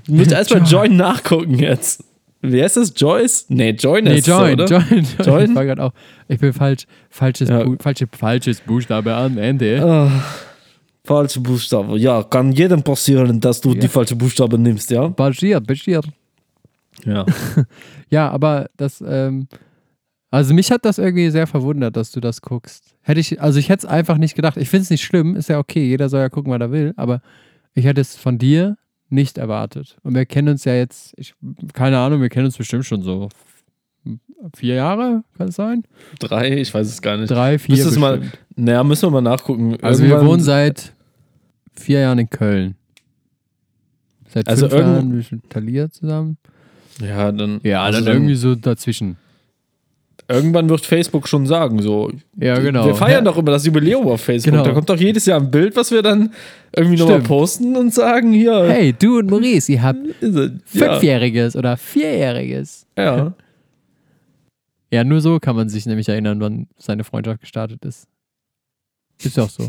[0.09, 2.05] Muss ich alles bei Join nachgucken jetzt.
[2.47, 2.93] Wer ist das?
[2.95, 3.47] Joyce?
[3.49, 4.67] Nee, Join Nee, ist join, oder?
[4.67, 5.07] join, join.
[5.27, 5.51] Join?
[5.51, 5.93] Ich war gerade auch.
[6.29, 7.65] Ich bin falsch, falsches, Ja.
[7.65, 9.83] Bu falsche, falsches Buchstabe am Ende.
[9.83, 10.11] Ah,
[11.05, 11.99] falsche Buchstabe.
[11.99, 15.09] Ja, kann jedem passieren, dass du die falsche Buchstabe nimmst, ja?
[15.09, 16.07] Passiert, passiert.
[17.05, 17.25] Ja.
[18.11, 19.49] Ja, aber das, ähm,
[20.31, 22.95] also mich hat das irgendwie sehr verwundert, dass du das guckst.
[23.01, 24.57] Hätte ich, also ich hätte es einfach nicht gedacht.
[24.57, 26.93] Ich finde es nicht schlimm, ist ja okay, jeder soll ja gucken, was er will,
[26.97, 27.23] aber
[27.75, 28.77] ich hätte es von dir
[29.15, 29.97] nicht erwartet.
[30.03, 31.35] Und wir kennen uns ja jetzt, ich,
[31.73, 33.29] keine Ahnung, wir kennen uns bestimmt schon so
[34.55, 35.85] vier Jahre, kann es sein?
[36.19, 37.31] Drei, ich weiß es gar nicht.
[37.31, 38.21] Drei, vier Müsstest mal-.
[38.57, 39.77] Naja, müssen wir mal nachgucken.
[39.83, 40.93] Also wir Irgendwann- wohnen seit
[41.75, 42.75] vier Jahren in Köln.
[44.29, 46.37] Seit Also fünf Jahren wir Thalia zusammen.
[47.01, 47.61] Ja, dann.
[47.63, 49.17] Ja, also dann irgendwie so dazwischen.
[50.27, 52.11] Irgendwann wird Facebook schon sagen, so.
[52.39, 52.87] Ja, genau.
[52.87, 53.31] Wir feiern Ja.
[53.31, 54.53] doch immer das Jubiläum auf Facebook.
[54.55, 54.65] Genau.
[54.65, 56.33] Da kommt doch jedes Jahr ein Bild, was wir dann
[56.75, 58.65] irgendwie nochmal posten und sagen, hier.
[58.69, 59.99] Hey, du und Maurice, ihr habt.
[60.23, 60.49] Ja.
[60.65, 62.87] Fünfjähriges oder Vierjähriges.
[62.97, 63.35] ja.
[64.91, 68.07] Ja, nur so kann man sich nämlich erinnern, wann seine Freundschaft gestartet ist.
[69.21, 69.69] Ist ja auch so.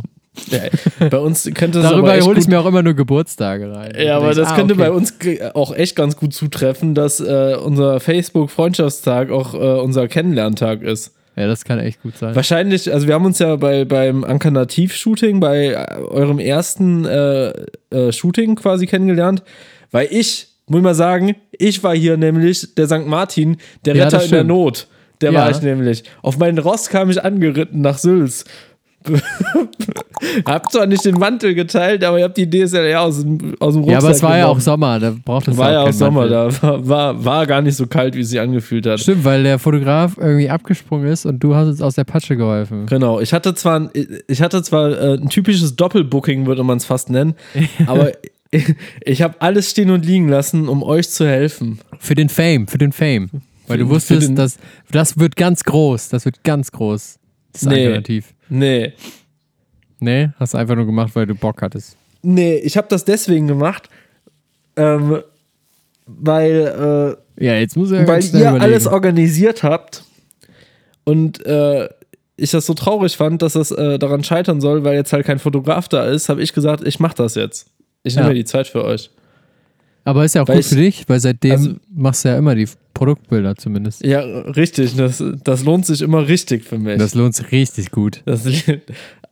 [1.09, 3.93] Bei uns könnte es Darüber hole ich mir auch immer nur Geburtstage rein.
[3.97, 5.39] Ja, aber das denk, könnte ah, bei okay.
[5.41, 11.13] uns auch echt ganz gut zutreffen, dass äh, unser Facebook-Freundschaftstag auch äh, unser Kennenlerntag ist.
[11.36, 12.33] Ja, das kann echt gut sein.
[12.33, 17.49] Wahrscheinlich, also wir haben uns ja bei, beim Ankarnativ-Shooting, bei äh, eurem ersten äh,
[17.89, 19.43] äh, Shooting quasi kennengelernt,
[19.91, 23.05] weil ich, muss ich mal sagen, ich war hier nämlich der St.
[23.05, 24.43] Martin, der Ja, Retter in der.
[24.45, 24.88] Not.
[25.21, 25.41] Der Ja.
[25.41, 26.03] war ich nämlich.
[26.21, 28.45] Auf meinen Ross kam ich angeritten nach Sülz.
[30.45, 33.84] habt zwar nicht den Mantel geteilt, aber ihr habt die DSLR aus dem, aus dem
[33.84, 34.62] Rucksack Ja, aber es war ja auch genommen.
[34.62, 36.60] Sommer, da braucht es War ja auch Sommer, Mantel.
[36.62, 38.99] da war, war, war gar nicht so kalt, wie es sich angefühlt hat.
[38.99, 42.86] Stimmt, weil der Fotograf irgendwie abgesprungen ist und du hast uns aus der Patsche geholfen.
[42.88, 43.89] Genau, ich hatte zwar ein,
[44.28, 47.36] ich hatte zwar äh, ein typisches Doppelbooking, würde man es fast nennen,
[47.88, 48.12] aber
[48.51, 51.80] ich, ich habe alles stehen und liegen lassen, um euch zu helfen.
[51.99, 53.30] Für den Fame, für den Fame.
[53.68, 54.58] Weil du Für- für wusstest, dass
[54.91, 57.18] das wird ganz groß, das wird ganz groß.
[57.51, 57.86] Das ist Nee.
[57.88, 58.34] alternativ.
[58.50, 58.93] Nee,
[60.00, 61.96] Nee, hast du einfach nur gemacht, weil du Bock hattest.
[62.22, 63.89] nee, ich habe das deswegen gemacht,
[64.76, 65.22] ähm,
[66.06, 68.62] weil äh, Ja, jetzt muss er weil ihr überlegen.
[68.62, 70.04] alles organisiert habt
[71.06, 71.88] und äh,
[72.38, 75.39] ich das so traurig fand, dass das äh, daran scheitern soll, weil jetzt halt kein
[75.39, 77.68] Fotograf da ist, habe ich gesagt, ich mache das jetzt.
[78.04, 78.34] Ich nehme Ja.
[78.34, 79.10] mir die Zeit für euch.
[80.04, 82.38] Aber ist ja auch Weil gut ich- für dich, weil seitdem Also- machst du ja
[82.38, 84.04] immer die Produktbilder zumindest.
[84.04, 84.96] Ja, richtig.
[84.96, 86.98] Das, das lohnt sich immer richtig für mich.
[86.98, 88.24] Das lohnt sich richtig gut.
[88.26, 88.48] Das,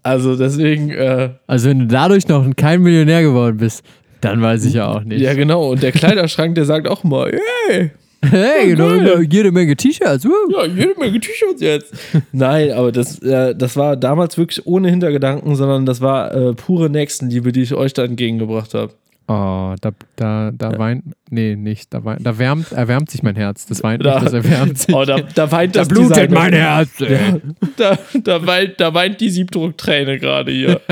[0.03, 3.83] also deswegen, äh, Also wenn du dadurch noch kein Millionär geworden bist,
[4.21, 5.21] dann weiß ich ja auch nicht.
[5.21, 5.71] ja genau.
[5.71, 7.31] Und der Kleiderschrank, der sagt auch mal,
[7.67, 7.91] hey,
[8.21, 8.99] hey, geil.
[8.99, 10.23] immer jede Menge T-Shirts.
[10.23, 11.93] ja, jede Menge T-Shirts jetzt.
[12.31, 16.89] Nein, aber das, äh, das war damals wirklich ohne Hintergedanken, sondern das war äh, pure
[16.89, 18.93] Nächstenliebe, die ich euch da entgegengebracht habe.
[19.27, 23.65] Oh, da, da, da weint, nee, nicht, da, weint, da wärmt, erwärmt sich mein Herz.
[23.65, 24.93] Das weint Da- nicht, das erwärmt sich.
[24.93, 26.99] Oh, da, da weint da das blutet Design- mein Herz.
[26.99, 27.41] ey.
[27.77, 30.81] Da, da, weint, da weint die Siebdruckträne gerade hier.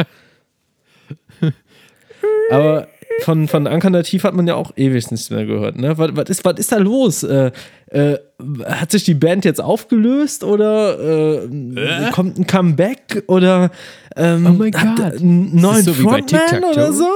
[2.51, 2.87] Aber
[3.23, 5.77] von, von Anker Nativ hat man ja auch ewig nichts mehr gehört.
[5.77, 5.97] Ne?
[5.97, 7.23] Was, was, ist, was ist da los?
[7.23, 7.51] Äh,
[7.89, 8.17] äh,
[8.65, 13.69] hat sich die Band jetzt aufgelöst oder äh, kommt ein Comeback oder
[14.15, 14.99] ähm, Oh mein Gott.
[15.19, 17.07] einen neuen so Frontman oder so?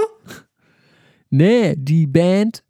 [1.38, 2.64] Nee, die Band,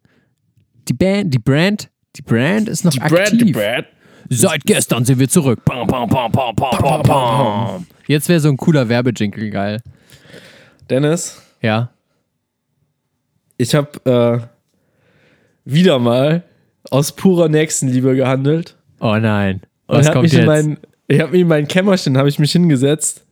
[0.88, 3.52] die Band, die Brand, die Brand ist noch aktiv.
[3.52, 3.86] Brand.
[4.28, 5.64] Seit gestern sind wir zurück.
[5.64, 7.86] Bam, bam, bam, bam, bam, bam, bam.
[8.08, 9.80] Jetzt wäre so ein cooler Werbejingle geil.
[10.90, 11.90] Dennis, Ja.
[13.56, 14.48] ich habe
[15.64, 16.42] äh, wieder mal
[16.90, 18.76] aus purer Nächstenliebe gehandelt.
[19.00, 19.60] Oh nein.
[19.86, 20.40] Was hab kommt mich jetzt?
[20.42, 23.24] in mein, ich habe mich in mein Kämmerchen habe ich mich hingesetzt.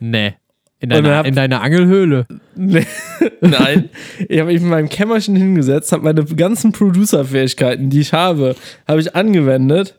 [0.00, 0.34] nee.
[0.82, 2.26] In deiner, hab- in deiner Angelhöhle.
[2.56, 2.84] Nee,
[3.40, 3.88] Nein,
[4.28, 8.56] ich habe mich in meinem Kämmerchen hingesetzt, habe meine ganzen Producer-Fähigkeiten, die ich habe,
[8.88, 9.98] habe ich angewendet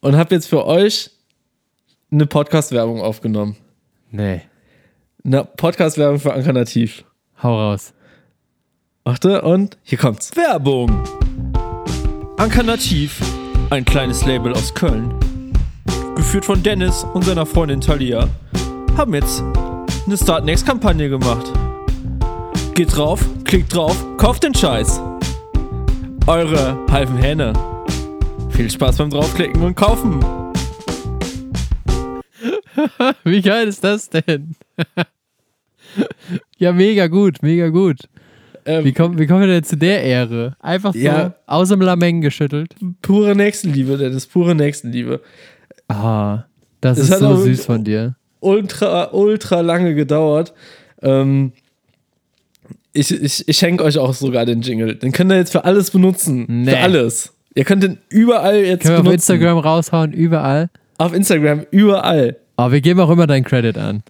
[0.00, 1.10] und habe jetzt für euch
[2.10, 3.56] eine Podcast-Werbung aufgenommen.
[4.10, 4.42] Nee.
[5.24, 7.04] Eine Podcast-Werbung für Anker Nativ.
[7.42, 7.94] Hau raus.
[9.04, 10.36] Warte, und hier kommt's.
[10.36, 10.90] Werbung.
[12.38, 13.20] Ankernativ,
[13.70, 15.14] ein kleines Label aus Köln,
[16.16, 18.28] geführt von Dennis und seiner Freundin Talia,
[18.96, 19.42] haben jetzt
[20.06, 21.50] eine Start Next Kampagne gemacht.
[22.74, 25.00] Geht drauf, klickt drauf, kauft den Scheiß.
[26.26, 27.52] Eure halben Hähne.
[28.50, 30.20] Viel Spaß beim draufklicken und kaufen.
[33.24, 34.54] Wie geil ist das denn?
[36.58, 37.98] ja, mega gut, mega gut.
[38.66, 40.56] Ähm, Wie kommen wie kommen wir denn zu der Ehre?
[40.60, 41.34] Einfach so Ja.
[41.46, 42.74] aus dem Lameng geschüttelt.
[43.02, 45.20] pure Nächstenliebe, das ist pure Nächstenliebe.
[45.88, 46.44] Ah,
[46.80, 48.16] das, Das ist so süß von dir.
[48.44, 50.52] Ultra, ultra lange gedauert.
[51.02, 51.52] Ähm,
[52.92, 54.94] ich ich, ich schenke euch auch sogar den Jingle.
[54.96, 56.46] Den könnt ihr jetzt für alles benutzen.
[56.48, 56.70] Nee.
[56.70, 57.32] Für alles.
[57.54, 59.32] Ihr könnt den überall jetzt Können wir auf benutzen.
[59.32, 60.70] Instagram raushauen, überall.
[60.98, 62.36] Auf Instagram, überall.
[62.56, 64.02] Aber wir geben auch immer deinen Credit an,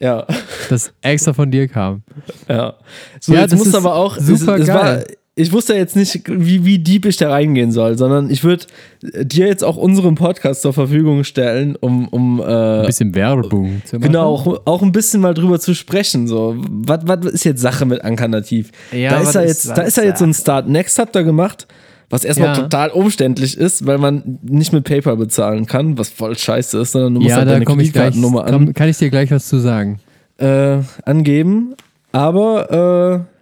[0.00, 0.26] Ja,
[0.68, 2.02] dass extra von dir kam.
[2.48, 2.74] ja.
[3.20, 4.16] So, Ja, jetzt das muss aber auch.
[4.18, 5.06] super es, es war, geil.
[5.38, 8.64] Ich wusste jetzt nicht, wie, wie deep ich da reingehen soll, sondern ich würde
[9.02, 12.44] dir jetzt auch unseren Podcast zur Verfügung stellen, um, um äh,
[12.80, 14.06] Ein bisschen Werbung zu machen.
[14.12, 16.26] Genau, auch, auch ein bisschen mal drüber zu sprechen.
[16.26, 18.70] So, was, was ist jetzt Sache mit Ankernativ?
[18.92, 21.14] Ja, da ist er ist jetzt, da ist er jetzt so ein Start Next habt
[21.14, 21.66] ihr gemacht,
[22.08, 22.54] was erstmal Ja.
[22.62, 27.12] total umständlich ist, weil man nicht mit PayPal bezahlen kann, was voll scheiße ist, sondern
[27.12, 28.12] du musst Ja, halt da deine komme ich gleich.
[28.14, 30.00] Kreditkartennummer an, kann ich dir gleich was zu sagen?
[30.38, 31.74] äh, angeben.
[32.12, 33.35] Aber äh,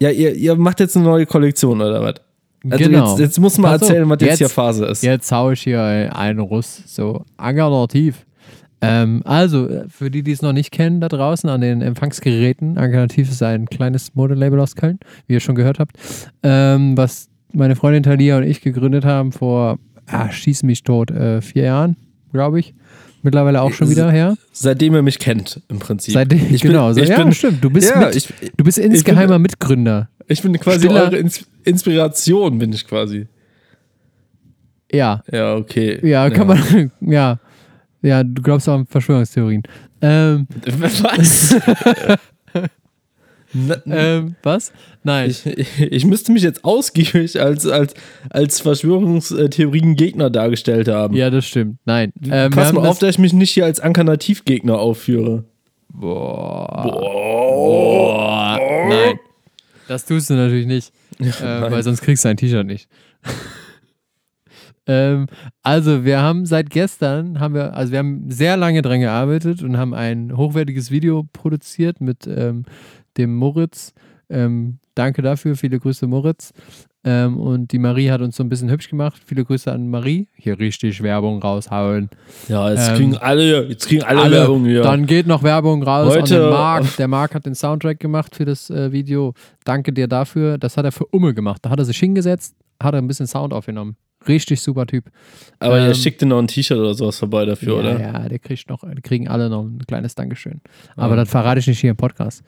[0.00, 2.14] ja, ihr, ihr macht jetzt eine neue Kollektion oder was?
[2.68, 3.10] Also Genau.
[3.10, 5.02] jetzt, jetzt muss man erzählen, was jetzt, jetzt- hier Phase ist.
[5.02, 5.82] Jetzt hau ich hier
[6.16, 8.26] einen Russ, so alternativ.
[8.82, 13.30] Ähm, also, für die, die es noch nicht kennen, da draußen an den Empfangsgeräten, Alternativ
[13.30, 15.96] ist ein kleines Modelabel aus Köln, wie ihr schon gehört habt,
[16.42, 21.40] ähm, was meine Freundin Talia und ich gegründet haben vor, ah, schieß mich tot, äh,
[21.40, 21.96] vier Jahren,
[22.32, 22.74] glaube ich.
[23.26, 24.36] Mittlerweile auch schon wieder her.
[24.52, 26.14] Seitdem ihr mich kennt, im Prinzip.
[26.14, 26.92] Seitdem, ich bin, genau.
[26.92, 27.62] so, ich ja, bin, stimmt.
[27.62, 30.08] Du bist, ja, mit, ich, du bist insgeheimer Mitgründer.
[30.28, 33.26] Ich bin quasi Stiller- eure Ins Inspiration, bin ich quasi.
[34.92, 35.98] Ja, Ja, okay.
[36.08, 37.40] ja, kann man, ja.
[38.00, 39.64] Ja, du glaubst auch an Verschwörungstheorien.
[40.00, 40.46] Ähm,
[40.78, 41.56] Was?
[43.56, 44.72] Na, ähm, was?
[45.02, 45.30] Nein.
[45.30, 47.94] ich, ich, ich müsste mich jetzt ausgiebig als, als,
[48.28, 51.14] als Verschwörungstheorien-Gegner dargestellt haben.
[51.16, 51.78] ja, das stimmt.
[51.84, 52.12] Nein.
[52.28, 55.44] Ähm, Pass mal auf, das, dass ich mich nicht hier als Alternativgegner aufführe.
[55.88, 56.98] Boah.
[57.00, 58.58] Boah.
[58.88, 59.18] Nein.
[59.88, 60.92] Das tust du natürlich nicht.
[61.20, 62.88] äh, weil sonst kriegst du ein T-Shirt nicht.
[64.86, 65.26] ähm,
[65.62, 69.76] also, wir haben seit gestern, haben wir, also wir haben sehr lange dran gearbeitet und
[69.78, 72.64] haben ein hochwertiges Video produziert mit ähm,
[73.16, 73.92] dem Moritz.
[74.28, 76.52] Ähm, danke dafür, viele Grüße Moritz.
[77.04, 79.22] Ähm, und die Marie hat uns so ein bisschen hübsch gemacht.
[79.24, 80.26] Viele Grüße an Marie.
[80.34, 82.10] Hier richtig Werbung raushauen.
[82.48, 84.36] Ja, jetzt Ähm, kriegen alle, jetzt kriegen alle, Alle.
[84.38, 84.82] Werbung hier.
[84.82, 86.96] Dann geht noch Werbung raus Heute- an den Marc.
[86.96, 89.34] Der Marc hat den Soundtrack gemacht für das äh, Video.
[89.64, 90.58] Danke dir dafür.
[90.58, 91.60] Das hat er für Umme gemacht.
[91.64, 93.94] Da hat er sich hingesetzt, hat er ein bisschen Sound aufgenommen.
[94.26, 95.04] Richtig super Typ.
[95.60, 98.00] Aber ähm, schickt dir noch ein T-Shirt oder sowas vorbei dafür, ja, oder?
[98.00, 100.60] ja, der kriegt noch, die kriegen alle noch ein kleines Dankeschön.
[100.96, 102.42] Aber das verrate ich nicht hier im Podcast.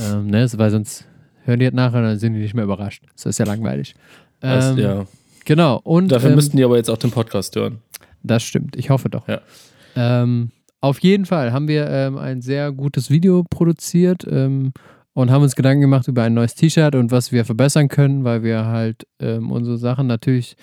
[0.00, 1.04] Ähm, ne, weil sonst
[1.44, 3.02] hören die das nachher und dann sind die nicht mehr überrascht.
[3.14, 3.94] Das ist ja langweilig.
[4.40, 5.06] Das- Ähm, ja.
[5.44, 5.80] Genau.
[5.84, 7.78] Und Dafür ähm, müssten die aber jetzt auch den Podcast hören.
[8.22, 9.28] Das stimmt, ich hoffe doch.
[9.28, 9.40] Ja.
[9.94, 10.50] Ähm,
[10.80, 14.72] auf jeden Fall haben wir ähm, ein sehr gutes Video produziert ähm,
[15.12, 18.42] und haben uns Gedanken gemacht über ein neues T-Shirt und was wir verbessern können, weil
[18.42, 20.56] wir halt ähm, unsere Sachen natürlich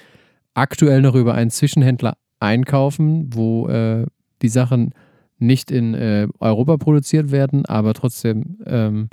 [0.56, 4.06] aktuell noch über einen Zwischenhändler einkaufen, wo äh,
[4.42, 4.94] die Sachen
[5.42, 9.10] nicht in äh, Europa produziert werden, aber trotzdem ähm,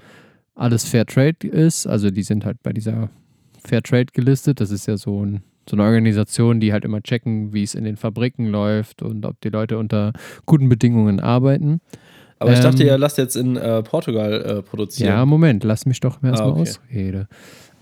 [0.55, 1.87] alles Fair Trade ist.
[1.87, 3.11] Also die sind halt bei dieser
[3.65, 4.61] Fair Trade gelistet.
[4.61, 7.85] Das ist ja so, ein, so eine Organisation, die halt immer checken, wie es in
[7.85, 10.13] den Fabriken läuft und ob die Leute unter
[10.47, 11.81] guten Bedingungen arbeiten.
[12.41, 15.09] Aber ich dachte, Ähm, ihr lasst jetzt in äh, Portugal äh, produzieren.
[15.11, 16.61] Ja, Moment, lass mich doch erstmal Ah, okay.
[16.61, 17.27] ausreden.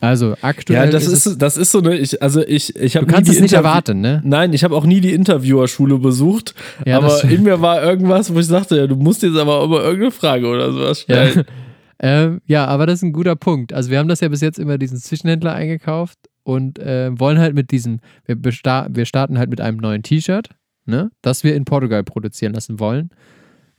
[0.00, 3.06] Also aktuell Ja, das ist, ist, das ist so eine, ich, also ich, ich habe
[3.06, 4.20] du kannst es nicht erwarten, ne?
[4.24, 8.38] Nein, ich habe auch nie die Interviewerschule besucht, Ja, aber in mir war irgendwas, wo
[8.38, 11.44] ich sagte, ja, du musst jetzt aber immer irgendeine Frage oder sowas stellen.
[11.98, 13.72] Ähm, ja, aber das ist ein guter Punkt.
[13.72, 17.54] Also wir haben das ja bis jetzt immer diesen Zwischenhändler eingekauft und äh, wollen halt
[17.54, 20.50] mit diesem, wir, wir starten halt mit einem neuen T-Shirt,
[20.84, 23.10] ne, das wir in Portugal produzieren lassen wollen.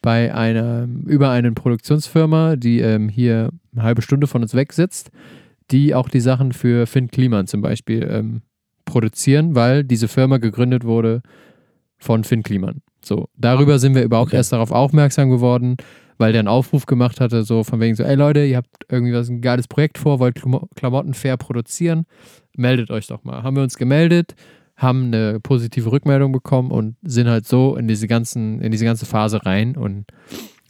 [0.01, 5.11] Bei einer, über eine Produktionsfirma, die ähm, hier eine halbe Stunde von uns weg sitzt,
[5.72, 8.41] die auch die Sachen für Finn Kliman zum Beispiel ähm,
[8.86, 11.22] produzieren, weil diese Firma gegründet wurde
[11.97, 12.82] von Finn Kliman.
[13.03, 14.38] So, darüber sind wir überhaupt Okay.
[14.38, 15.78] erst darauf aufmerksam geworden,
[16.18, 19.13] weil der einen Aufruf gemacht hatte, so von wegen so, ey Leute, ihr habt irgendwie
[19.13, 22.05] was ein geiles Projekt vor, wollt Klamo- Klamotten fair produzieren,
[22.55, 23.43] meldet euch doch mal.
[23.43, 24.36] Haben wir uns gemeldet,
[24.76, 29.05] haben eine positive Rückmeldung bekommen und sind halt so in diese ganzen, in diese ganze
[29.05, 30.05] Phase rein und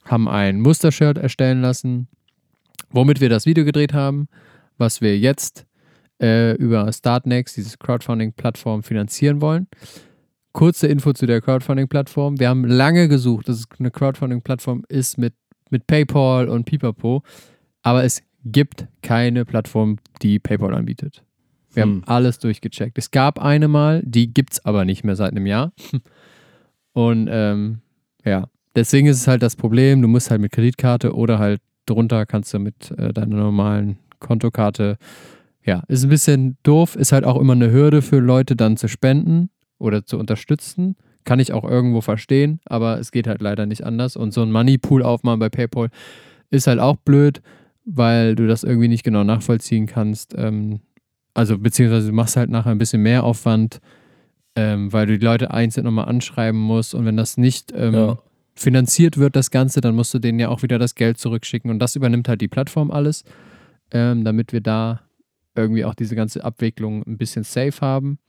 [0.05, 2.07] haben ein Mustershirt erstellen lassen,
[2.89, 4.27] womit wir das Video gedreht haben,
[4.78, 5.65] was wir jetzt
[6.21, 9.67] äh, über Startnext, diese Crowdfunding-Plattform, finanzieren wollen.
[10.53, 12.39] Kurze Info zu der Crowdfunding-Plattform.
[12.39, 15.34] Wir haben lange gesucht, dass es eine Crowdfunding-Plattform ist mit,
[15.69, 17.21] mit PayPal und Pipapo,
[17.84, 21.23] aber es gibt keine Plattform, die PayPal anbietet.
[21.73, 21.89] Wir Hm.
[21.89, 22.97] haben alles durchgecheckt.
[22.97, 25.73] Es gab eine mal, die gibt es aber nicht mehr seit einem Jahr.
[26.93, 27.82] Und ähm,
[28.25, 32.25] ja, deswegen ist es halt das Problem, du musst halt mit Kreditkarte oder halt drunter
[32.25, 34.97] kannst du mit äh, deiner normalen Kontokarte.
[35.63, 38.88] Ja, ist ein bisschen doof, ist halt auch immer eine Hürde für Leute dann zu
[38.88, 39.49] spenden
[39.80, 40.95] oder zu unterstützen.
[41.26, 44.15] Kann ich auch irgendwo verstehen, aber es geht halt leider nicht anders.
[44.15, 45.89] Und so ein Moneypool aufmachen bei PayPal
[46.49, 47.41] ist halt auch blöd,
[47.84, 50.34] weil du das irgendwie nicht genau nachvollziehen kannst.
[50.38, 50.80] Ähm,
[51.34, 53.80] also beziehungsweise du machst halt nachher ein bisschen mehr Aufwand,
[54.55, 56.95] ähm, weil du die Leute einzeln nochmal anschreiben musst.
[56.95, 58.18] Und wenn das nicht ähm, Ja.
[58.55, 61.70] finanziert wird, das Ganze, dann musst du denen ja auch wieder das Geld zurückschicken.
[61.70, 63.24] Und das übernimmt halt die Plattform alles,
[63.91, 65.01] ähm, damit wir da
[65.55, 68.19] irgendwie auch diese ganze Abwicklung ein bisschen safe haben.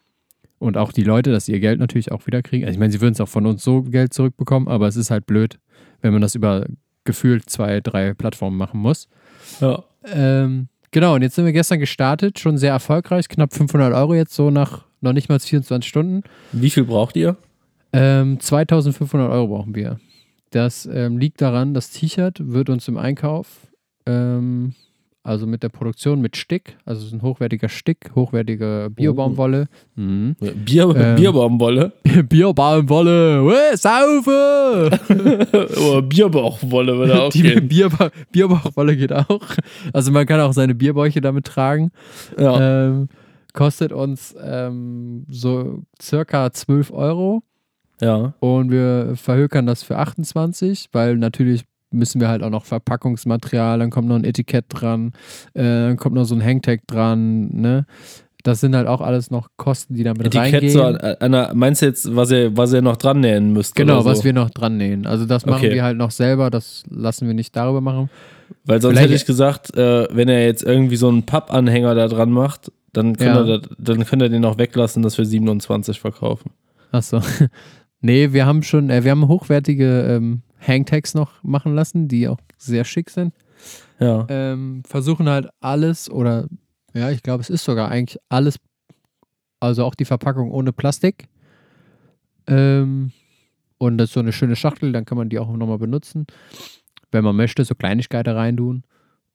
[0.59, 2.65] Und auch die Leute, dass sie ihr Geld natürlich auch wieder kriegen.
[2.65, 5.11] Also ich meine, sie würden es auch von uns so Geld zurückbekommen, aber es ist
[5.11, 5.61] halt blöd,
[6.01, 6.67] wenn man das über
[7.05, 9.09] gefühlt zwei, drei Plattformen machen muss.
[9.61, 9.85] Ja.
[10.05, 14.35] Ähm, genau, und jetzt sind wir gestern gestartet, schon sehr erfolgreich, knapp 500 Euro jetzt
[14.35, 16.23] so nach noch nicht mal 24 Stunden.
[16.53, 17.37] Wie viel braucht ihr?
[17.93, 20.01] Ähm, 2500 Euro brauchen wir.
[20.51, 23.69] Das ähm, liegt daran, das T-Shirt wird uns im Einkauf,
[24.07, 24.75] ähm,
[25.29, 29.69] also mit der Produktion mit Stick, also es ist ein hochwertiger Stick, hochwertige Biobaumwolle.
[29.95, 30.37] Mhm.
[30.65, 31.15] Bier, Ähm.
[31.17, 31.93] Bierbaumwolle?
[32.29, 34.91] Bierbaumwolle, Weh, saufe!
[35.91, 37.69] Oder Bierbauchwolle würde auch Die gehen.
[37.69, 39.43] Bierba Bierbauchwolle geht auch.
[39.93, 41.91] Also man kann auch seine Bierbäuche damit tragen.
[42.39, 42.87] Ja.
[42.87, 43.09] Ähm,
[43.53, 47.43] kostet uns ähm, so circa 12 Euro.
[48.01, 48.33] ja.
[48.41, 53.91] Und wir verhökern das für 28, weil natürlich müssen wir halt auch noch Verpackungsmaterial, dann
[53.91, 55.13] kommt noch ein Etikett dran,
[55.55, 57.87] äh, dann kommt noch so ein Hangtag dran, ne?
[58.45, 60.73] Das sind halt auch alles noch Kosten, die damit Etikett reingehen.
[60.73, 63.75] so an, an einer, meinst du jetzt, was ihr, was ihr noch dran nähen müsst?
[63.75, 64.07] genau, so?
[64.09, 65.07] was wir noch dran nähen.
[65.07, 65.75] Also das machen Okay.
[65.75, 68.09] wir halt noch selber, das lassen wir nicht darüber machen.
[68.65, 72.07] Weil sonst Vielleicht- hätte ich gesagt, äh, wenn er jetzt irgendwie so einen Pappanhänger da
[72.07, 73.59] dran macht, dann könnt, Ja.
[73.59, 76.51] das- dann könnt ihr den auch weglassen, dass wir 27 verkaufen.
[76.93, 77.21] Achso.
[78.01, 82.39] nee, wir haben schon, äh, wir haben hochwertige ähm, Hangtags noch machen lassen, die auch
[82.57, 83.35] sehr schick sind.
[83.99, 84.27] Ja.
[84.29, 86.49] Ähm, versuchen halt alles oder
[86.95, 88.59] ja, ich glaube, es ist sogar eigentlich alles,
[89.61, 91.29] also auch die Verpackung ohne Plastik.
[92.47, 93.13] Ähm,
[93.79, 96.27] und das ist so eine schöne Schachtel, dann kann man die auch nochmal benutzen.
[97.11, 98.85] Wenn man möchte, so Kleinigkeiten reintun.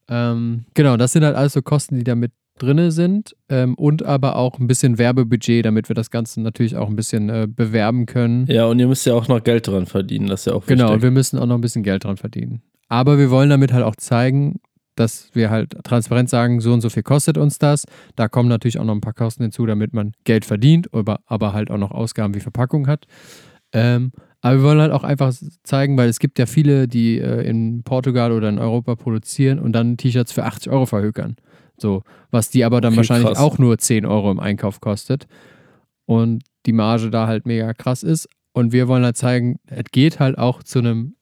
[0.09, 4.35] Ähm, genau, das sind halt alles so Kosten, die damit drin sind ähm, und aber
[4.35, 8.45] auch ein bisschen Werbebudget, damit wir das Ganze natürlich auch ein bisschen äh, bewerben können.
[8.47, 10.89] Ja, und ihr müsst ja auch noch Geld dran verdienen, das ist ja auch Genau,
[10.89, 11.01] wichtig.
[11.03, 12.61] wir müssen auch noch ein bisschen Geld dran verdienen.
[12.89, 14.59] Aber wir wollen damit halt auch zeigen,
[14.95, 17.85] dass wir halt transparent sagen, so und so viel kostet uns das.
[18.15, 21.53] Da kommen natürlich auch noch ein paar Kosten hinzu, damit man Geld verdient, aber, aber
[21.53, 23.05] halt auch noch Ausgaben wie Verpackung hat.
[23.71, 24.11] Ähm,
[24.41, 27.81] aber wir wollen halt auch einfach zeigen, weil es gibt ja viele, die äh, in
[27.83, 31.37] Portugal oder in Europa produzieren und dann T-Shirts für 80 Euro verhökern.
[31.83, 33.39] So, was die aber dann Okay, wahrscheinlich krass.
[33.39, 35.27] auch nur 10 Euro im Einkauf kostet.
[36.05, 38.29] Und die Marge da halt mega krass ist.
[38.53, 41.17] Und wir wollen halt zeigen, es geht halt auch zu einem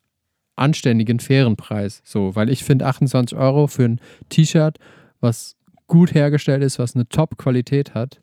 [0.56, 2.04] anständigen, fairen Preis.
[2.06, 4.78] So, weil ich finde 28 Euro für ein T-Shirt,
[5.20, 5.56] was
[5.88, 8.22] gut hergestellt ist, was eine Top-Qualität hat,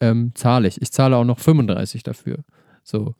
[0.00, 0.80] ähm, zahle ich.
[0.80, 2.38] Ich zahle auch noch 35 dafür.
[2.84, 3.14] So.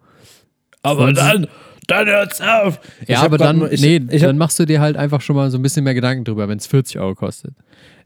[0.80, 1.46] Aber dann,
[1.86, 2.80] dann hört's auf.
[3.06, 5.36] Ja, aber dann, mal- ich, nee, ich hab, dann machst du dir halt einfach schon
[5.36, 7.54] mal so ein bisschen mehr Gedanken drüber, wenn es 40 Euro kostet.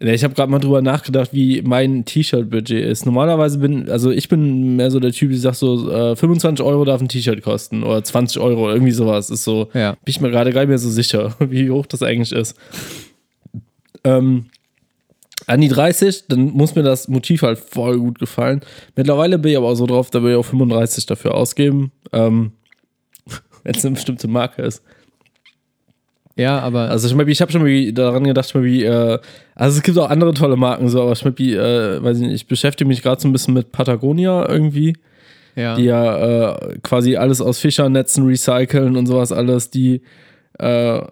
[0.00, 3.06] nee, ich habe gerade mal drüber nachgedacht, wie mein T-Shirt-Budget ist.
[3.06, 6.84] Normalerweise bin, also ich bin mehr so der Typ, der sagt so, äh, 25 Euro
[6.84, 9.30] darf ein T-Shirt kosten oder 20 Euro oder irgendwie sowas.
[9.30, 9.92] Ist so, Ja.
[9.92, 12.56] bin ich mir gerade gar nicht mehr so sicher, wie hoch das eigentlich ist.
[14.04, 14.46] Ähm,
[15.46, 18.60] an die 30, dann muss mir das Motiv halt voll gut gefallen.
[18.94, 21.92] Mittlerweile bin ich aber auch so drauf, da will ich auch 35 dafür ausgeben.
[22.12, 22.52] Ähm,
[23.62, 24.82] Wenn es eine bestimmte Marke ist.
[26.36, 29.18] Ja, aber Also ich, ich habe schon mal daran gedacht, ich äh,
[29.54, 32.46] also es gibt auch andere tolle Marken, so, aber ich, äh, weiß ich, nicht, ich
[32.46, 34.96] beschäftige mich gerade so ein bisschen mit Patagonia irgendwie,
[35.54, 35.74] ja.
[35.74, 40.02] die ja äh, quasi alles aus Fischernetzen recyceln und sowas alles, die,
[40.58, 41.02] äh,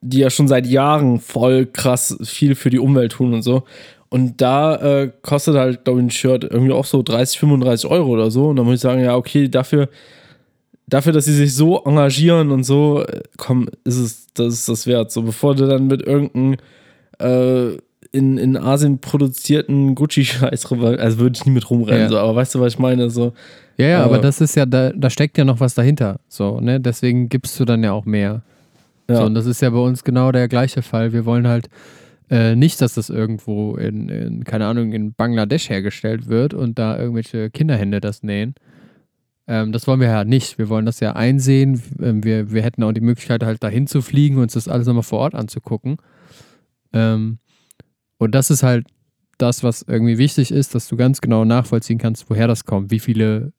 [0.00, 3.62] die ja schon seit Jahren voll krass viel für die Umwelt tun und so.
[4.08, 8.10] Und da äh, kostet halt, glaube ich, ein Shirt irgendwie auch so 30, 35 Euro
[8.10, 8.48] oder so.
[8.48, 9.88] Und dann muss ich sagen, ja, okay, dafür,
[10.92, 14.86] dafür, dass sie sich so engagieren und so, äh, komm, ist es, das ist das
[14.86, 15.10] wert.
[15.10, 16.56] So, bevor du dann mit irgendeinem
[17.18, 17.78] äh,
[18.12, 22.08] in, in Asien produzierten Gucci-Scheiß rüber, also würde ich nie mit rumrennen, Ja.
[22.10, 23.08] so, aber weißt du, was ich meine?
[23.08, 23.32] So,
[23.78, 26.20] ja, ja, aber äh, das ist ja, da, da steckt ja noch was dahinter.
[26.28, 26.78] So, ne?
[26.78, 28.42] Deswegen gibst du dann ja auch mehr.
[29.08, 29.16] ja.
[29.16, 31.14] So, und das ist ja bei uns genau der gleiche Fall.
[31.14, 31.70] Wir wollen halt
[32.30, 36.98] äh, nicht, dass das irgendwo in, in, keine Ahnung, in Bangladesch hergestellt wird und da
[36.98, 38.54] irgendwelche Kinderhände das nähen.
[39.46, 40.58] Ähm, das wollen wir ja nicht.
[40.58, 41.82] Wir wollen das ja einsehen.
[42.00, 44.86] Ähm, wir, wir hätten auch die Möglichkeit, halt dahin zu fliegen und uns das alles
[44.86, 45.96] nochmal vor Ort anzugucken.
[46.92, 47.38] Ähm,
[48.18, 48.86] und das ist halt
[49.38, 53.00] das, was irgendwie wichtig ist, dass du ganz genau nachvollziehen kannst, woher das kommt, wie
[53.00, 53.52] viele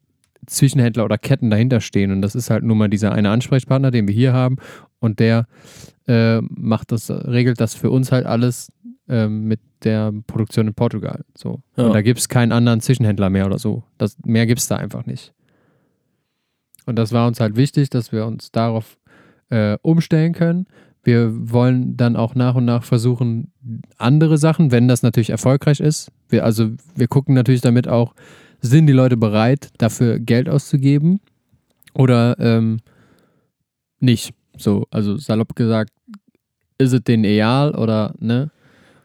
[0.45, 2.11] Zwischenhändler oder Ketten dahinter stehen.
[2.11, 4.57] Und das ist halt nur mal dieser eine Ansprechpartner, den wir hier haben.
[4.99, 5.47] Und der
[6.07, 8.72] äh, macht das, regelt das für uns halt alles
[9.10, 11.23] ähm, mit der Produktion in Portugal.
[11.35, 11.61] So.
[11.76, 11.85] Ja.
[11.85, 13.84] Und da gibt es keinen anderen Zwischenhändler mehr oder so.
[13.97, 15.34] Das, mehr gibt es da einfach nicht.
[16.85, 18.97] Und das war uns halt wichtig, dass wir uns darauf
[19.49, 20.68] äh, umstellen können.
[21.03, 23.51] Wir wollen dann auch nach und nach versuchen,
[23.97, 26.11] andere Sachen, wenn das natürlich erfolgreich ist.
[26.30, 28.14] Wir, also wir gucken natürlich damit auch,
[28.61, 31.19] sind die Leute bereit, dafür Geld auszugeben
[31.93, 32.80] oder ähm,
[33.99, 34.34] nicht.
[34.57, 35.91] So, also salopp gesagt,
[36.77, 38.51] ist es denen egal oder ne?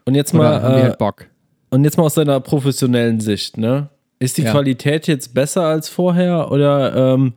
[0.05, 1.25] Und jetzt mal, haben die äh, halt Bock?
[1.69, 3.89] Und jetzt mal aus deiner professionellen Sicht, ne?
[4.19, 4.51] Ist die Ja.
[4.51, 7.33] Qualität jetzt besser als vorher oder ähm,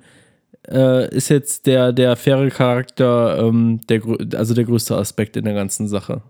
[0.69, 4.03] äh, ist jetzt der, der faire Charakter ähm, der,
[4.35, 6.23] also der größte Aspekt in der ganzen Sache?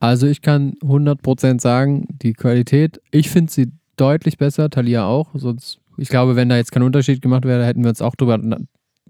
[0.00, 5.30] Also ich kann 100% sagen, die Qualität, ich finde sie deutlich besser, Talia auch.
[5.34, 8.38] Sonst, ich glaube, wenn da jetzt kein Unterschied gemacht wäre, hätten wir uns auch drüber,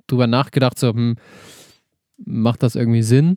[0.06, 1.16] drüber nachgedacht, so, hm,
[2.24, 3.36] macht das irgendwie Sinn?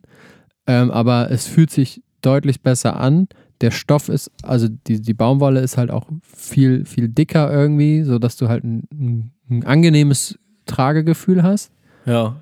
[0.66, 3.28] Ähm, aber es fühlt sich deutlich besser an.
[3.60, 8.36] Der Stoff ist, also die, die Baumwolle ist halt auch viel, viel dicker irgendwie, sodass
[8.36, 11.72] du halt ein, ein angenehmes Tragegefühl hast.
[12.06, 12.36] Ja.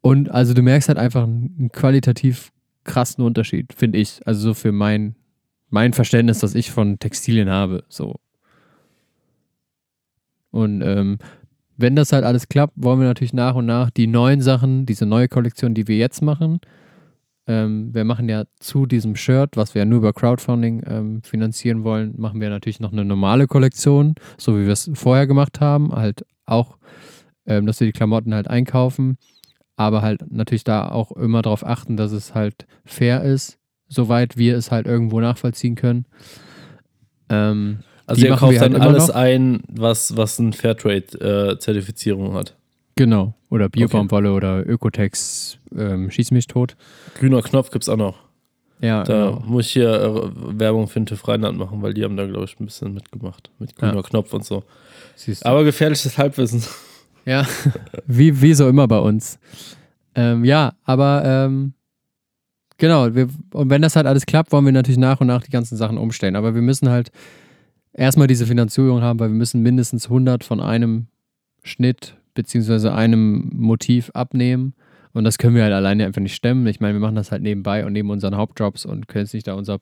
[0.00, 2.52] Und also du merkst halt einfach einen, qualitativ
[2.84, 4.20] krassen Unterschied, finde ich.
[4.26, 5.14] Also so für mein,
[5.70, 7.84] mein Verständnis, das ich von Textilien habe.
[7.88, 8.16] So.
[10.50, 11.18] Und ähm,
[11.76, 15.06] wenn das halt alles klappt, wollen wir natürlich nach und nach die neuen Sachen, diese
[15.06, 16.60] neue Kollektion, die wir jetzt machen.
[17.46, 21.84] Ähm, wir machen ja zu diesem Shirt, was wir ja nur über Crowdfunding ähm, finanzieren
[21.84, 25.92] wollen, machen wir natürlich noch eine normale Kollektion, so wie wir es vorher gemacht haben.
[25.92, 26.76] Halt auch,
[27.46, 29.18] ähm, dass wir die Klamotten halt einkaufen
[29.76, 33.58] aber halt natürlich da auch immer darauf achten, dass es halt fair ist,
[33.88, 36.04] soweit wir es halt irgendwo nachvollziehen können.
[37.28, 39.16] Ähm, Also ihr kauft wir halt dann alles noch.
[39.16, 42.54] ein, was, was eine Fairtrade-Zertifizierung hat.
[42.96, 43.34] Genau.
[43.50, 46.76] Oder Biobaumwolle oder Ökotex ähm, Schieß mich tot.
[47.18, 48.18] Grüner Knopf gibt's auch noch.
[48.80, 49.42] Ja, Da genau.
[49.46, 50.30] muss ich hier äh,
[50.60, 53.50] Werbung für den TÜV Rheinland machen, weil die haben da, glaube ich, ein bisschen mitgemacht.
[53.58, 54.02] Mit grüner Ja.
[54.02, 54.62] Knopf und so.
[55.16, 55.48] Siehst du.
[55.48, 56.62] Aber gefährliches Halbwissen.
[57.26, 57.46] Ja,
[58.06, 59.38] wie, wie so immer bei uns.
[60.14, 61.72] Ähm, ja, aber ähm,
[62.76, 65.50] genau, wir, und wenn das halt alles klappt, wollen wir natürlich nach und nach die
[65.50, 66.36] ganzen Sachen umstellen.
[66.36, 67.10] Aber wir müssen halt
[67.94, 71.06] erstmal diese Finanzierung haben, weil wir müssen mindestens 100 von einem
[71.62, 74.74] Schnitt beziehungsweise einem Motiv abnehmen.
[75.12, 76.66] Und das können wir halt alleine einfach nicht stemmen.
[76.66, 79.46] Ich meine, wir machen das halt nebenbei und neben unseren Hauptjobs und können jetzt nicht
[79.46, 79.78] da unser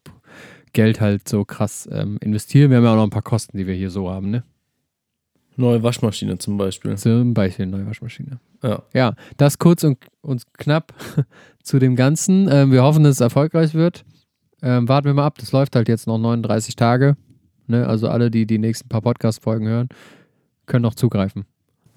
[0.75, 2.71] Geld halt so krass ähm, investieren.
[2.71, 4.45] Wir haben ja auch noch ein paar Kosten, die wir hier so haben, ne?
[5.57, 6.97] Neue Waschmaschine zum Beispiel.
[6.97, 8.39] Zum Beispiel eine neue Waschmaschine.
[8.63, 8.83] Ja.
[8.95, 10.95] Ja, das kurz und, und knapp
[11.63, 12.49] zu dem Ganzen.
[12.51, 14.05] Ähm, wir hoffen, dass es erfolgreich wird.
[14.63, 15.39] Ähm, warten wir mal ab.
[15.39, 17.17] Das läuft halt jetzt noch 39 Tage.
[17.67, 17.87] Ne?
[17.87, 19.89] Also alle, die die nächsten paar Podcast-Folgen hören,
[20.67, 21.45] können noch zugreifen.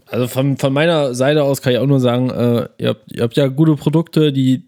[0.07, 3.23] Also von, von meiner Seite aus kann ich auch nur sagen, äh, ihr, habt, ihr
[3.23, 4.63] habt ja gute Produkte, die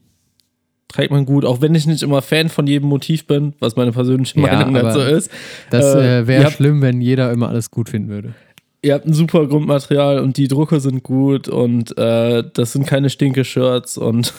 [0.87, 3.91] trägt man gut, auch wenn ich nicht immer Fan von jedem Motiv bin, was meine
[3.91, 5.29] persönliche Ja, Meinung dazu ist.
[5.69, 8.33] Das Äh, äh, wäre schlimm, wenn jeder immer alles gut finden würde.
[8.83, 13.09] Ihr habt ein super Grundmaterial und die Drucke sind gut und äh, das sind keine
[13.09, 14.33] Stinke-Shirts und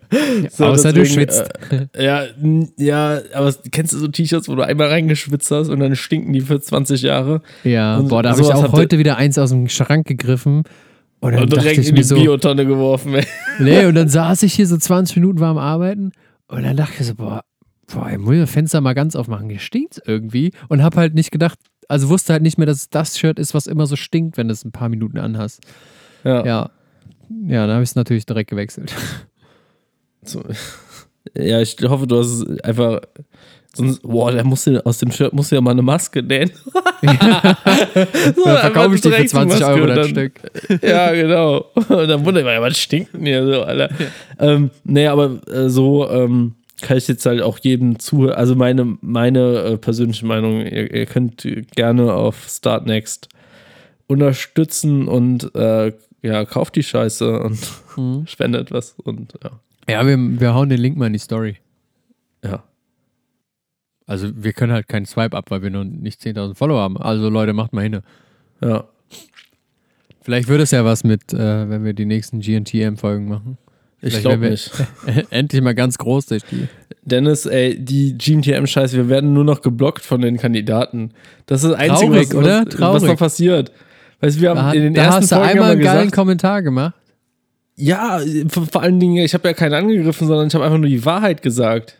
[0.50, 1.50] so, Außer du deswegen, schwitzt.
[1.70, 2.24] Äh, ja,
[2.78, 6.40] ja, aber kennst du so T-Shirts, wo du einmal reingeschwitzt hast und dann stinken die
[6.40, 7.42] für 20 Jahre?
[7.62, 10.64] ja, und boah, da habe ich auch heute wieder eins aus dem Schrank gegriffen.
[11.20, 13.14] Und dann Und direkt ich in die so, Biotonne geworfen.
[13.14, 13.26] Ey.
[13.58, 16.12] Nee, und dann saß ich hier so 20 Minuten warm arbeiten
[16.48, 17.42] und dann dachte ich so, boah,
[17.92, 20.52] boah, ich muss das Fenster mal ganz aufmachen, hier stinkt's irgendwie.
[20.68, 21.58] Und hab halt nicht gedacht,
[21.88, 24.48] also wusste halt nicht mehr, dass es das Shirt ist, was immer so stinkt, wenn
[24.48, 25.60] du es ein paar Minuten anhast.
[26.24, 26.44] Ja.
[26.44, 26.70] Ja.
[27.46, 28.94] Ja, dann habe ich es natürlich direkt gewechselt.
[30.26, 30.42] So.
[31.36, 33.02] Ja, ich hoffe, du hast es einfach.
[33.74, 36.50] Sonst, boah, der muss ja, aus dem Shirt muss ja mal eine Maske nähen.
[37.04, 40.40] so, Dann verkaufe ich die für 20 Euro das Stück.
[40.80, 41.66] Ja, genau.
[41.74, 43.90] Und dann wundert man, ja, was stinkt denn hier so, Alter?
[44.38, 48.34] Ähm, nee, aber äh, so ähm, kann ich jetzt halt auch jedem zuhören.
[48.34, 53.28] Also meine, meine äh, persönliche Meinung, ihr, ihr könnt gerne auf Start Next
[54.06, 55.92] unterstützen und äh,
[56.22, 57.58] ja, kauft die Scheiße und
[57.96, 58.26] Mhm.
[58.26, 59.50] spendet was und ja.
[59.88, 61.58] Ja, wir, wir hauen den Link mal in die Story.
[62.42, 62.64] Ja.
[64.06, 66.96] Also wir können halt keinen Swipe ab, weil wir noch nicht 10.000 Follower haben.
[66.96, 68.00] Also Leute, macht mal hin.
[68.60, 68.84] Ja.
[70.22, 73.58] Vielleicht wird es ja was mit, äh, wenn wir die nächsten GNTM-Folgen machen.
[74.06, 74.70] Ich glaube nicht.
[75.30, 76.68] Endlich mal ganz groß durch die.
[77.02, 81.10] Dennis, ey, die GMTM-Scheiße, wir werden nur noch geblockt von den Kandidaten.
[81.46, 82.58] Das ist das Einzige, Traurig, was, oder?
[82.60, 83.02] was, was Traurig.
[83.04, 83.72] noch passiert.
[84.20, 85.98] Weißt du, wir haben Da, in den da ersten hast du Folgen einmal einen geilen
[86.04, 86.94] gesagt, Kommentar gemacht.
[87.76, 91.04] ja, vor, allen Dingen, ich habe ja keinen angegriffen, sondern ich habe einfach nur die
[91.04, 91.98] Wahrheit gesagt.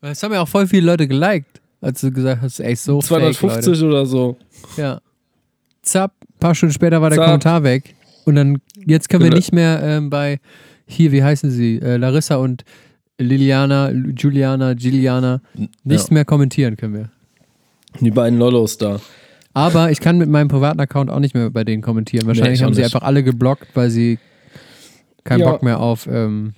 [0.00, 3.34] Das haben ja auch voll viele Leute geliked, als du gesagt hast, ey, so fake,
[3.34, 4.36] 250 oder so.
[4.76, 5.00] Ja.
[5.82, 7.26] Zapp, ein paar Stunden später war der Zapp.
[7.26, 7.94] Kommentar weg.
[8.24, 9.36] Und dann, jetzt können wir Genau.
[9.38, 10.40] nicht mehr ähm, bei,
[10.86, 12.64] hier, wie heißen sie, äh, Larissa und
[13.18, 15.40] Liliana, Juliana, Giliana,
[15.84, 16.14] nicht Ja.
[16.14, 17.10] mehr kommentieren können wir.
[18.00, 19.00] Die beiden Lollos da.
[19.54, 22.26] Aber ich kann mit meinem privaten Account auch nicht mehr bei denen kommentieren.
[22.26, 22.94] Wahrscheinlich ich auch haben sie nicht.
[22.94, 24.18] einfach alle geblockt, weil sie
[25.24, 25.50] keinen Ja.
[25.50, 26.52] Bock mehr auf, ähm,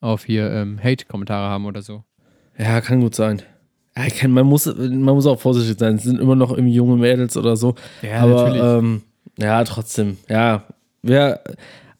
[0.00, 2.02] auf hier ähm, Hate-Kommentare haben oder so.
[2.58, 3.42] Ja, kann gut sein.
[3.96, 5.96] Ja, ich kann, man, muss, man muss auch vorsichtig sein.
[5.96, 7.74] Es sind immer noch irgendwie junge Mädels oder so.
[8.02, 9.02] Ja, Aber ähm,
[9.38, 10.16] ja, trotzdem.
[10.28, 10.64] Ja,
[11.02, 11.40] wir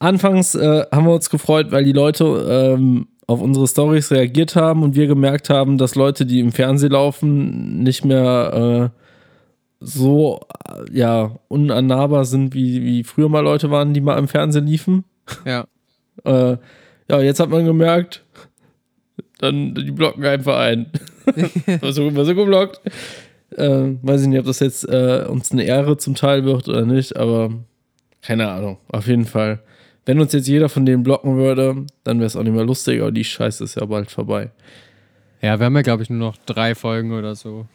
[0.03, 4.83] anfangs äh, haben wir uns gefreut, weil die Leute ähm, auf unsere Stories reagiert haben
[4.83, 8.99] und wir gemerkt haben, dass Leute, die im Fernsehen laufen, nicht mehr äh,
[9.81, 14.67] so äh, ja unannahbar sind, wie, wie früher mal Leute waren, die mal im Fernsehen
[14.67, 15.05] liefen.
[15.45, 15.67] ja.
[16.25, 16.59] Äh,
[17.09, 18.23] ja, jetzt hat man gemerkt,
[19.39, 20.93] dann die blocken einfach ein.
[21.91, 22.83] so, war so geblockt.
[23.57, 26.85] Äh, weiß ich nicht, ob das jetzt äh, uns eine Ehre zum Teil wird oder
[26.85, 27.51] nicht, aber
[28.21, 28.77] keine Ahnung.
[28.89, 29.61] Auf jeden Fall.
[30.05, 33.01] Wenn uns jetzt jeder von denen blocken würde, dann wäre es auch nicht mehr lustig,
[33.01, 34.51] aber die Scheiße ist ja bald vorbei.
[35.41, 37.67] Ja, wir haben ja, glaube ich, nur noch drei Folgen oder so.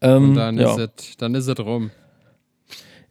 [0.00, 0.70] Ähm, Und dann, ja.
[0.70, 1.90] ist es, dann ist es rum.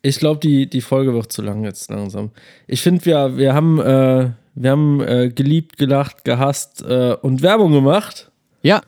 [0.02, 2.32] Ich glaube, die, die Folge wird zu lang jetzt langsam.
[2.68, 7.72] Ich finde, wir, wir haben, äh, wir haben äh, geliebt, gelacht, gehasst äh, und Werbung
[7.72, 8.30] gemacht.
[8.62, 8.82] Ja.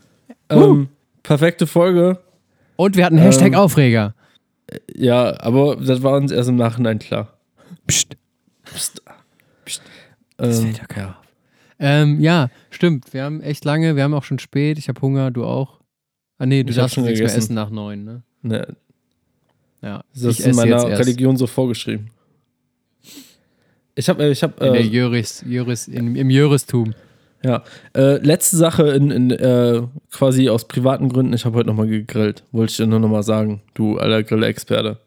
[0.49, 0.89] Ähm,
[1.23, 2.19] perfekte Folge.
[2.75, 4.13] Und wir hatten Hashtag Ähm, Aufreger.
[4.93, 7.34] Ja, aber das war uns erst im Nachhinein klar.
[7.87, 8.15] Psst.
[8.65, 9.01] Psst.
[9.65, 9.81] Psst.
[10.37, 11.25] Das Ähm, fällt ja keiner auf.
[11.79, 13.13] Ähm, ja, stimmt.
[13.13, 14.77] Wir haben echt lange, wir haben auch schon spät.
[14.77, 15.79] Ich habe Hunger, du auch.
[16.37, 17.39] Ah, nee, du Ich darfst schon nichts mehr gegessen.
[17.45, 18.23] essen nach neun, ne?
[18.41, 18.75] ne,
[19.81, 20.03] Ja.
[20.13, 20.83] das ist in meiner.
[20.99, 22.09] Religion so vorgeschrieben.
[23.95, 26.93] Ich habe, ich habe, In der äh, Jöris, Jöris, in, im Jöristum.
[27.43, 27.63] ja,
[27.95, 31.31] äh, letzte Sache in, in äh, quasi aus privaten Gründen.
[31.33, 32.43] Ich habe heute nochmal gegrillt.
[32.51, 34.99] Wollte ich dir nur nochmal sagen, du alter Grillexperte.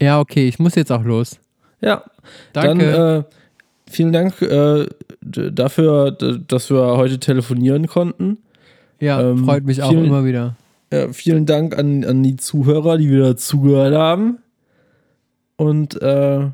[0.00, 1.38] Ja, okay, ich muss jetzt auch los.
[1.84, 2.02] Ja,
[2.54, 2.90] Danke.
[2.92, 3.24] dann äh,
[3.90, 4.86] vielen Dank äh,
[5.20, 8.38] dafür, dass wir heute telefonieren konnten.
[9.00, 10.56] ja, ähm, freut mich auch vielen- immer wieder.
[10.92, 14.38] Ja, vielen Dank an, an die Zuhörer, die wieder zugehört haben.
[15.56, 16.48] Und äh,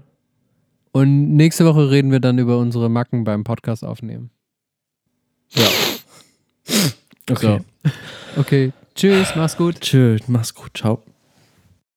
[0.92, 4.30] Und nächste Woche reden wir dann über unsere Macken beim Podcast aufnehmen.
[5.50, 5.66] ja.
[7.30, 7.60] Okay.
[8.36, 9.80] Okay, tschüss, mach's gut.
[9.80, 11.02] Tschüss, mach's gut, ciao.